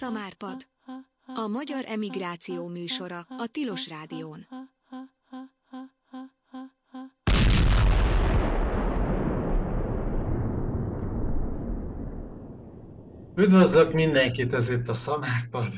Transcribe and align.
Szamárpad. 0.00 0.66
A 1.34 1.46
magyar 1.48 1.84
emigráció 1.86 2.68
műsora 2.68 3.26
a 3.28 3.46
Tilos 3.52 3.88
Rádión. 3.88 4.46
Üdvözlök 13.36 13.92
mindenkit, 13.92 14.52
ez 14.52 14.70
itt 14.70 14.88
a 14.88 14.94
Szamárpad. 14.94 15.68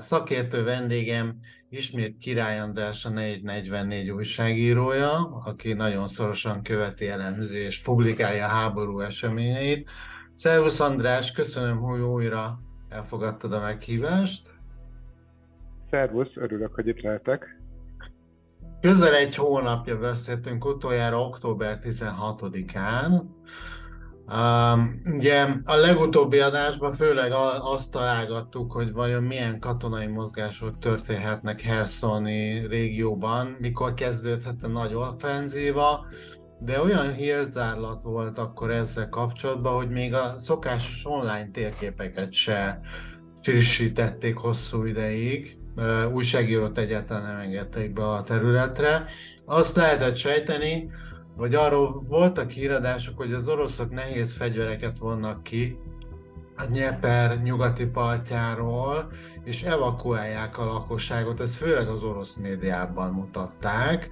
Szakértő 0.00 0.62
vendégem 0.62 1.38
ismét 1.70 2.18
Király 2.18 2.60
András, 2.60 3.04
a 3.04 3.08
444 3.08 4.10
újságírója, 4.10 5.42
aki 5.44 5.72
nagyon 5.72 6.06
szorosan 6.06 6.62
követi, 6.62 7.06
elemzi 7.06 7.56
és 7.56 7.82
publikálja 7.82 8.44
a 8.44 8.48
háború 8.48 9.00
eseményeit. 9.00 9.90
Szervusz 10.34 10.80
András, 10.80 11.32
köszönöm, 11.32 11.78
hogy 11.78 12.00
újra 12.00 12.58
elfogadtad 12.94 13.52
a 13.52 13.60
meghívást. 13.60 14.50
Szervusz, 15.90 16.36
örülök, 16.36 16.74
hogy 16.74 16.86
itt 16.86 17.00
lehetek. 17.00 17.62
Közel 18.80 19.14
egy 19.14 19.34
hónapja 19.34 19.98
beszéltünk 19.98 20.64
utoljára 20.64 21.20
október 21.20 21.78
16-án. 21.82 23.22
Um, 24.32 25.00
ugye 25.04 25.46
a 25.64 25.74
legutóbbi 25.74 26.38
adásban 26.40 26.92
főleg 26.92 27.32
azt 27.60 27.92
találgattuk, 27.92 28.72
hogy 28.72 28.92
vajon 28.92 29.22
milyen 29.22 29.60
katonai 29.60 30.06
mozgások 30.06 30.78
történhetnek 30.78 31.60
Hersoni 31.60 32.66
régióban, 32.66 33.56
mikor 33.60 33.94
kezdődhet 33.94 34.62
a 34.62 34.68
nagy 34.68 34.94
offenzíva, 34.94 36.06
de 36.64 36.80
olyan 36.80 37.14
hírzárlat 37.14 38.02
volt 38.02 38.38
akkor 38.38 38.70
ezzel 38.70 39.08
kapcsolatban, 39.08 39.74
hogy 39.74 39.90
még 39.90 40.14
a 40.14 40.34
szokásos 40.38 41.04
online 41.06 41.48
térképeket 41.52 42.32
se 42.32 42.80
frissítették 43.36 44.36
hosszú 44.36 44.84
ideig, 44.84 45.58
újságírót 46.12 46.78
egyáltalán 46.78 47.22
nem 47.22 47.40
engedték 47.40 47.92
be 47.92 48.02
a 48.02 48.22
területre. 48.22 49.04
Azt 49.44 49.76
lehetett 49.76 50.16
sejteni, 50.16 50.90
hogy 51.36 51.54
arról 51.54 52.04
voltak 52.08 52.50
híradások, 52.50 53.16
hogy 53.16 53.32
az 53.32 53.48
oroszok 53.48 53.90
nehéz 53.90 54.36
fegyvereket 54.36 54.98
vonnak 54.98 55.42
ki 55.42 55.78
a 56.56 56.64
Nyeper 56.72 57.42
nyugati 57.42 57.86
partjáról, 57.86 59.10
és 59.44 59.62
evakuálják 59.62 60.58
a 60.58 60.64
lakosságot, 60.64 61.40
ezt 61.40 61.56
főleg 61.56 61.88
az 61.88 62.02
orosz 62.02 62.34
médiában 62.34 63.12
mutatták. 63.12 64.08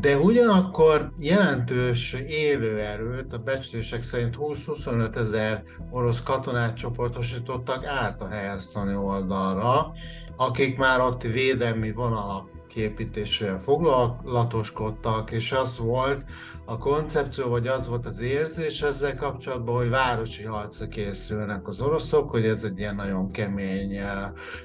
De 0.00 0.18
ugyanakkor 0.18 1.12
jelentős 1.18 2.12
élőerőt, 2.26 3.32
a 3.32 3.38
becslések 3.38 4.02
szerint 4.02 4.36
20-25 4.38 5.16
ezer 5.16 5.62
orosz 5.90 6.22
katonát 6.22 6.76
csoportosítottak 6.76 7.84
át 7.84 8.22
a 8.22 8.28
Herszoni 8.28 8.94
oldalra, 8.94 9.92
akik 10.36 10.78
már 10.78 11.00
ott 11.00 11.22
védelmi 11.22 11.92
vonalak 11.92 12.48
képítésével 12.74 13.58
foglalatoskodtak, 13.58 15.30
és 15.30 15.52
az 15.52 15.78
volt 15.78 16.24
a 16.64 16.78
koncepció, 16.78 17.48
vagy 17.48 17.66
az 17.66 17.88
volt 17.88 18.06
az 18.06 18.20
érzés 18.20 18.82
ezzel 18.82 19.14
kapcsolatban, 19.14 19.76
hogy 19.76 19.90
városi 19.90 20.42
harcra 20.42 20.88
készülnek 20.88 21.68
az 21.68 21.80
oroszok, 21.80 22.30
hogy 22.30 22.46
ez 22.46 22.64
egy 22.64 22.78
ilyen 22.78 22.94
nagyon 22.94 23.30
kemény, 23.30 23.96
eh, 23.96 24.06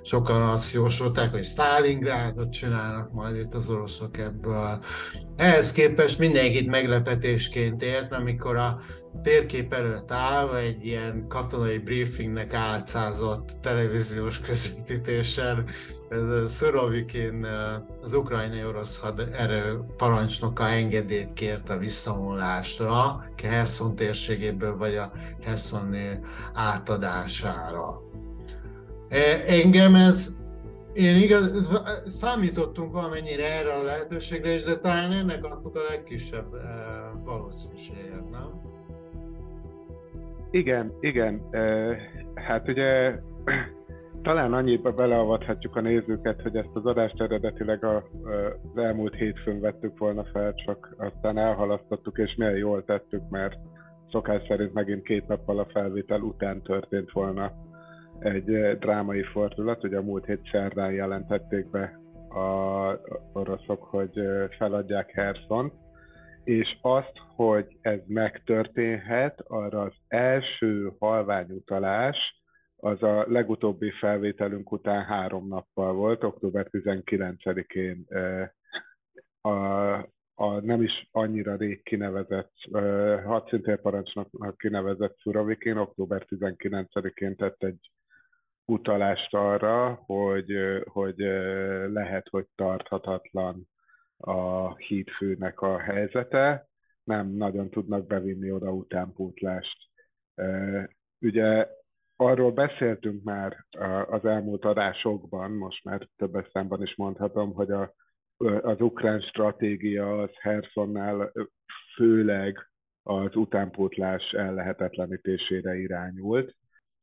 sokan 0.04 0.42
azt 0.42 0.74
jósolták, 0.74 1.32
hogy 1.32 1.46
Stalingrádot 1.46 2.52
csinálnak 2.52 3.12
majd 3.12 3.36
itt 3.36 3.54
az 3.54 3.70
oroszok 3.70 4.18
ebből. 4.18 4.80
Ehhez 5.36 5.72
képest 5.72 6.20
mindenkit 6.20 6.68
meglepetésként 6.68 7.82
ért, 7.82 8.12
amikor 8.12 8.56
a 8.56 8.80
térkép 9.24 9.74
előtt 9.74 10.12
állva 10.12 10.58
egy 10.58 10.86
ilyen 10.86 11.26
katonai 11.28 11.78
briefingnek 11.78 12.54
álcázott 12.54 13.50
televíziós 13.62 14.40
közvetítésen 14.40 15.66
Szurovikin, 16.46 17.48
az 18.02 18.14
ukrajnai 18.14 18.66
orosz 18.66 19.00
haderő 19.00 19.80
parancsnoka 19.98 20.68
engedélyt 20.68 21.34
kért 21.34 21.70
a 21.70 21.78
visszavonulásra, 21.78 23.26
Herson 23.44 23.96
térségéből 23.96 24.78
vagy 24.78 24.96
a 24.96 25.12
Hersoni 25.44 26.20
átadására. 26.54 28.02
E, 29.10 29.44
engem 29.46 29.96
ez 29.96 30.38
én 30.94 31.16
igaz, 31.16 31.68
számítottunk 32.08 32.94
valamennyire 32.94 33.60
erre 33.60 33.74
a 33.74 33.84
lehetőségre 33.84 34.54
is, 34.54 34.64
de 34.64 34.78
talán 34.78 35.12
ennek 35.12 35.44
adtuk 35.44 35.76
a 35.76 35.82
legkisebb 35.90 36.48
valószínűséget, 37.24 38.30
nem? 38.30 38.77
Igen, 40.52 40.94
igen. 41.00 41.42
Hát 42.36 42.68
ugye 42.68 43.20
talán 44.22 44.54
annyiba 44.54 44.92
beleavathatjuk 44.92 45.76
a 45.76 45.82
nézőket, 45.82 46.42
hogy 46.42 46.56
ezt 46.56 46.70
az 46.74 46.86
adást 46.86 47.22
eredetileg 47.22 47.84
a, 47.84 47.96
az 48.74 48.78
elmúlt 48.78 49.16
hétfőn 49.16 49.60
vettük 49.60 49.98
volna 49.98 50.24
fel, 50.24 50.54
csak 50.54 50.96
aztán 50.98 51.38
elhalasztottuk, 51.38 52.18
és 52.18 52.36
milyen 52.36 52.58
jól 52.58 52.84
tettük, 52.86 53.30
mert 53.30 53.56
szokás 54.12 54.42
szerint 54.48 54.74
megint 54.74 55.04
két 55.04 55.28
nappal 55.28 55.60
a 55.60 55.68
felvétel 55.74 56.22
után 56.22 56.62
történt 56.62 57.12
volna 57.12 57.52
egy 58.20 58.78
drámai 58.80 59.24
fordulat. 59.24 59.84
Ugye 59.84 59.98
a 59.98 60.02
múlt 60.02 60.26
hét 60.26 60.50
szerdán 60.52 60.92
jelentették 60.92 61.70
be 61.70 62.00
a 62.30 63.00
oroszok, 63.34 63.84
hogy 63.84 64.22
feladják 64.58 65.12
Herszont, 65.12 65.74
és 66.48 66.78
azt, 66.82 67.12
hogy 67.36 67.78
ez 67.82 68.00
megtörténhet, 68.06 69.40
arra 69.48 69.82
az 69.82 69.94
első 70.08 70.92
halványutalás 71.00 72.18
az 72.76 73.04
a 73.04 73.26
legutóbbi 73.28 73.92
felvételünk 73.92 74.72
után 74.72 75.04
három 75.04 75.48
nappal 75.48 75.94
volt, 75.94 76.24
október 76.24 76.68
19-én 76.72 78.06
a, 79.42 79.50
a 80.36 80.60
nem 80.62 80.82
is 80.82 81.10
annyira 81.12 81.56
rég 81.56 81.84
kinevezett 81.84 82.54
hadszintérparancsnoknak 83.26 84.58
kinevezett 84.58 85.18
Szuravikén 85.20 85.78
október 85.78 86.26
19-én 86.30 87.36
tett 87.36 87.64
egy 87.64 87.92
utalást 88.66 89.34
arra, 89.34 89.94
hogy, 90.06 90.54
hogy 90.86 91.18
lehet, 91.88 92.28
hogy 92.30 92.46
tarthatatlan 92.56 93.68
a 94.18 94.76
hídfőnek 94.76 95.62
a 95.62 95.80
helyzete, 95.80 96.68
nem 97.04 97.28
nagyon 97.28 97.70
tudnak 97.70 98.08
bevinni 98.08 98.52
oda 98.52 98.72
utánpótlást. 98.72 99.78
Ugye 101.20 101.68
arról 102.16 102.52
beszéltünk 102.52 103.24
már 103.24 103.66
az 104.08 104.26
elmúlt 104.26 104.66
adásokban, 104.66 105.52
most 105.52 105.84
már 105.84 106.08
több 106.16 106.48
számban 106.52 106.82
is 106.82 106.96
mondhatom, 106.96 107.54
hogy 107.54 107.72
a, 107.72 107.94
az 108.62 108.82
ukrán 108.82 109.22
stratégia 109.22 110.22
az 110.22 110.30
Hersonnál 110.40 111.32
főleg 111.96 112.70
az 113.04 113.36
utánpótlás 113.36 114.32
ellehetetlenítésére 114.32 115.76
irányult. 115.78 116.56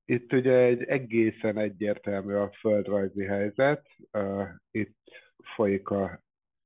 Itt 0.04 0.32
ugye 0.32 0.56
egy 0.56 0.82
egészen 0.82 1.58
egyértelmű 1.58 2.34
a 2.34 2.52
földrajzi 2.60 3.24
helyzet. 3.24 3.86
Itt 4.70 4.98
folyik 5.54 5.88
a 5.88 6.23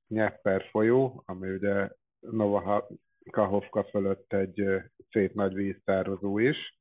Nyepper 0.09 0.63
folyó, 0.71 1.23
ami 1.25 1.49
ugye 1.49 1.89
Nova 2.19 2.87
Kahovka 3.31 3.83
fölött 3.83 4.33
egy 4.33 4.63
szép 5.11 5.33
nagy 5.33 5.53
víztározó 5.53 6.37
is, 6.37 6.77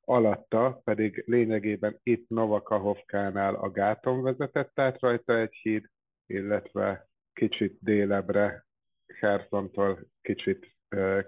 alatta 0.00 0.80
pedig 0.84 1.22
lényegében 1.26 1.98
itt 2.02 2.28
Novakahovkánál 2.28 3.54
a 3.54 3.70
gáton 3.70 4.22
vezetett 4.22 4.78
át 4.78 5.00
rajta 5.00 5.38
egy 5.38 5.54
híd, 5.54 5.84
illetve 6.26 7.08
kicsit 7.32 7.78
délebre, 7.80 8.66
Hersontól 9.06 10.06
kicsit 10.22 10.76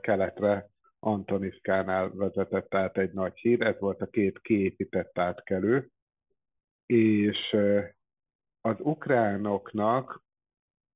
keletre 0.00 0.69
Antonivkánál 0.99 2.11
vezetett 2.14 2.75
át 2.75 2.99
egy 2.99 3.12
nagy 3.12 3.38
híd, 3.38 3.62
ez 3.62 3.79
volt 3.79 4.00
a 4.00 4.06
két 4.06 4.38
kiépített 4.38 5.19
átkelő, 5.19 5.88
és 6.87 7.56
az 8.61 8.76
ukránoknak 8.79 10.23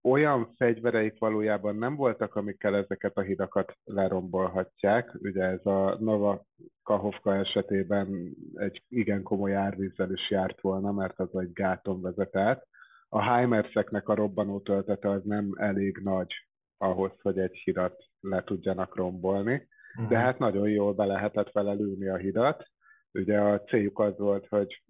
olyan 0.02 0.54
fegyvereik 0.56 1.18
valójában 1.18 1.76
nem 1.76 1.96
voltak, 1.96 2.34
amikkel 2.34 2.76
ezeket 2.76 3.16
a 3.16 3.20
hidakat 3.20 3.76
lerombolhatják. 3.84 5.14
Ugye 5.18 5.42
ez 5.42 5.66
a 5.66 5.96
Nova 6.00 6.44
Kahovka 6.82 7.36
esetében 7.36 8.34
egy 8.54 8.82
igen 8.88 9.22
komoly 9.22 9.54
árvízzel 9.54 10.12
is 10.12 10.30
járt 10.30 10.60
volna, 10.60 10.92
mert 10.92 11.18
az 11.18 11.34
egy 11.34 11.52
gáton 11.52 12.00
vezet 12.00 12.36
át. 12.36 12.66
A 13.08 13.22
Heimerseknek 13.22 14.08
a 14.08 14.14
robbanó 14.14 14.60
töltete 14.60 15.10
az 15.10 15.22
nem 15.24 15.52
elég 15.56 16.00
nagy 16.02 16.32
ahhoz, 16.76 17.12
hogy 17.22 17.38
egy 17.38 17.56
hidat 17.64 18.04
le 18.20 18.44
tudjanak 18.44 18.96
rombolni, 18.96 19.68
uh-huh. 19.94 20.08
de 20.08 20.18
hát 20.18 20.38
nagyon 20.38 20.68
jól 20.68 20.92
be 20.92 21.04
lehetett 21.04 21.52
vele 21.52 21.72
lőni 21.72 22.08
a 22.08 22.16
hidat. 22.16 22.64
Ugye 23.12 23.40
a 23.40 23.60
céljuk 23.60 23.98
az 23.98 24.18
volt, 24.18 24.46
hogy 24.48 24.82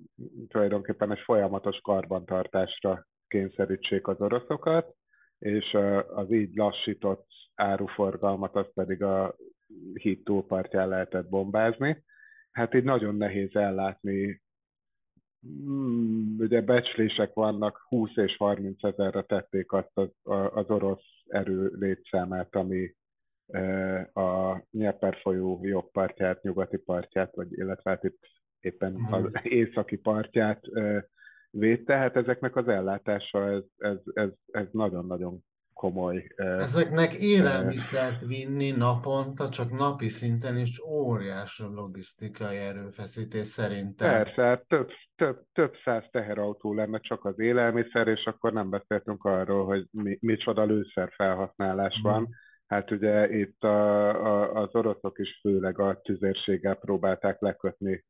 tulajdonképpen 0.48 1.12
egy 1.12 1.20
folyamatos 1.24 1.80
karbantartásra 1.80 3.06
kényszerítsék 3.28 4.08
az 4.08 4.20
oroszokat, 4.20 4.94
és 5.42 5.76
az 6.14 6.32
így 6.32 6.54
lassított 6.54 7.26
áruforgalmat 7.54 8.56
az 8.56 8.66
pedig 8.74 9.02
a 9.02 9.36
híd 9.94 10.22
túlpartján 10.22 10.88
lehetett 10.88 11.28
bombázni. 11.28 12.04
Hát 12.50 12.74
így 12.74 12.84
nagyon 12.84 13.14
nehéz 13.14 13.54
ellátni 13.54 14.42
mm, 15.46 16.38
ugye 16.38 16.60
becslések 16.60 17.32
vannak, 17.32 17.84
20 17.88 18.10
és 18.16 18.36
30 18.36 18.84
ezerre 18.84 19.22
tették 19.22 19.72
azt 19.72 19.90
az, 19.94 20.08
az 20.54 20.70
orosz 20.70 21.04
erő 21.26 21.72
létszámát, 21.78 22.54
ami 22.54 22.94
a 24.12 24.62
Nyeper 24.70 25.16
folyó 25.22 25.60
jobb 25.62 25.90
partját, 25.90 26.42
nyugati 26.42 26.76
partját, 26.76 27.34
vagy 27.34 27.52
illetve 27.52 27.90
hát 27.90 28.04
itt 28.04 28.18
éppen 28.60 29.06
az 29.10 29.22
mhm. 29.22 29.36
északi 29.42 29.96
partját 29.96 30.60
védte, 31.52 31.96
hát 31.96 32.16
ezeknek 32.16 32.56
az 32.56 32.68
ellátása 32.68 33.50
ez, 33.50 33.62
ez, 33.76 33.98
ez, 34.14 34.30
ez 34.46 34.66
nagyon-nagyon 34.72 35.44
komoly. 35.72 36.26
Ezeknek 36.36 37.12
élelmiszert 37.14 38.26
vinni 38.26 38.70
naponta, 38.70 39.48
csak 39.48 39.70
napi 39.70 40.08
szinten 40.08 40.58
is 40.58 40.80
óriási 40.84 41.62
logisztikai 41.62 42.56
erőfeszítés 42.56 43.46
szerintem. 43.46 44.10
Persze, 44.10 44.42
hát 44.42 44.64
több, 44.68 44.88
több, 45.16 45.42
több 45.52 45.74
száz 45.84 46.04
teherautó 46.10 46.74
lenne 46.74 46.98
csak 46.98 47.24
az 47.24 47.38
élelmiszer, 47.38 48.08
és 48.08 48.24
akkor 48.24 48.52
nem 48.52 48.70
beszéltünk 48.70 49.24
arról, 49.24 49.64
hogy 49.64 49.86
mi, 49.90 50.18
micsoda 50.20 50.64
lőszer 50.64 51.12
felhasználás 51.16 51.98
mm. 52.00 52.02
van. 52.02 52.28
Hát 52.66 52.90
ugye 52.90 53.30
itt 53.30 53.62
a, 53.62 54.08
a, 54.08 54.62
az 54.62 54.68
oroszok 54.72 55.18
is 55.18 55.38
főleg 55.40 55.78
a 55.78 56.00
tüzérséggel 56.02 56.74
próbálták 56.74 57.40
lekötni 57.40 58.04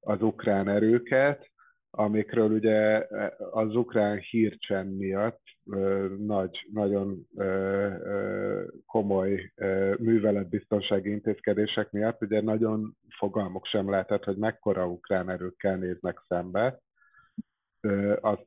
az 0.00 0.22
ukrán 0.22 0.68
erőket, 0.68 1.50
amikről 1.90 2.50
ugye 2.50 3.06
az 3.50 3.74
ukrán 3.74 4.18
hírcsen 4.18 4.86
miatt 4.86 5.42
nagy, 6.18 6.66
nagyon 6.72 7.26
komoly 8.86 9.52
műveletbiztonsági 9.98 11.10
intézkedések 11.10 11.90
miatt 11.90 12.22
ugye 12.22 12.40
nagyon 12.40 12.96
fogalmuk 13.08 13.66
sem 13.66 13.90
lehetett, 13.90 14.24
hogy 14.24 14.36
mekkora 14.36 14.86
ukrán 14.86 15.30
erőkkel 15.30 15.76
néznek 15.76 16.24
szembe. 16.28 16.80
Az 18.20 18.38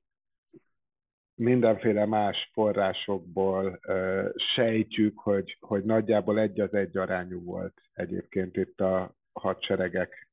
mindenféle 1.35 2.05
más 2.05 2.49
forrásokból 2.53 3.79
sejtjük, 4.35 5.19
hogy, 5.19 5.57
hogy 5.59 5.83
nagyjából 5.83 6.39
egy 6.39 6.59
az 6.59 6.73
egy 6.73 6.97
arányú 6.97 7.43
volt 7.43 7.81
egyébként 7.93 8.57
itt 8.57 8.81
a 8.81 9.15
hadseregek 9.33 10.29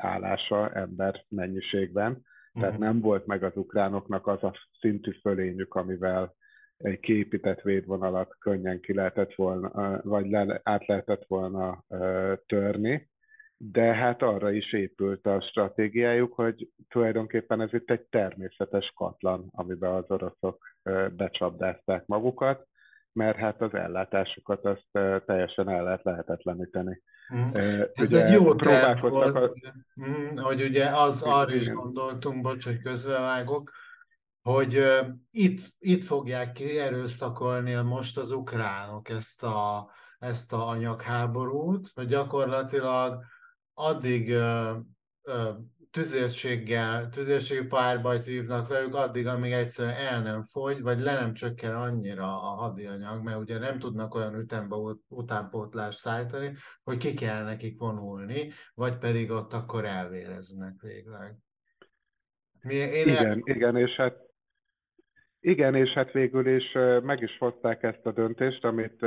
állása 0.00 0.72
ember 0.72 1.24
mennyiségben. 1.28 2.22
Tehát 2.52 2.68
uh-huh. 2.68 2.84
nem 2.84 3.00
volt 3.00 3.26
meg 3.26 3.42
az 3.42 3.56
ukránoknak 3.56 4.26
az 4.26 4.42
a 4.42 4.54
szintű 4.80 5.10
fölényük, 5.10 5.74
amivel 5.74 6.34
egy 6.76 7.00
kiépített 7.00 7.60
védvonalat 7.60 8.36
könnyen 8.38 8.80
ki 8.80 8.94
lehetett 8.94 9.34
volna, 9.34 10.00
vagy 10.02 10.30
le, 10.30 10.60
át 10.62 10.86
lehetett 10.86 11.24
volna 11.26 11.84
törni, 12.46 13.08
de 13.56 13.94
hát 13.94 14.22
arra 14.22 14.50
is 14.52 14.72
épült 14.72 15.26
a 15.26 15.40
stratégiájuk, 15.40 16.34
hogy 16.34 16.68
tulajdonképpen 16.88 17.60
ez 17.60 17.72
itt 17.72 17.90
egy 17.90 18.02
természetes 18.02 18.92
katlan, 18.96 19.48
amiben 19.50 19.92
az 19.92 20.10
oroszok 20.10 20.76
becsapdázták 21.16 22.06
magukat, 22.06 22.68
mert 23.12 23.36
hát 23.36 23.60
az 23.60 23.74
ellátásukat 23.74 24.64
azt 24.64 24.88
teljesen 25.26 25.68
el 25.68 25.82
lehet 25.82 26.02
lehetetleníteni. 26.02 27.02
Mm. 27.34 27.48
Ez 27.94 28.12
ugye 28.12 28.24
egy 28.24 28.32
jó 28.32 28.54
terv 28.54 29.00
volt, 29.00 29.36
a... 29.36 29.52
Mm, 30.06 30.36
hogy 30.36 30.62
ugye 30.62 30.86
az 30.86 31.22
arra 31.22 31.54
is 31.54 31.68
gondoltunk, 31.68 32.42
bocs, 32.42 32.64
hogy 32.64 32.82
közbevágok, 32.82 33.70
hogy 34.42 34.76
uh, 34.76 35.08
itt, 35.30 35.60
itt 35.78 36.04
fogják 36.04 36.52
kierőszakolni 36.52 37.74
most 37.74 38.18
az 38.18 38.30
ukránok 38.30 39.08
ezt 39.08 39.42
a, 39.42 39.90
ezt 40.18 40.52
a 40.52 40.68
anyagháborút, 40.68 41.90
hogy 41.94 42.06
gyakorlatilag 42.06 43.24
addig 43.74 44.30
uh, 44.30 44.76
uh, 45.22 45.56
tüzérséggel, 45.90 47.08
tüzérségi 47.08 47.66
párbajt 47.66 48.24
vívnak 48.24 48.68
velük 48.68 48.94
addig, 48.94 49.26
amíg 49.26 49.52
egyszerűen 49.52 49.96
el 49.96 50.22
nem 50.22 50.44
fogy, 50.44 50.82
vagy 50.82 51.00
le 51.00 51.12
nem 51.12 51.34
csökken 51.34 51.74
annyira 51.74 52.42
a 52.42 52.54
hadianyag, 52.54 53.22
mert 53.22 53.38
ugye 53.38 53.58
nem 53.58 53.78
tudnak 53.78 54.14
olyan 54.14 54.34
ütembe 54.34 54.76
utánpótlást 55.08 55.98
szállítani, 55.98 56.54
hogy 56.82 56.96
ki 56.96 57.14
kell 57.14 57.44
nekik 57.44 57.78
vonulni, 57.78 58.50
vagy 58.74 58.98
pedig 58.98 59.30
ott 59.30 59.52
akkor 59.52 59.84
elvéreznek 59.84 60.80
végleg. 60.80 61.36
Mi, 62.62 62.74
én 62.74 63.08
igen, 63.08 63.26
el... 63.26 63.40
igen, 63.44 63.76
és 63.76 63.90
hát 63.96 64.16
igen, 65.40 65.74
és 65.74 65.90
hát 65.90 66.12
végül 66.12 66.46
is 66.46 66.72
meg 67.02 67.20
is 67.20 67.38
hozták 67.38 67.82
ezt 67.82 68.06
a 68.06 68.12
döntést, 68.12 68.64
amit 68.64 69.06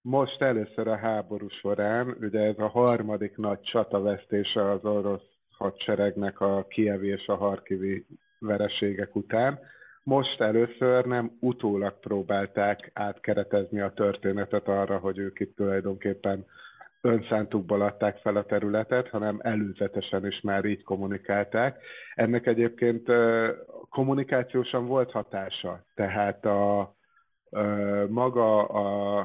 most 0.00 0.42
először 0.42 0.88
a 0.88 0.96
háború 0.96 1.48
során, 1.48 2.16
ugye 2.20 2.40
ez 2.40 2.58
a 2.58 2.68
harmadik 2.68 3.36
nagy 3.36 3.60
csatavesztése 3.60 4.70
az 4.70 4.84
orosz 4.84 5.37
hadseregnek 5.58 6.40
a 6.40 6.66
kievi 6.68 7.08
és 7.08 7.26
a 7.26 7.36
harkivi 7.36 8.06
vereségek 8.38 9.16
után. 9.16 9.58
Most 10.02 10.40
először 10.40 11.04
nem 11.04 11.36
utólag 11.40 12.00
próbálták 12.00 12.90
átkeretezni 12.94 13.80
a 13.80 13.92
történetet 13.92 14.68
arra, 14.68 14.98
hogy 14.98 15.18
ők 15.18 15.40
itt 15.40 15.56
tulajdonképpen 15.56 16.46
önszántukból 17.00 17.82
adták 17.82 18.18
fel 18.18 18.36
a 18.36 18.44
területet, 18.44 19.08
hanem 19.08 19.38
előzetesen 19.42 20.26
is 20.26 20.40
már 20.40 20.64
így 20.64 20.82
kommunikálták. 20.82 21.82
Ennek 22.14 22.46
egyébként 22.46 23.06
kommunikációsan 23.90 24.86
volt 24.86 25.10
hatása, 25.10 25.84
tehát 25.94 26.44
a, 26.44 26.94
maga 28.08 28.66
a, 28.66 29.18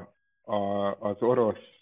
a, 0.44 0.92
az 1.00 1.22
orosz 1.22 1.73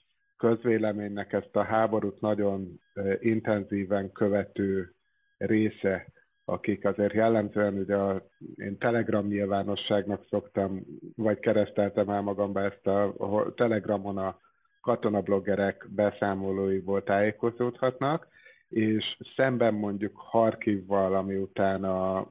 közvéleménynek 0.41 1.33
ezt 1.33 1.55
a 1.55 1.63
háborút 1.63 2.21
nagyon 2.21 2.79
intenzíven 3.19 4.11
követő 4.11 4.93
része, 5.37 6.07
akik 6.45 6.85
azért 6.85 7.13
jellemzően 7.13 7.73
ugye 7.73 7.95
a, 7.95 8.25
én 8.55 8.77
Telegram 8.77 9.27
nyilvánosságnak 9.27 10.25
szoktam, 10.29 10.85
vagy 11.15 11.39
kereszteltem 11.39 12.09
el 12.09 12.21
magamba 12.21 12.61
ezt 12.61 12.87
a, 12.87 13.13
a 13.17 13.53
Telegramon 13.53 14.17
a 14.17 14.39
katonabloggerek 14.81 15.87
beszámolóiból 15.89 17.03
tájékozódhatnak, 17.03 18.27
és 18.69 19.17
szemben 19.35 19.73
mondjuk 19.73 20.11
Harkivval, 20.15 21.15
ami 21.15 21.35
után 21.35 21.83
a 21.83 22.27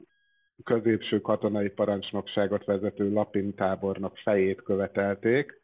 középső 0.63 1.21
katonai 1.21 1.69
parancsnokságot 1.69 2.65
vezető 2.65 3.11
Lapin 3.11 3.55
tábornok 3.55 4.17
fejét 4.17 4.61
követelték, 4.61 5.60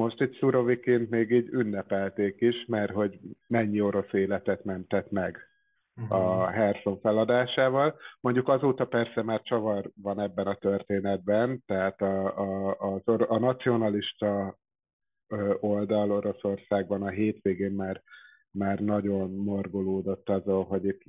most 0.00 0.20
egy 0.20 0.36
Szuroviként 0.38 1.10
még 1.10 1.30
így 1.30 1.48
ünnepelték 1.48 2.40
is, 2.40 2.64
mert 2.66 2.92
hogy 2.92 3.18
mennyi 3.46 3.80
orosz 3.80 4.12
életet 4.12 4.64
mentett 4.64 5.10
meg 5.10 5.38
a 6.08 6.46
Herson 6.46 7.00
feladásával. 7.00 7.98
Mondjuk 8.20 8.48
azóta 8.48 8.86
persze 8.86 9.22
már 9.22 9.42
csavar 9.42 9.90
van 9.94 10.20
ebben 10.20 10.46
a 10.46 10.54
történetben, 10.54 11.62
tehát 11.66 12.00
a, 12.00 12.38
a, 12.38 12.76
a, 12.78 13.02
a 13.28 13.38
nacionalista 13.38 14.58
oldal 15.60 16.10
Oroszországban 16.10 17.02
a 17.02 17.08
hétvégén 17.08 17.72
már 17.72 18.02
már 18.50 18.78
nagyon 18.78 19.30
morgolódott 19.30 20.28
azon, 20.28 20.64
hogy 20.64 20.84
itt 20.84 21.02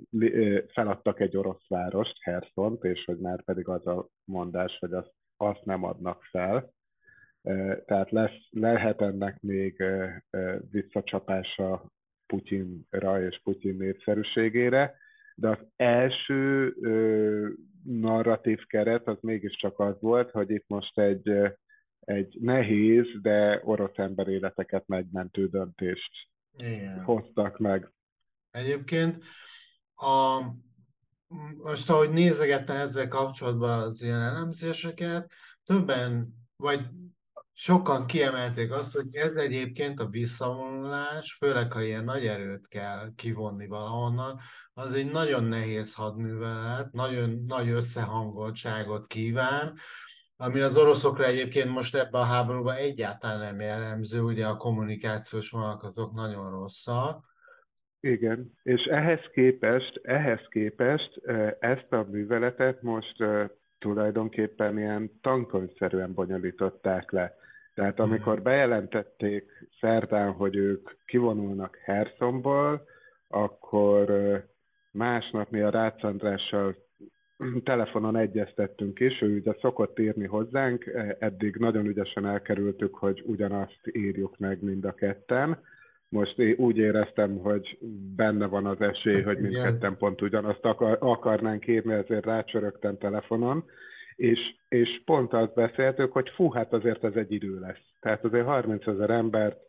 feladtak 0.71 1.19
egy 1.19 1.37
orosz 1.37 1.67
várost, 1.67 2.17
Herszont, 2.21 2.83
és 2.83 3.03
hogy 3.05 3.17
már 3.17 3.43
pedig 3.43 3.67
az 3.67 3.87
a 3.87 4.07
mondás, 4.23 4.77
hogy 4.79 4.93
azt, 4.93 5.13
azt 5.37 5.65
nem 5.65 5.83
adnak 5.83 6.23
fel. 6.23 6.71
Tehát 7.85 8.11
lesz, 8.11 8.47
lehet 8.49 9.01
ennek 9.01 9.39
még 9.39 9.83
visszacsapása 10.71 11.91
Putyinra 12.25 13.21
és 13.21 13.39
Putyin 13.43 13.75
népszerűségére, 13.75 14.95
de 15.35 15.49
az 15.49 15.57
első 15.75 16.73
narratív 17.83 18.65
keret 18.65 19.07
az 19.07 19.17
mégiscsak 19.21 19.79
az 19.79 19.95
volt, 19.99 20.31
hogy 20.31 20.49
itt 20.49 20.65
most 20.67 20.99
egy, 20.99 21.31
egy 21.99 22.37
nehéz, 22.41 23.05
de 23.21 23.61
orosz 23.63 23.97
ember 23.97 24.27
életeket 24.27 24.87
megmentő 24.87 25.47
döntést 25.47 26.11
Igen. 26.57 27.03
hoztak 27.03 27.57
meg. 27.57 27.91
Egyébként 28.51 29.23
a, 29.95 30.43
most 31.63 31.89
ahogy 31.89 32.09
nézegettem 32.09 32.75
ezzel 32.75 33.07
kapcsolatban 33.07 33.79
az 33.79 34.01
ilyen 34.01 34.21
elemzéseket, 34.21 35.31
többen, 35.65 36.33
vagy 36.55 36.85
sokan 37.53 38.05
kiemelték 38.05 38.71
azt, 38.71 38.95
hogy 38.95 39.15
ez 39.15 39.35
egyébként 39.35 39.99
a 39.99 40.07
visszavonulás, 40.07 41.33
főleg 41.33 41.71
ha 41.71 41.81
ilyen 41.81 42.03
nagy 42.03 42.25
erőt 42.25 42.67
kell 42.67 43.11
kivonni 43.15 43.67
valahonnan, 43.67 44.39
az 44.73 44.93
egy 44.93 45.11
nagyon 45.11 45.43
nehéz 45.43 45.93
hadművelet, 45.93 46.91
nagyon 46.91 47.43
nagy 47.47 47.69
összehangoltságot 47.69 49.07
kíván, 49.07 49.77
ami 50.35 50.59
az 50.59 50.77
oroszokra 50.77 51.25
egyébként 51.25 51.69
most 51.69 51.95
ebben 51.95 52.21
a 52.21 52.25
háborúban 52.25 52.75
egyáltalán 52.75 53.39
nem 53.39 53.59
jellemző, 53.59 54.21
ugye 54.21 54.47
a 54.47 54.57
kommunikációs 54.57 55.49
vonalak 55.49 55.83
azok 55.83 56.13
nagyon 56.13 56.51
rosszak. 56.51 57.29
Igen, 57.99 58.51
és 58.63 58.83
ehhez 58.83 59.19
képest, 59.33 59.99
ehhez 60.03 60.39
képest 60.49 61.21
eh, 61.25 61.55
ezt 61.59 61.93
a 61.93 62.05
műveletet 62.09 62.81
most 62.81 63.21
eh, 63.21 63.47
tulajdonképpen 63.79 64.77
ilyen 64.77 65.19
tankönyvszerűen 65.21 66.13
bonyolították 66.13 67.11
le. 67.11 67.35
Tehát 67.75 67.99
amikor 67.99 68.33
mhm. 68.33 68.43
bejelentették 68.43 69.67
szerdán, 69.79 70.31
hogy 70.31 70.55
ők 70.55 70.89
kivonulnak 71.05 71.77
Hersonból, 71.83 72.85
akkor 73.27 74.09
másnap 74.91 75.49
mi 75.49 75.61
a 75.61 75.69
Rácz 75.69 76.03
Andrással 76.03 76.75
telefonon 77.63 78.17
egyeztettünk 78.17 78.99
is, 78.99 79.21
ő 79.21 79.35
ugye 79.35 79.53
szokott 79.61 79.99
írni 79.99 80.25
hozzánk, 80.25 80.85
eddig 81.19 81.55
nagyon 81.55 81.85
ügyesen 81.85 82.25
elkerültük, 82.25 82.95
hogy 82.95 83.23
ugyanazt 83.25 83.81
írjuk 83.91 84.37
meg 84.37 84.63
mind 84.63 84.85
a 84.85 84.93
ketten. 84.93 85.59
Most 86.09 86.39
én 86.39 86.55
úgy 86.57 86.77
éreztem, 86.77 87.37
hogy 87.37 87.77
benne 88.15 88.45
van 88.45 88.65
az 88.65 88.81
esély, 88.81 89.21
hogy 89.21 89.39
mindketten 89.39 89.97
pont 89.97 90.21
ugyanazt 90.21 90.65
akar, 90.65 90.97
akarnánk 90.99 91.67
írni, 91.67 91.93
ezért 91.93 92.25
rácsörögtem 92.25 92.97
telefonon, 92.97 93.63
és, 94.21 94.55
és 94.67 95.01
pont 95.05 95.33
azt 95.33 95.53
beszéltük, 95.53 96.11
hogy 96.11 96.29
fú, 96.29 96.51
hát 96.51 96.73
azért 96.73 97.03
ez 97.03 97.15
egy 97.15 97.31
idő 97.31 97.59
lesz. 97.59 97.81
Tehát 97.99 98.23
azért 98.23 98.45
30 98.45 98.87
ezer 98.87 99.09
embert 99.09 99.59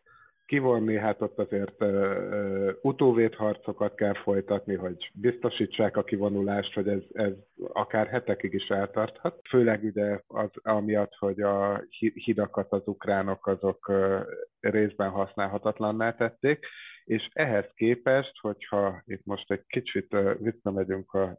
kivonni, 0.45 0.97
hát 0.97 1.21
ott 1.21 1.39
azért 1.39 1.81
uh, 1.83 2.69
utóvédharcokat 2.81 3.95
kell 3.95 4.13
folytatni, 4.13 4.75
hogy 4.75 5.11
biztosítsák 5.13 5.97
a 5.97 6.03
kivonulást, 6.03 6.73
hogy 6.73 6.87
ez, 6.87 7.01
ez 7.13 7.31
akár 7.73 8.07
hetekig 8.07 8.53
is 8.53 8.67
eltarthat. 8.67 9.39
Főleg 9.49 9.83
ugye 9.83 10.19
az 10.27 10.49
amiatt, 10.53 11.15
hogy 11.15 11.41
a 11.41 11.83
hidakat 12.13 12.71
az 12.71 12.81
ukránok 12.85 13.47
azok 13.47 13.87
uh, 13.87 14.21
részben 14.59 15.09
használhatatlanná 15.09 16.15
tették, 16.15 16.65
és 17.03 17.29
ehhez 17.33 17.65
képest, 17.75 18.39
hogyha 18.39 19.01
itt 19.05 19.25
most 19.25 19.51
egy 19.51 19.63
kicsit 19.67 20.15
visszamegyünk 20.39 21.13
a 21.13 21.37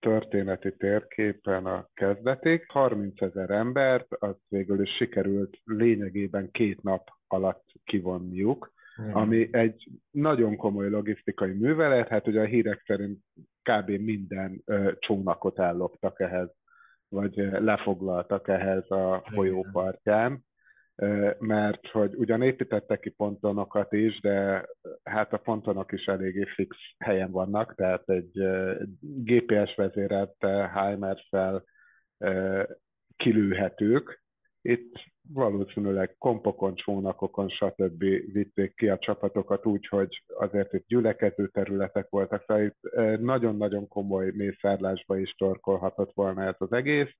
történeti 0.00 0.76
térképen 0.76 1.66
a 1.66 1.88
kezdetig. 1.94 2.64
30 2.68 3.22
ezer 3.22 3.50
embert, 3.50 4.06
az 4.18 4.36
végül 4.48 4.82
is 4.82 4.96
sikerült 4.96 5.60
lényegében 5.64 6.50
két 6.50 6.82
nap 6.82 7.08
alatt 7.26 7.64
kivonniuk, 7.84 8.72
mm. 9.02 9.12
ami 9.12 9.48
egy 9.52 9.88
nagyon 10.10 10.56
komoly 10.56 10.88
logisztikai 10.88 11.52
művelet, 11.52 12.08
hát 12.08 12.26
ugye 12.26 12.40
a 12.40 12.44
hírek 12.44 12.82
szerint 12.86 13.18
kb. 13.62 13.90
minden 13.90 14.62
ö, 14.64 14.92
csónakot 14.98 15.58
elloptak 15.58 16.20
ehhez, 16.20 16.48
vagy 17.08 17.34
lefoglaltak 17.36 18.48
ehhez 18.48 18.90
a 18.90 19.24
folyópartján, 19.34 20.45
mert 21.38 21.86
hogy 21.86 22.14
ugyan 22.14 22.42
építettek 22.42 23.00
ki 23.00 23.10
pontonokat 23.10 23.92
is, 23.92 24.20
de 24.20 24.66
hát 25.02 25.32
a 25.32 25.38
pontonok 25.38 25.92
is 25.92 26.06
eléggé 26.06 26.44
fix 26.44 26.76
helyen 26.98 27.30
vannak, 27.30 27.74
tehát 27.74 28.08
egy 28.08 28.30
GPS 29.00 29.74
vezérelt 29.74 30.46
HIMARS-fel 30.74 31.64
kilőhetők. 33.16 34.24
Itt 34.62 34.94
valószínűleg 35.32 36.14
kompokon, 36.18 36.74
csónakokon, 36.74 37.48
stb. 37.48 37.98
vitték 38.32 38.74
ki 38.74 38.88
a 38.88 38.98
csapatokat 38.98 39.66
úgy, 39.66 39.86
hogy 39.86 40.22
azért 40.26 40.72
itt 40.72 40.86
gyülekező 40.86 41.48
területek 41.48 42.06
voltak, 42.08 42.44
szóval 42.46 42.64
itt 42.64 42.90
nagyon-nagyon 43.20 43.88
komoly 43.88 44.30
mészárlásba 44.34 45.18
is 45.18 45.34
torkolhatott 45.34 46.12
volna 46.14 46.42
ez 46.42 46.54
az 46.58 46.72
egész 46.72 47.10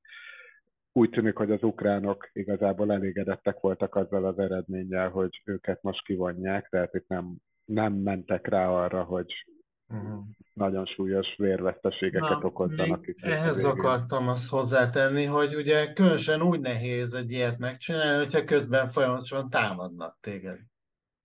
úgy 0.97 1.11
tűnik, 1.11 1.37
hogy 1.37 1.51
az 1.51 1.63
ukránok 1.63 2.31
igazából 2.33 2.93
elégedettek 2.93 3.61
voltak 3.61 3.95
azzal 3.95 4.27
az 4.27 4.39
eredménnyel, 4.39 5.09
hogy 5.09 5.43
őket 5.45 5.83
most 5.83 6.05
kivonják, 6.05 6.69
tehát 6.69 6.95
itt 6.95 7.09
nem, 7.09 7.37
nem 7.65 7.93
mentek 7.93 8.47
rá 8.47 8.69
arra, 8.69 9.03
hogy 9.03 9.47
uh-huh. 9.89 10.25
nagyon 10.53 10.87
súlyos 10.87 11.35
vérveszteségeket 11.37 12.41
Na, 12.41 12.47
okozzanak. 12.47 13.07
Itt 13.07 13.23
ehhez 13.23 13.65
akartam 13.65 14.29
azt 14.29 14.51
hozzátenni, 14.51 15.25
hogy 15.25 15.55
ugye 15.55 15.93
különösen 15.93 16.43
úgy 16.43 16.61
nehéz 16.61 17.15
egy 17.15 17.31
ilyet 17.31 17.59
megcsinálni, 17.59 18.19
hogyha 18.19 18.45
közben 18.45 18.87
folyamatosan 18.87 19.51
támadnak 19.51 20.19
téged. 20.21 20.59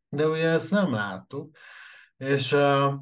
De 0.09 0.27
ugye 0.27 0.47
ezt 0.47 0.71
nem 0.71 0.93
láttuk, 0.93 1.55
és 2.17 2.51
uh, 2.53 2.93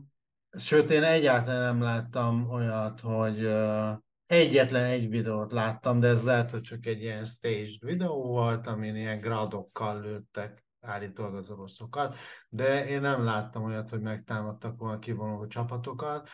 sőt 0.58 0.90
én 0.90 1.04
egyáltalán 1.04 1.62
nem 1.62 1.82
láttam 1.82 2.50
olyat, 2.50 3.00
hogy 3.00 3.46
uh, 3.46 3.98
Egyetlen 4.30 4.84
egy 4.84 5.10
videót 5.10 5.52
láttam, 5.52 6.00
de 6.00 6.08
ez 6.08 6.24
lehet, 6.24 6.52
hogy 6.52 6.62
csak 6.62 6.86
egy 6.86 7.02
ilyen 7.02 7.26
staged 7.26 7.86
videó 7.86 8.24
volt, 8.24 8.68
amin 8.68 8.96
ilyen 8.96 9.20
gradokkal 9.20 10.02
lőttek 10.02 10.66
állítólag 10.82 11.36
az 11.36 11.52
oroszokat, 11.52 12.18
de 12.50 12.88
én 12.88 13.02
nem 13.02 13.24
láttam 13.24 13.64
olyat, 13.64 13.90
hogy 13.90 14.02
megtámadtak 14.02 14.80
volna 14.80 15.00
kivonuló 15.00 15.48
csapatokat, 15.48 16.30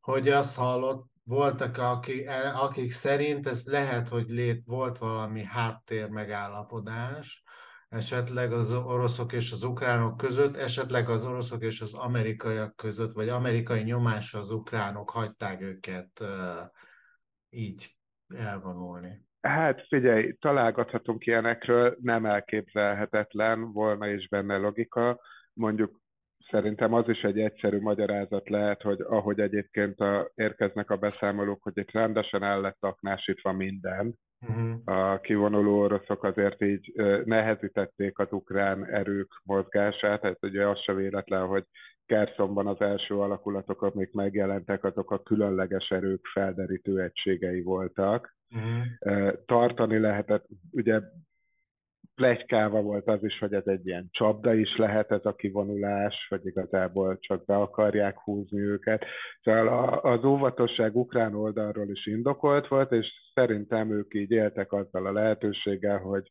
hogy 0.00 0.28
azt 0.28 0.56
hallott, 0.56 1.06
voltak, 1.24 1.78
akik, 1.78 2.30
akik 2.54 2.92
szerint 2.92 3.46
ez 3.46 3.66
lehet, 3.66 4.08
hogy 4.08 4.28
lét, 4.28 4.62
volt 4.66 4.98
valami 4.98 5.44
háttér 5.44 6.08
megállapodás, 6.08 7.42
esetleg 7.88 8.52
az 8.52 8.72
oroszok 8.72 9.32
és 9.32 9.52
az 9.52 9.62
ukránok 9.62 10.16
között, 10.16 10.56
esetleg 10.56 11.08
az 11.08 11.24
oroszok 11.24 11.62
és 11.62 11.80
az 11.80 11.94
amerikaiak 11.94 12.76
között, 12.76 13.12
vagy 13.12 13.28
amerikai 13.28 13.82
nyomás 13.82 14.34
az 14.34 14.50
ukránok 14.50 15.10
hagyták 15.10 15.60
őket 15.60 16.24
így 17.50 17.86
elvonulni? 18.36 19.26
Hát 19.40 19.86
figyelj, 19.86 20.32
találgathatunk 20.40 21.26
ilyenekről, 21.26 21.96
nem 22.00 22.26
elképzelhetetlen, 22.26 23.72
volna 23.72 24.08
is 24.08 24.28
benne 24.28 24.56
logika. 24.56 25.20
Mondjuk 25.52 26.00
szerintem 26.50 26.92
az 26.92 27.08
is 27.08 27.22
egy 27.22 27.38
egyszerű 27.38 27.80
magyarázat 27.80 28.48
lehet, 28.48 28.82
hogy 28.82 29.00
ahogy 29.00 29.40
egyébként 29.40 30.00
a, 30.00 30.30
érkeznek 30.34 30.90
a 30.90 30.96
beszámolók, 30.96 31.62
hogy 31.62 31.76
itt 31.76 31.90
rendesen 31.90 32.42
el 32.42 32.60
lett 32.60 32.76
aknásítva 32.80 33.52
minden, 33.52 34.14
uh-huh. 34.40 34.80
a 34.84 35.20
kivonuló 35.20 35.78
oroszok 35.78 36.24
azért 36.24 36.62
így 36.62 36.92
nehezítették 37.24 38.18
az 38.18 38.32
ukrán 38.32 38.86
erők 38.86 39.40
mozgását, 39.44 40.20
tehát 40.20 40.44
ugye 40.44 40.66
az 40.66 40.80
se 40.80 40.92
véletlen, 40.92 41.46
hogy 41.46 41.64
Kerszonban 42.08 42.66
az 42.66 42.80
első 42.80 43.14
alakulatok, 43.14 43.82
amik 43.82 44.12
megjelentek, 44.12 44.84
azok 44.84 45.10
a 45.10 45.22
különleges 45.22 45.90
erők 45.90 46.26
felderítő 46.26 47.00
egységei 47.00 47.62
voltak. 47.62 48.36
Uh-huh. 48.50 49.32
Tartani 49.46 49.98
lehetett, 49.98 50.46
ugye 50.70 51.00
plegykálva 52.14 52.82
volt 52.82 53.08
az 53.10 53.24
is, 53.24 53.38
hogy 53.38 53.52
ez 53.52 53.66
egy 53.66 53.86
ilyen 53.86 54.08
csapda 54.10 54.54
is 54.54 54.76
lehet 54.76 55.10
ez 55.10 55.24
a 55.24 55.34
kivonulás, 55.34 56.26
vagy 56.28 56.46
igazából 56.46 57.18
csak 57.18 57.44
be 57.44 57.56
akarják 57.56 58.18
húzni 58.18 58.60
őket. 58.60 59.04
Szóval 59.42 59.98
az 59.98 60.24
óvatosság 60.24 60.96
ukrán 60.96 61.34
oldalról 61.34 61.88
is 61.88 62.06
indokolt 62.06 62.68
volt, 62.68 62.92
és 62.92 63.06
szerintem 63.34 63.90
ők 63.90 64.14
így 64.14 64.30
éltek 64.30 64.72
azzal 64.72 65.06
a 65.06 65.12
lehetőséggel, 65.12 65.98
hogy 65.98 66.30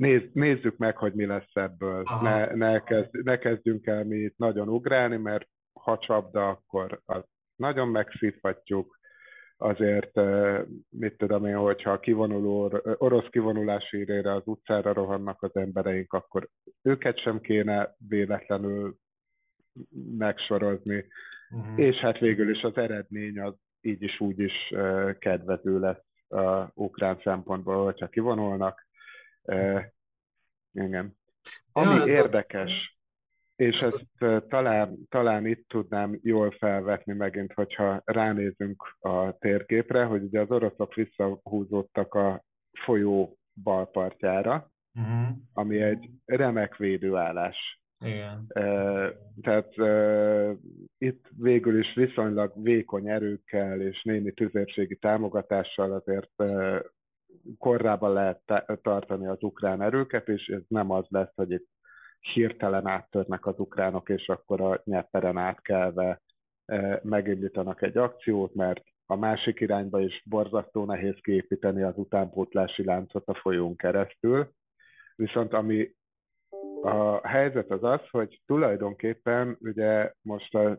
néz, 0.00 0.22
nézzük 0.32 0.76
meg, 0.76 0.96
hogy 0.96 1.12
mi 1.14 1.26
lesz 1.26 1.50
ebből. 1.52 2.02
Ne, 2.22 2.54
ne, 2.54 2.82
kezd, 2.82 3.22
ne 3.24 3.38
kezdjünk 3.38 3.86
el 3.86 4.04
mi 4.04 4.16
itt 4.16 4.36
nagyon 4.36 4.68
ugrálni, 4.68 5.16
mert 5.16 5.48
ha 5.72 5.98
csapda, 5.98 6.48
akkor 6.48 7.00
az 7.04 7.22
nagyon 7.56 7.88
megszívhatjuk. 7.88 8.98
Azért, 9.56 10.20
mit 10.88 11.16
tudom 11.16 11.46
én, 11.46 11.56
hogyha 11.56 11.90
a 11.90 12.00
kivonuló, 12.00 12.80
orosz 12.96 13.28
kivonulási 13.30 13.96
írére 13.96 14.32
az 14.32 14.42
utcára 14.44 14.92
rohannak 14.92 15.42
az 15.42 15.56
embereink, 15.56 16.12
akkor 16.12 16.48
őket 16.82 17.18
sem 17.18 17.40
kéne 17.40 17.94
véletlenül 18.08 18.96
megsorozni. 20.16 21.04
Uh-huh. 21.50 21.80
És 21.80 21.96
hát 21.96 22.18
végül 22.18 22.50
is 22.50 22.62
az 22.62 22.76
eredmény 22.76 23.40
az 23.40 23.54
így 23.80 24.02
is 24.02 24.20
úgy 24.20 24.38
is 24.38 24.74
kedvező 25.18 25.78
lesz 25.78 26.04
a 26.28 26.70
ukrán 26.74 27.20
szempontból, 27.22 27.84
hogyha 27.84 28.08
kivonulnak. 28.08 28.88
Igen. 30.72 31.16
Ami 31.72 31.94
ja, 31.94 32.06
érdekes, 32.06 32.96
a... 33.56 33.62
és 33.62 33.78
ezt 33.78 34.22
a... 34.22 34.46
talán, 34.48 34.98
talán 35.08 35.46
itt 35.46 35.68
tudnám 35.68 36.18
jól 36.22 36.50
felvetni 36.50 37.12
megint, 37.12 37.52
hogyha 37.52 38.02
ránézünk 38.04 38.96
a 38.98 39.38
térképre, 39.38 40.04
hogy 40.04 40.22
ugye 40.22 40.40
az 40.40 40.50
oroszok 40.50 40.94
visszahúzódtak 40.94 42.14
a 42.14 42.44
folyó 42.84 43.38
balpartjára, 43.62 44.70
uh-huh. 44.94 45.36
ami 45.52 45.82
egy 45.82 46.10
remek 46.24 46.76
védőállás. 46.76 47.80
Igen. 48.04 48.46
Tehát 49.42 49.78
uh, 49.78 50.56
itt 50.98 51.28
végül 51.36 51.78
is 51.78 51.94
viszonylag 51.94 52.52
vékony 52.62 53.08
erőkkel 53.08 53.80
és 53.80 54.02
némi 54.02 54.32
tüzérségi 54.32 54.96
támogatással 54.96 55.92
azért 55.92 56.30
uh, 56.36 56.80
korrában 57.58 58.12
lehet 58.12 58.40
tartani 58.82 59.26
az 59.26 59.42
ukrán 59.42 59.82
erőket, 59.82 60.28
és 60.28 60.46
ez 60.46 60.62
nem 60.68 60.90
az 60.90 61.04
lesz, 61.08 61.32
hogy 61.34 61.50
itt 61.50 61.68
hirtelen 62.20 62.86
áttörnek 62.86 63.46
az 63.46 63.58
ukránok, 63.58 64.08
és 64.08 64.28
akkor 64.28 64.60
a 64.60 64.80
nyeperen 64.84 65.36
átkelve 65.36 66.20
e, 66.64 67.00
megindítanak 67.02 67.82
egy 67.82 67.96
akciót, 67.96 68.54
mert 68.54 68.82
a 69.06 69.16
másik 69.16 69.60
irányba 69.60 70.00
is 70.00 70.22
borzasztó 70.24 70.84
nehéz 70.84 71.16
kiépíteni 71.20 71.82
az 71.82 71.96
utánpótlási 71.96 72.84
láncot 72.84 73.28
a 73.28 73.34
folyón 73.34 73.76
keresztül. 73.76 74.50
Viszont 75.16 75.52
ami 75.52 75.94
a 76.82 77.28
helyzet 77.28 77.70
az 77.70 77.84
az, 77.84 78.00
hogy 78.10 78.40
tulajdonképpen 78.46 79.56
ugye 79.60 80.12
most 80.22 80.54
az 80.54 80.78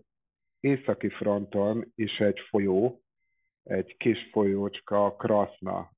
északi 0.59 1.09
fronton 1.09 1.91
is 1.95 2.19
egy 2.19 2.39
folyó, 2.49 3.01
egy 3.63 3.97
kis 3.97 4.29
folyócska, 4.31 5.15
Kraszna 5.15 5.91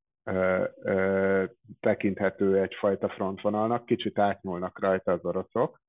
tekinthető 1.80 2.62
egyfajta 2.62 3.10
frontvonalnak, 3.10 3.86
kicsit 3.86 4.20
átnyúlnak 4.20 4.80
rajta 4.80 5.12
az 5.12 5.26
oroszok, 5.26 5.82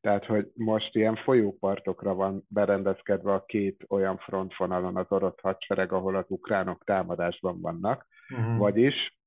Tehát, 0.00 0.24
hogy 0.24 0.50
most 0.54 0.94
ilyen 0.94 1.16
folyópartokra 1.16 2.14
van 2.14 2.44
berendezkedve 2.48 3.32
a 3.32 3.44
két 3.44 3.84
olyan 3.88 4.18
frontvonalon 4.18 4.96
az 4.96 5.06
orosz 5.08 5.40
hadsereg, 5.40 5.92
ahol 5.92 6.16
az 6.16 6.24
ukránok 6.28 6.84
támadásban 6.84 7.60
vannak. 7.60 8.06
Uh-huh. 8.30 8.58
Vagyis 8.58 9.18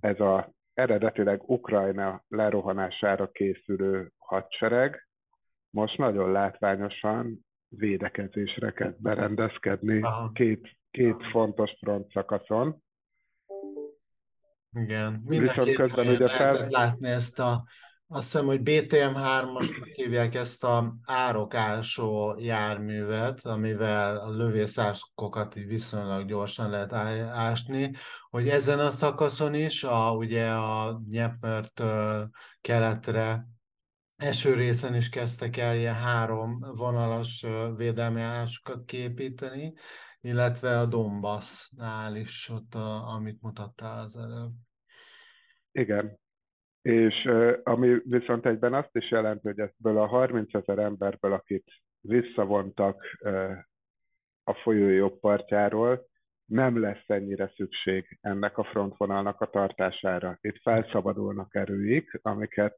ez 0.00 0.20
a 0.20 0.52
eredetileg 0.74 1.42
Ukrajna 1.48 2.22
lerohanására 2.28 3.30
készülő 3.30 4.10
hadsereg 4.18 5.08
most 5.70 5.98
nagyon 5.98 6.32
látványosan 6.32 7.46
védekezésre 7.68 8.72
kezd 8.72 9.02
berendezkedni 9.02 10.02
Aha. 10.02 10.30
két, 10.32 10.76
két 10.90 11.26
fontos 11.30 11.70
front 11.80 12.12
szakaszon. 12.12 12.82
Igen, 14.72 15.22
Viszont 15.26 15.74
közben 15.74 16.08
ugye 16.08 16.28
fel... 16.28 16.66
látni 16.68 17.08
ezt 17.08 17.38
a 17.38 17.64
azt 18.10 18.24
hiszem, 18.24 18.46
hogy 18.46 18.62
BTM-3-asnak 18.62 19.92
hívják 19.94 20.34
ezt 20.34 20.64
a 20.64 20.96
árokásó 21.04 22.36
járművet, 22.38 23.44
amivel 23.44 24.16
a 24.16 24.30
lövészárkokat 24.30 25.56
így 25.56 25.66
viszonylag 25.66 26.26
gyorsan 26.26 26.70
lehet 26.70 26.92
ásni, 26.92 27.92
hogy 28.30 28.48
ezen 28.48 28.78
a 28.78 28.90
szakaszon 28.90 29.54
is, 29.54 29.84
a, 29.84 30.12
ugye 30.12 30.50
a 30.50 31.00
Nyepertől 31.10 32.30
keletre 32.60 33.46
eső 34.16 34.54
részen 34.54 34.94
is 34.94 35.08
kezdtek 35.08 35.56
el 35.56 35.76
ilyen 35.76 35.94
három 35.94 36.60
vonalas 36.74 37.46
védelmi 37.76 38.20
állásokat 38.20 38.84
képíteni, 38.84 39.74
illetve 40.20 40.78
a 40.78 40.86
Donbassnál 40.86 42.16
is, 42.16 42.48
ott 42.48 42.74
a, 42.74 43.14
amit 43.14 43.42
mutattál 43.42 44.00
az 44.02 44.16
előbb. 44.16 44.52
Igen, 45.72 46.18
és 46.82 47.28
ami 47.62 48.00
viszont 48.04 48.46
egyben 48.46 48.74
azt 48.74 48.96
is 48.96 49.10
jelenti, 49.10 49.46
hogy 49.46 49.58
ebből 49.58 49.98
a 49.98 50.06
30 50.06 50.54
ezer 50.54 50.78
emberből, 50.78 51.32
akit 51.32 51.64
visszavontak 52.00 53.18
a 54.44 54.54
folyó 54.54 54.88
jobb 54.88 55.20
partjáról, 55.20 56.06
nem 56.44 56.80
lesz 56.80 57.04
ennyire 57.06 57.52
szükség 57.56 58.18
ennek 58.20 58.58
a 58.58 58.64
frontvonalnak 58.64 59.40
a 59.40 59.50
tartására. 59.50 60.38
Itt 60.40 60.60
felszabadulnak 60.62 61.54
erőik, 61.54 62.18
amiket 62.22 62.76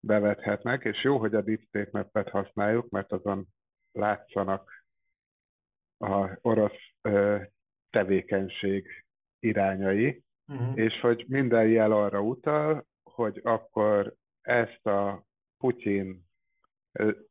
bevethetnek, 0.00 0.84
és 0.84 1.02
jó, 1.02 1.18
hogy 1.18 1.34
a 1.34 1.42
Deep 1.42 1.60
State 1.60 1.90
Map-et 1.92 2.28
használjuk, 2.28 2.88
mert 2.88 3.12
azon 3.12 3.46
látszanak 3.92 4.77
a 5.98 6.38
orosz 6.42 6.94
tevékenység 7.90 9.04
irányai, 9.38 10.22
uh-huh. 10.46 10.78
és 10.78 11.00
hogy 11.00 11.24
minden 11.28 11.68
jel 11.68 11.92
arra 11.92 12.20
utal, 12.20 12.86
hogy 13.02 13.40
akkor 13.42 14.14
ezt 14.40 14.86
a 14.86 15.26
Putyin 15.58 16.26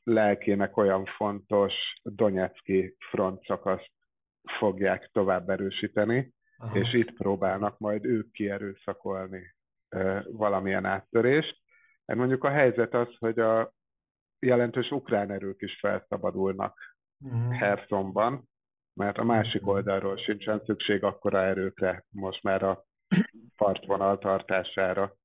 lelkének 0.03 0.77
olyan 0.77 1.05
fontos 1.05 1.73
Donetszki 2.03 2.95
front 3.09 3.43
szakaszt 3.45 3.91
fogják 4.59 5.09
tovább 5.11 5.49
erősíteni, 5.49 6.31
Aha. 6.57 6.79
és 6.79 6.93
itt 6.93 7.13
próbálnak 7.17 7.77
majd 7.77 8.05
ők 8.05 8.31
kierőszakolni 8.31 9.55
valamilyen 10.25 10.85
áttörést. 10.85 11.61
Mert 12.05 12.19
mondjuk 12.19 12.43
a 12.43 12.49
helyzet 12.49 12.93
az, 12.93 13.15
hogy 13.17 13.39
a 13.39 13.71
jelentős 14.39 14.91
ukrán 14.91 15.31
erők 15.31 15.61
is 15.61 15.79
felszabadulnak 15.79 16.95
uh-huh. 17.19 17.53
Hersonban, 17.53 18.49
mert 18.97 19.17
a 19.17 19.23
másik 19.23 19.61
mhm. 19.61 19.69
oldalról 19.69 20.17
sincsen 20.17 20.61
szükség 20.65 21.03
akkora 21.03 21.43
erőkre 21.43 22.05
most 22.09 22.43
már 22.43 22.63
a 22.63 22.85
partvonal 23.55 24.17
tartására. 24.17 25.17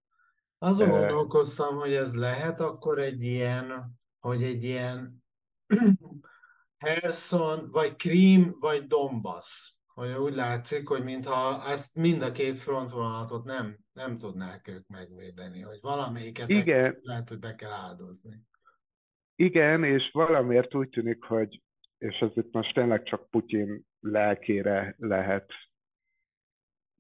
Azon 0.58 0.88
gondolkoztam, 0.88 1.76
hogy 1.76 1.92
ez 1.92 2.16
lehet 2.16 2.60
akkor 2.60 2.98
egy 2.98 3.22
ilyen, 3.22 3.98
hogy 4.20 4.42
egy 4.42 4.64
ilyen 4.64 5.24
Herson, 6.84 7.70
vagy 7.70 7.96
Krím, 7.96 8.54
vagy 8.60 8.86
Donbass. 8.86 9.72
Hogy 9.86 10.12
úgy 10.12 10.34
látszik, 10.34 10.88
hogy 10.88 11.04
mintha 11.04 11.62
ezt 11.68 11.96
mind 11.96 12.22
a 12.22 12.32
két 12.32 12.58
frontvonalatot 12.58 13.44
nem, 13.44 13.78
nem 13.92 14.18
tudnák 14.18 14.68
ők 14.68 14.86
megvédeni, 14.86 15.60
hogy 15.60 15.78
valamelyiket 15.80 16.48
Igen. 16.48 16.98
lehet, 17.02 17.28
hogy 17.28 17.38
be 17.38 17.54
kell 17.54 17.72
áldozni. 17.72 18.40
Igen, 19.34 19.84
és 19.84 20.10
valamiért 20.12 20.74
úgy 20.74 20.88
tűnik, 20.88 21.24
hogy, 21.24 21.62
és 22.02 22.18
ez 22.18 22.30
itt 22.34 22.52
most 22.52 22.74
tényleg 22.74 23.02
csak 23.02 23.30
Putyin 23.30 23.86
lelkére 24.00 24.94
lehet 24.98 25.52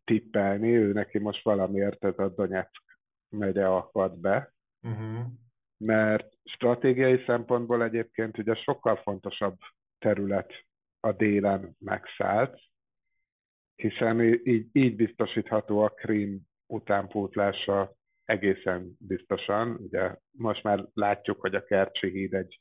tippelni, 0.04 0.76
ő 0.76 0.92
neki 0.92 1.18
most 1.18 1.44
valamiért 1.44 2.04
ez 2.04 2.18
a 2.18 2.28
Donetsk 2.28 2.82
megye 3.28 3.66
akad 3.66 4.18
be, 4.18 4.54
uh-huh. 4.82 5.26
mert 5.76 6.34
stratégiai 6.44 7.22
szempontból 7.26 7.84
egyébként 7.84 8.38
ugye 8.38 8.54
sokkal 8.54 8.96
fontosabb 8.96 9.58
terület 9.98 10.52
a 11.00 11.12
délen 11.12 11.76
megszállt, 11.78 12.60
hiszen 13.74 14.20
így, 14.22 14.68
így 14.72 14.96
biztosítható 14.96 15.78
a 15.78 15.88
Krím 15.88 16.40
utánpótlása 16.66 17.94
egészen 18.24 18.96
biztosan. 18.98 19.70
Ugye 19.70 20.16
most 20.30 20.62
már 20.62 20.86
látjuk, 20.94 21.40
hogy 21.40 21.54
a 21.54 21.64
Kercsi 21.64 22.10
híd 22.10 22.34
egy 22.34 22.60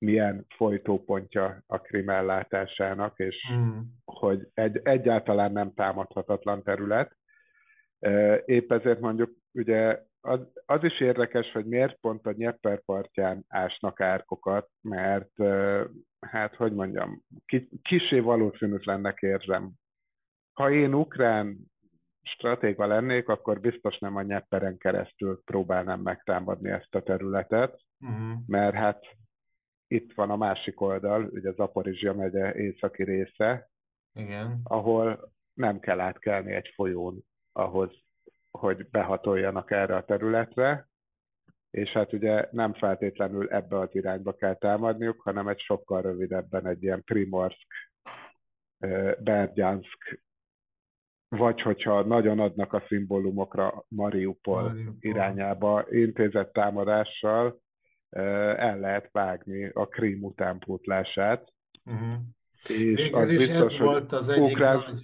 milyen 0.00 0.46
folytópontja 0.56 1.62
a 1.66 1.78
Krim 1.78 2.08
ellátásának, 2.08 3.18
és 3.18 3.36
mm. 3.52 3.78
hogy 4.04 4.48
egy, 4.54 4.80
egyáltalán 4.82 5.52
nem 5.52 5.74
támadhatatlan 5.74 6.62
terület. 6.62 7.16
Épp 8.44 8.72
ezért 8.72 9.00
mondjuk 9.00 9.30
ugye 9.52 10.02
az, 10.20 10.40
az 10.66 10.84
is 10.84 11.00
érdekes, 11.00 11.52
hogy 11.52 11.64
miért 11.64 12.00
pont 12.00 12.26
a 12.26 12.32
Nyepper 12.36 12.80
partján 12.84 13.44
ásnak 13.48 14.00
árkokat, 14.00 14.68
mert 14.80 15.32
hát, 16.20 16.54
hogy 16.54 16.72
mondjam, 16.72 17.22
kisé 17.82 18.18
valószínűtlennek 18.18 19.18
érzem. 19.20 19.70
Ha 20.52 20.70
én 20.70 20.94
ukrán 20.94 21.58
stratéga 22.22 22.86
lennék, 22.86 23.28
akkor 23.28 23.60
biztos 23.60 23.98
nem 23.98 24.16
a 24.16 24.22
Nyepperen 24.22 24.76
keresztül 24.76 25.40
próbálnám 25.44 26.00
megtámadni 26.00 26.70
ezt 26.70 26.94
a 26.94 27.02
területet, 27.02 27.80
uh-huh. 28.00 28.38
mert 28.46 28.74
hát 28.74 29.04
itt 29.90 30.12
van 30.14 30.30
a 30.30 30.36
másik 30.36 30.80
oldal, 30.80 31.24
ugye 31.24 31.52
Zaporizsia 31.52 32.14
megye 32.14 32.54
északi 32.54 33.04
része, 33.04 33.70
Igen. 34.14 34.60
ahol 34.64 35.32
nem 35.54 35.80
kell 35.80 36.00
átkelni 36.00 36.52
egy 36.52 36.72
folyón 36.74 37.24
ahhoz, 37.52 37.90
hogy 38.50 38.88
behatoljanak 38.90 39.70
erre 39.70 39.96
a 39.96 40.04
területre, 40.04 40.88
és 41.70 41.88
hát 41.90 42.12
ugye 42.12 42.48
nem 42.50 42.74
feltétlenül 42.74 43.48
ebbe 43.48 43.78
az 43.78 43.88
irányba 43.92 44.32
kell 44.32 44.54
támadniuk, 44.54 45.20
hanem 45.20 45.48
egy 45.48 45.60
sokkal 45.60 46.02
rövidebben 46.02 46.66
egy 46.66 46.82
ilyen 46.82 47.04
Primorsk, 47.04 47.66
Berdyansk, 49.18 50.20
vagy 51.28 51.60
hogyha 51.60 52.02
nagyon 52.02 52.38
adnak 52.40 52.72
a 52.72 52.84
szimbólumokra 52.86 53.84
Mariupol, 53.88 54.62
Mariupol. 54.62 54.96
irányába 55.00 55.86
intézett 55.90 56.52
támadással 56.52 57.60
el 58.10 58.78
lehet 58.78 59.08
vágni 59.12 59.70
a 59.74 59.86
Krím 59.86 60.24
utánpótlását. 60.24 61.52
Uh-huh. 61.84 62.18
És 62.68 63.10
az 63.10 63.28
biztos, 63.28 63.56
ez 63.56 63.78
volt 63.78 64.12
az 64.12 64.28
egyik 64.28 64.50
ukrán... 64.50 64.78
nagy 64.78 65.00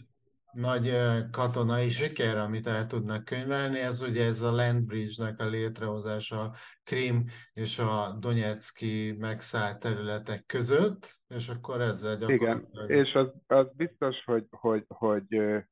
nagy 0.57 0.95
katonai 1.31 1.89
siker, 1.89 2.37
amit 2.37 2.67
el 2.67 2.87
tudnak 2.87 3.25
könyvelni, 3.25 3.79
ez 3.79 4.03
ugye 4.03 4.25
ez 4.25 4.43
a 4.43 4.53
Land 4.53 4.85
Bridge-nek 4.85 5.41
a 5.41 5.49
létrehozása 5.49 6.55
Krim 6.85 7.25
és 7.53 7.79
a 7.79 8.17
Donetszki 8.21 9.17
megszállt 9.19 9.79
területek 9.79 10.47
között, 10.47 11.15
és 11.29 11.49
akkor 11.49 11.81
ezzel 11.81 12.17
gyakorlatilag... 12.17 12.69
Igen, 12.73 12.99
és 12.99 13.13
az, 13.15 13.29
az 13.47 13.67
biztos, 13.73 14.25
hogy, 14.25 14.45
hogy, 14.51 14.85
hogy 14.89 15.37
uh, 15.37 15.63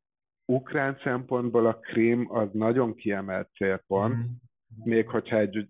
ukrán 0.45 0.99
szempontból 1.03 1.67
a 1.67 1.79
Krim 1.79 2.27
az 2.31 2.49
nagyon 2.53 2.95
kiemelt 2.95 3.49
célpont, 3.55 4.15
mm. 4.15 4.31
még 4.85 5.09
hogyha 5.09 5.39
egy, 5.39 5.69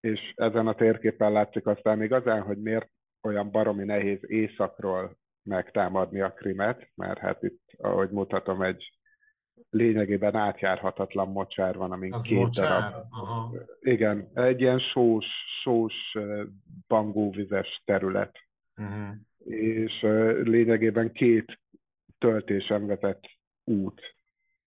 és 0.00 0.32
ezen 0.36 0.66
a 0.66 0.74
térképen 0.74 1.32
látszik 1.32 1.66
aztán 1.66 2.02
igazán, 2.02 2.42
hogy 2.42 2.58
miért 2.58 2.90
olyan 3.22 3.50
baromi 3.50 3.84
nehéz 3.84 4.18
északról 4.22 5.16
megtámadni 5.42 6.20
a 6.20 6.32
krimet, 6.32 6.90
mert 6.94 7.18
hát 7.18 7.42
itt, 7.42 7.60
ahogy 7.78 8.10
mutatom, 8.10 8.62
egy 8.62 9.00
lényegében 9.70 10.34
átjárhatatlan 10.34 11.28
mocsár 11.28 11.76
van, 11.76 11.92
amin 11.92 12.12
Az 12.12 12.22
két 12.22 12.38
mocsár? 12.38 12.90
darab. 12.90 13.06
Aha. 13.10 13.54
Igen, 13.80 14.30
egy 14.34 14.60
ilyen 14.60 14.78
sós, 14.78 15.26
sós 15.62 15.94
bangóvizes 16.88 17.82
terület. 17.84 18.38
Uh-huh. 18.76 19.14
És 19.54 20.00
lényegében 20.42 21.12
két 21.12 21.60
töltésen 22.18 22.86
vezet 22.86 23.26
út 23.64 24.00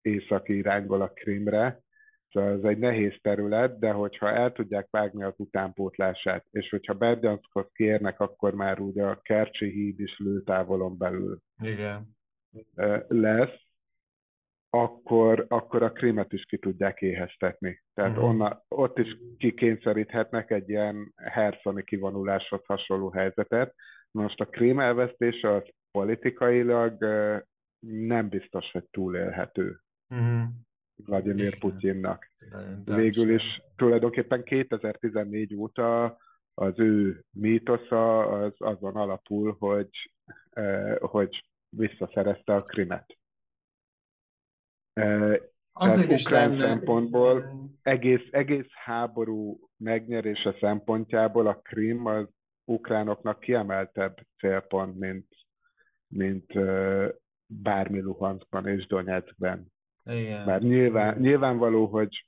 északi 0.02 0.56
irányból 0.56 1.02
a 1.02 1.08
Krimre, 1.08 1.82
Szóval 2.34 2.52
ez 2.52 2.63
egy 2.63 2.78
nehéz 2.78 3.13
terület, 3.22 3.80
de 3.80 3.91
hogyha 3.91 4.32
el 4.32 4.52
tudják 4.52 4.88
vágni 4.89 5.24
az 5.24 5.34
utánpótlását, 5.38 6.46
és 6.52 6.69
hogyha 6.69 6.93
Berdyanskot 6.93 7.72
kérnek, 7.72 8.19
akkor 8.19 8.54
már 8.54 8.80
úgy 8.80 9.00
a 9.00 9.19
Kercsi 9.22 9.69
híd 9.69 10.00
is 10.00 10.17
lőtávolon 10.17 10.98
belül 10.98 11.39
Igen. 11.62 12.15
lesz, 13.08 13.62
akkor, 14.69 15.46
akkor 15.50 15.84
a 15.84 15.91
krímet 15.91 16.34
is 16.34 16.46
ki 16.46 16.58
tudják 16.58 17.02
éheztetni. 17.02 17.84
Tehát 17.93 18.12
uh-huh. 18.12 18.30
onna, 18.30 18.63
ott 18.67 18.98
is 18.98 19.17
kikényszeríthetnek 19.38 20.52
egy 20.52 20.69
ilyen 20.69 21.13
herszoni 21.15 21.84
kivonuláshoz 21.84 22.65
hasonló 22.65 23.10
helyzetet. 23.10 23.76
Most 24.12 24.39
a 24.39 24.46
krím 24.46 24.80
elvesztése 24.80 25.54
az 25.54 25.63
politikailag 25.91 26.98
nem 27.80 28.30
biztos, 28.30 28.72
hogy 28.72 28.86
túlélhető 28.91 29.80
uh-huh. 30.10 30.43
Vladimir 30.95 31.60
Putyinnak. 31.60 32.32
Végül 32.86 33.29
is 33.29 33.62
tulajdonképpen 33.75 34.43
2014 34.43 35.56
óta 35.56 36.17
az 36.53 36.79
ő 36.79 37.23
mítosza 37.29 38.19
az 38.19 38.53
azon 38.58 38.95
alapul, 38.95 39.56
hogy, 39.60 40.13
hogy 40.99 41.45
visszaszerezte 41.69 42.53
a 42.53 42.62
krimet. 42.62 43.17
Azért 45.71 46.12
is 46.12 46.27
lenne... 46.27 46.60
szempontból 46.60 47.45
egész, 47.82 48.27
egész 48.32 48.69
háború 48.69 49.69
megnyerése 49.77 50.56
szempontjából 50.60 51.47
a 51.47 51.60
Krim 51.62 52.06
az 52.06 52.27
ukránoknak 52.65 53.39
kiemeltebb 53.39 54.17
célpont, 54.38 54.99
mint, 54.99 55.27
mint 56.08 56.53
bármi 57.45 57.99
Luhanskban 57.99 58.67
és 58.67 58.88
Donetskben. 58.88 59.72
Igen. 60.06 60.46
Mert 60.46 60.62
nyilván, 60.62 61.18
nyilvánvaló, 61.18 61.86
hogy 61.86 62.26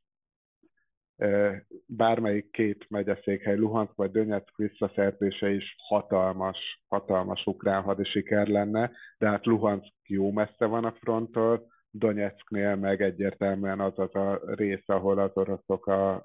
bármelyik 1.85 2.51
két 2.51 2.89
megyeszékhely, 2.89 3.55
Luhansk 3.55 3.95
vagy 3.95 4.11
Donetsk 4.11 4.55
visszaszerzése 4.55 5.49
is 5.49 5.75
hatalmas, 5.77 6.81
hatalmas 6.87 7.45
ukrán 7.45 7.81
hadisiker 7.81 8.47
lenne, 8.47 8.91
de 9.17 9.29
hát 9.29 9.45
Luhansk 9.45 9.93
jó 10.03 10.31
messze 10.31 10.65
van 10.65 10.85
a 10.85 10.91
fronttól, 10.91 11.73
Donetsknél 11.89 12.75
meg 12.75 13.01
egyértelműen 13.01 13.79
az 13.79 13.99
az 13.99 14.15
a 14.15 14.41
rész, 14.45 14.83
ahol 14.85 15.19
az 15.19 15.31
oroszok 15.33 15.87
a 15.87 16.23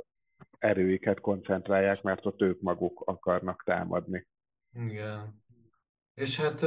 erőiket 0.59 1.21
koncentrálják, 1.21 2.03
mert 2.03 2.27
ott 2.27 2.43
ők 2.43 2.61
maguk 2.61 3.03
akarnak 3.05 3.63
támadni. 3.65 4.27
Igen. 4.73 5.43
És 6.15 6.41
hát 6.41 6.67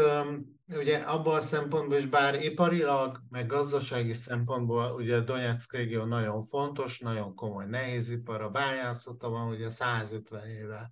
ugye 0.68 0.98
abban 0.98 1.36
a 1.36 1.42
szempontból 1.42 1.98
is, 1.98 2.06
bár 2.06 2.44
iparilag, 2.44 3.20
meg 3.30 3.46
gazdasági 3.46 4.14
szempontból 4.14 4.92
ugye 4.92 5.20
Donetsk 5.20 5.74
régió 5.74 6.04
nagyon 6.04 6.42
fontos, 6.42 7.00
nagyon 7.00 7.36
komoly 7.36 7.66
nehézipar, 7.66 8.42
a 8.42 8.50
bányászata 8.50 9.30
van, 9.30 9.48
ugye 9.48 9.70
150 9.70 10.48
éve 10.48 10.90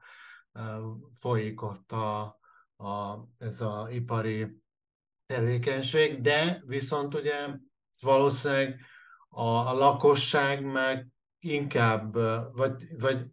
folyik 1.13 1.61
ott 1.61 1.91
a, 1.91 2.21
a, 2.77 3.25
ez 3.37 3.61
a 3.61 3.87
ipari 3.91 4.61
tevékenység, 5.25 6.21
de 6.21 6.61
viszont 6.65 7.13
ugye 7.13 7.47
valószínűleg 8.01 8.79
a, 9.29 9.43
a 9.43 9.73
lakosság 9.73 10.63
meg 10.63 11.07
inkább, 11.39 12.13
vagy, 12.53 12.97
vagy 12.99 13.25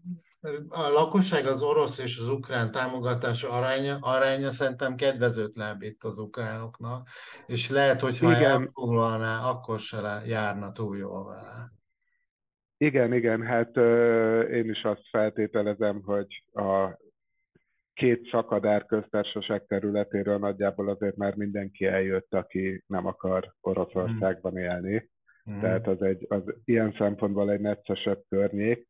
a 0.68 0.88
lakosság 0.88 1.46
az 1.46 1.62
orosz 1.62 1.98
és 1.98 2.18
az 2.18 2.28
ukrán 2.28 2.70
támogatása 2.70 3.50
aránya, 3.50 3.96
aránya 4.00 4.50
szerintem 4.50 4.94
kedvezőtlenebb 4.94 5.82
itt 5.82 6.04
az 6.04 6.18
ukránoknak, 6.18 7.08
és 7.46 7.70
lehet, 7.70 8.00
hogy 8.00 8.18
ha 8.18 8.34
elfoglalná, 8.34 9.50
akkor 9.50 9.78
se 9.78 10.22
járna 10.26 10.72
túl 10.72 10.96
jól 10.96 11.24
vele. 11.24 11.72
Igen, 12.76 13.12
igen, 13.12 13.42
hát 13.42 13.76
euh, 13.76 14.50
én 14.50 14.70
is 14.70 14.82
azt 14.82 15.08
feltételezem, 15.10 16.02
hogy 16.04 16.44
a 16.52 16.98
két 17.94 18.28
szakadár 18.30 18.86
köztársaság 18.86 19.66
területéről 19.66 20.38
nagyjából 20.38 20.88
azért 20.88 21.16
már 21.16 21.34
mindenki 21.34 21.84
eljött, 21.84 22.34
aki 22.34 22.84
nem 22.86 23.06
akar 23.06 23.54
Oroszországban 23.60 24.52
hmm. 24.52 24.60
élni. 24.60 25.10
Mm. 25.50 25.60
Tehát 25.60 25.86
az, 25.86 26.02
egy, 26.02 26.26
az 26.28 26.42
ilyen 26.64 26.94
szempontból 26.98 27.50
egy 27.50 27.60
neccesebb 27.60 28.22
környék. 28.28 28.87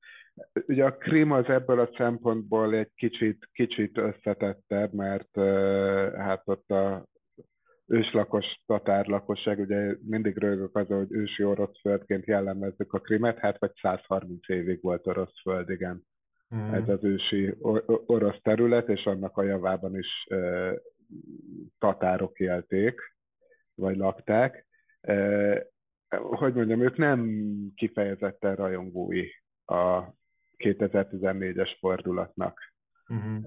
Ugye 0.67 0.85
a 0.85 0.97
Krim 0.97 1.31
az 1.31 1.49
ebből 1.49 1.81
a 1.81 1.91
szempontból 1.97 2.75
egy 2.75 2.91
kicsit, 2.95 3.49
kicsit 3.53 3.99
összetettebb, 3.99 4.93
mert 4.93 5.37
hát 6.17 6.43
ott 6.45 6.71
a 6.71 7.07
őslakos 7.87 8.45
tatár 8.67 9.07
lakosság, 9.07 9.59
ugye 9.59 9.97
mindig 10.01 10.37
rögök 10.37 10.77
az, 10.77 10.87
hogy 10.87 11.13
ősi 11.13 11.45
orosz 11.45 11.81
földként 11.81 12.27
jellemezzük 12.27 12.93
a 12.93 12.99
Krimet, 12.99 13.39
hát 13.39 13.59
vagy 13.59 13.73
130 13.81 14.49
évig 14.49 14.83
volt 14.83 15.07
orosz 15.07 15.41
föld, 15.43 15.71
igen. 15.71 16.07
Mm. 16.55 16.73
Ez 16.73 16.89
az 16.89 17.05
ősi 17.05 17.55
orosz 18.07 18.41
terület, 18.43 18.89
és 18.89 19.05
annak 19.05 19.37
a 19.37 19.43
javában 19.43 19.99
is 19.99 20.27
uh, 20.31 20.73
tatárok 21.79 22.39
élték, 22.39 23.01
vagy 23.75 23.97
lakták. 23.97 24.67
Uh, 25.03 25.59
hogy 26.17 26.55
mondjam, 26.55 26.81
ők 26.81 26.97
nem 26.97 27.41
kifejezetten 27.75 28.55
rajongói 28.55 29.27
a 29.65 30.03
2014-es 30.59 31.77
fordulatnak. 31.79 32.73
Uh-huh. 33.09 33.43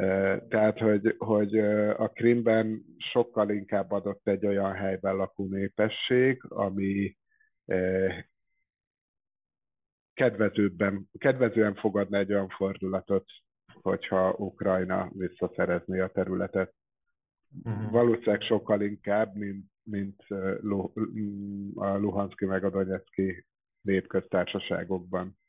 Tehát, 0.47 0.79
hogy, 0.79 1.15
hogy 1.17 1.57
a 1.89 2.07
Krimben 2.07 2.85
sokkal 2.97 3.49
inkább 3.49 3.91
adott 3.91 4.27
egy 4.27 4.45
olyan 4.45 4.73
helyben 4.73 5.15
lakó 5.15 5.47
népesség, 5.47 6.43
ami 6.47 7.17
kedvezőbben, 10.13 11.09
kedvezően 11.17 11.75
fogadna 11.75 12.17
egy 12.17 12.31
olyan 12.31 12.49
fordulatot, 12.49 13.25
hogyha 13.81 14.33
Ukrajna 14.33 15.11
visszaszerezné 15.13 15.99
a 15.99 16.11
területet. 16.11 16.73
Uh-huh. 17.63 17.91
Valószínűleg 17.91 18.41
sokkal 18.41 18.81
inkább, 18.81 19.35
mint, 19.35 19.65
mint 19.83 20.21
a 21.75 21.97
Luhanszki 21.97 22.45
meg 22.45 22.63
a 22.63 22.69
Donetszki 22.69 23.45
népköztársaságokban. 23.81 25.39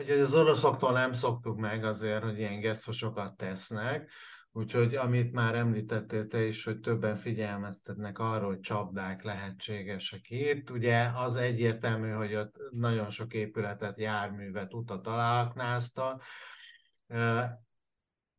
Hogy 0.00 0.10
az 0.10 0.34
oroszoktól 0.34 0.92
nem 0.92 1.12
szoktuk 1.12 1.58
meg 1.58 1.84
azért, 1.84 2.22
hogy 2.22 2.38
ilyen 2.38 2.60
gesztusokat 2.60 3.36
tesznek, 3.36 4.10
úgyhogy 4.52 4.94
amit 4.94 5.32
már 5.32 5.54
említettél 5.54 6.26
te 6.26 6.44
is, 6.44 6.64
hogy 6.64 6.80
többen 6.80 7.16
figyelmeztetnek 7.16 8.18
arról, 8.18 8.48
hogy 8.48 8.60
csapdák 8.60 9.22
lehetségesek 9.22 10.30
itt. 10.30 10.70
Ugye 10.70 11.10
az 11.14 11.36
egyértelmű, 11.36 12.10
hogy 12.10 12.34
ott 12.34 12.56
nagyon 12.70 13.10
sok 13.10 13.34
épületet, 13.34 13.98
járművet, 13.98 14.74
utat 14.74 15.06
aláaknáztak. 15.06 16.22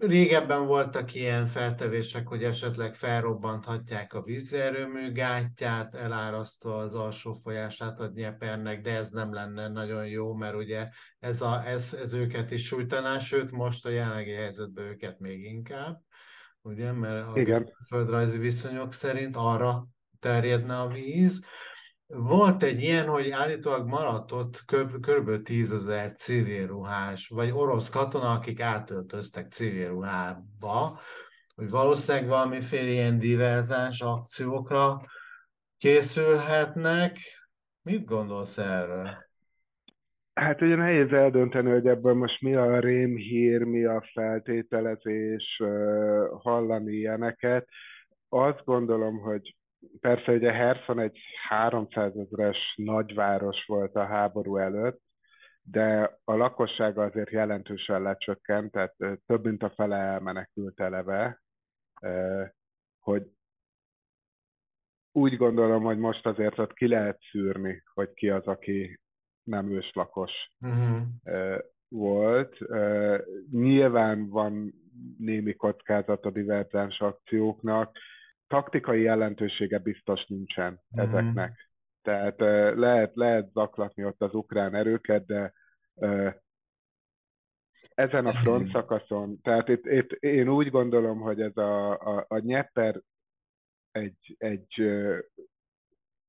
Régebben 0.07 0.65
voltak 0.65 1.13
ilyen 1.13 1.47
feltevések, 1.47 2.27
hogy 2.27 2.43
esetleg 2.43 2.93
felrobbanthatják 2.93 4.13
a 4.13 4.21
vízerőmű 4.21 5.11
gátját, 5.11 5.95
elárasztva 5.95 6.77
az 6.77 6.95
alsó 6.95 7.33
folyását 7.33 7.99
a 7.99 8.11
Nyepernek, 8.13 8.81
de 8.81 8.95
ez 8.95 9.11
nem 9.11 9.33
lenne 9.33 9.67
nagyon 9.67 10.07
jó, 10.07 10.33
mert 10.33 10.55
ugye 10.55 10.87
ez, 11.19 11.41
a, 11.41 11.65
ez, 11.65 11.97
ez 12.01 12.13
őket 12.13 12.51
is 12.51 12.65
sújtaná, 12.65 13.19
sőt 13.19 13.51
most 13.51 13.85
a 13.85 13.89
jelenlegi 13.89 14.31
helyzetben 14.31 14.85
őket 14.85 15.19
még 15.19 15.43
inkább, 15.43 16.01
ugye, 16.61 16.91
mert 16.91 17.27
a 17.27 17.39
Igen. 17.39 17.73
földrajzi 17.87 18.37
viszonyok 18.37 18.93
szerint 18.93 19.35
arra 19.35 19.87
terjedne 20.19 20.79
a 20.79 20.87
víz. 20.87 21.45
Volt 22.13 22.63
egy 22.63 22.82
ilyen, 22.82 23.08
hogy 23.08 23.30
állítólag 23.30 23.88
maradt 23.88 24.32
ott 24.32 24.63
kb. 25.02 25.41
10 25.43 25.71
ezer 25.71 26.13
civil 26.13 26.67
ruhás, 26.67 27.28
vagy 27.28 27.52
orosz 27.52 27.89
katona, 27.89 28.32
akik 28.32 28.60
átöltöztek 28.60 29.52
civil 29.52 29.88
ruhába, 29.88 31.00
hogy 31.56 31.69
valószínűleg 31.69 32.28
valamiféle 32.28 32.89
ilyen 32.89 33.17
diverzáns 33.17 34.02
akciókra 34.02 35.02
készülhetnek. 35.78 37.17
Mit 37.82 38.06
gondolsz 38.06 38.58
erről? 38.58 39.10
Hát 40.34 40.62
ugye 40.62 40.76
nehéz 40.76 41.12
eldönteni, 41.12 41.71
hogy 41.71 41.88
ebből 41.88 42.13
most 42.13 42.41
mi 42.41 42.56
a 42.56 42.80
rémhír, 42.80 43.63
mi 43.63 43.86
a 43.86 44.10
feltételezés, 44.13 45.62
hallani 46.38 46.93
ilyeneket. 46.93 47.67
Azt 48.30 48.62
gondolom, 48.65 49.19
hogy 49.19 49.56
persze 50.00 50.32
ugye 50.32 50.52
Herson 50.52 51.00
egy 51.00 51.20
300 51.48 52.15
ezeres 52.15 52.74
nagyváros 52.76 53.65
volt 53.65 53.96
a 53.96 54.06
háború 54.06 54.58
előtt, 54.58 55.02
de 55.62 56.20
a 56.24 56.36
lakossága 56.36 57.04
azért 57.04 57.30
jelentősen 57.30 58.02
lecsökkent, 58.02 58.72
tehát 58.72 58.96
több 59.26 59.46
mint 59.46 59.63
a 59.63 59.74
fele 59.76 59.96
elmenekült 59.96 60.80
eleve, 60.80 61.41
hogy 63.00 63.32
úgy 65.12 65.38
gondolom, 65.38 65.84
hogy 65.84 65.98
most 65.98 66.26
azért 66.26 66.60
ott 66.60 66.74
ki 66.74 66.88
lehet 66.88 67.20
szűrni, 67.32 67.84
hogy 67.94 68.13
ki 68.13 68.30
az, 68.30 68.46
aki 68.46 69.00
nem 69.44 69.72
őslakos 69.72 70.32
uh-huh. 70.60 71.02
volt. 71.88 72.58
Nyilván 73.52 74.30
van 74.30 74.74
némi 75.17 75.54
kockázat 75.54 76.26
a 76.26 76.32
diverzáns 76.32 77.00
akcióknak, 77.00 77.98
taktikai 78.51 79.01
jelentősége 79.01 79.77
biztos 79.77 80.25
nincsen 80.25 80.71
mm. 80.71 80.99
ezeknek. 80.99 81.69
Tehát 82.01 82.39
lehet, 82.77 83.15
lehet 83.15 83.51
zaklatni 83.51 84.05
ott 84.05 84.21
az 84.21 84.33
ukrán 84.33 84.75
erőket, 84.75 85.25
de 85.25 85.53
ezen 87.93 88.25
a 88.25 88.33
front 88.33 88.71
szakaszon, 88.71 89.41
tehát 89.41 89.69
itt, 89.69 89.85
itt 89.85 90.11
én 90.11 90.49
úgy 90.49 90.69
gondolom, 90.69 91.19
hogy 91.19 91.41
ez 91.41 91.57
a, 91.57 91.91
a, 91.91 92.25
a 92.27 92.37
Nyeper 92.37 93.01
egy, 93.91 94.35
egy 94.37 94.83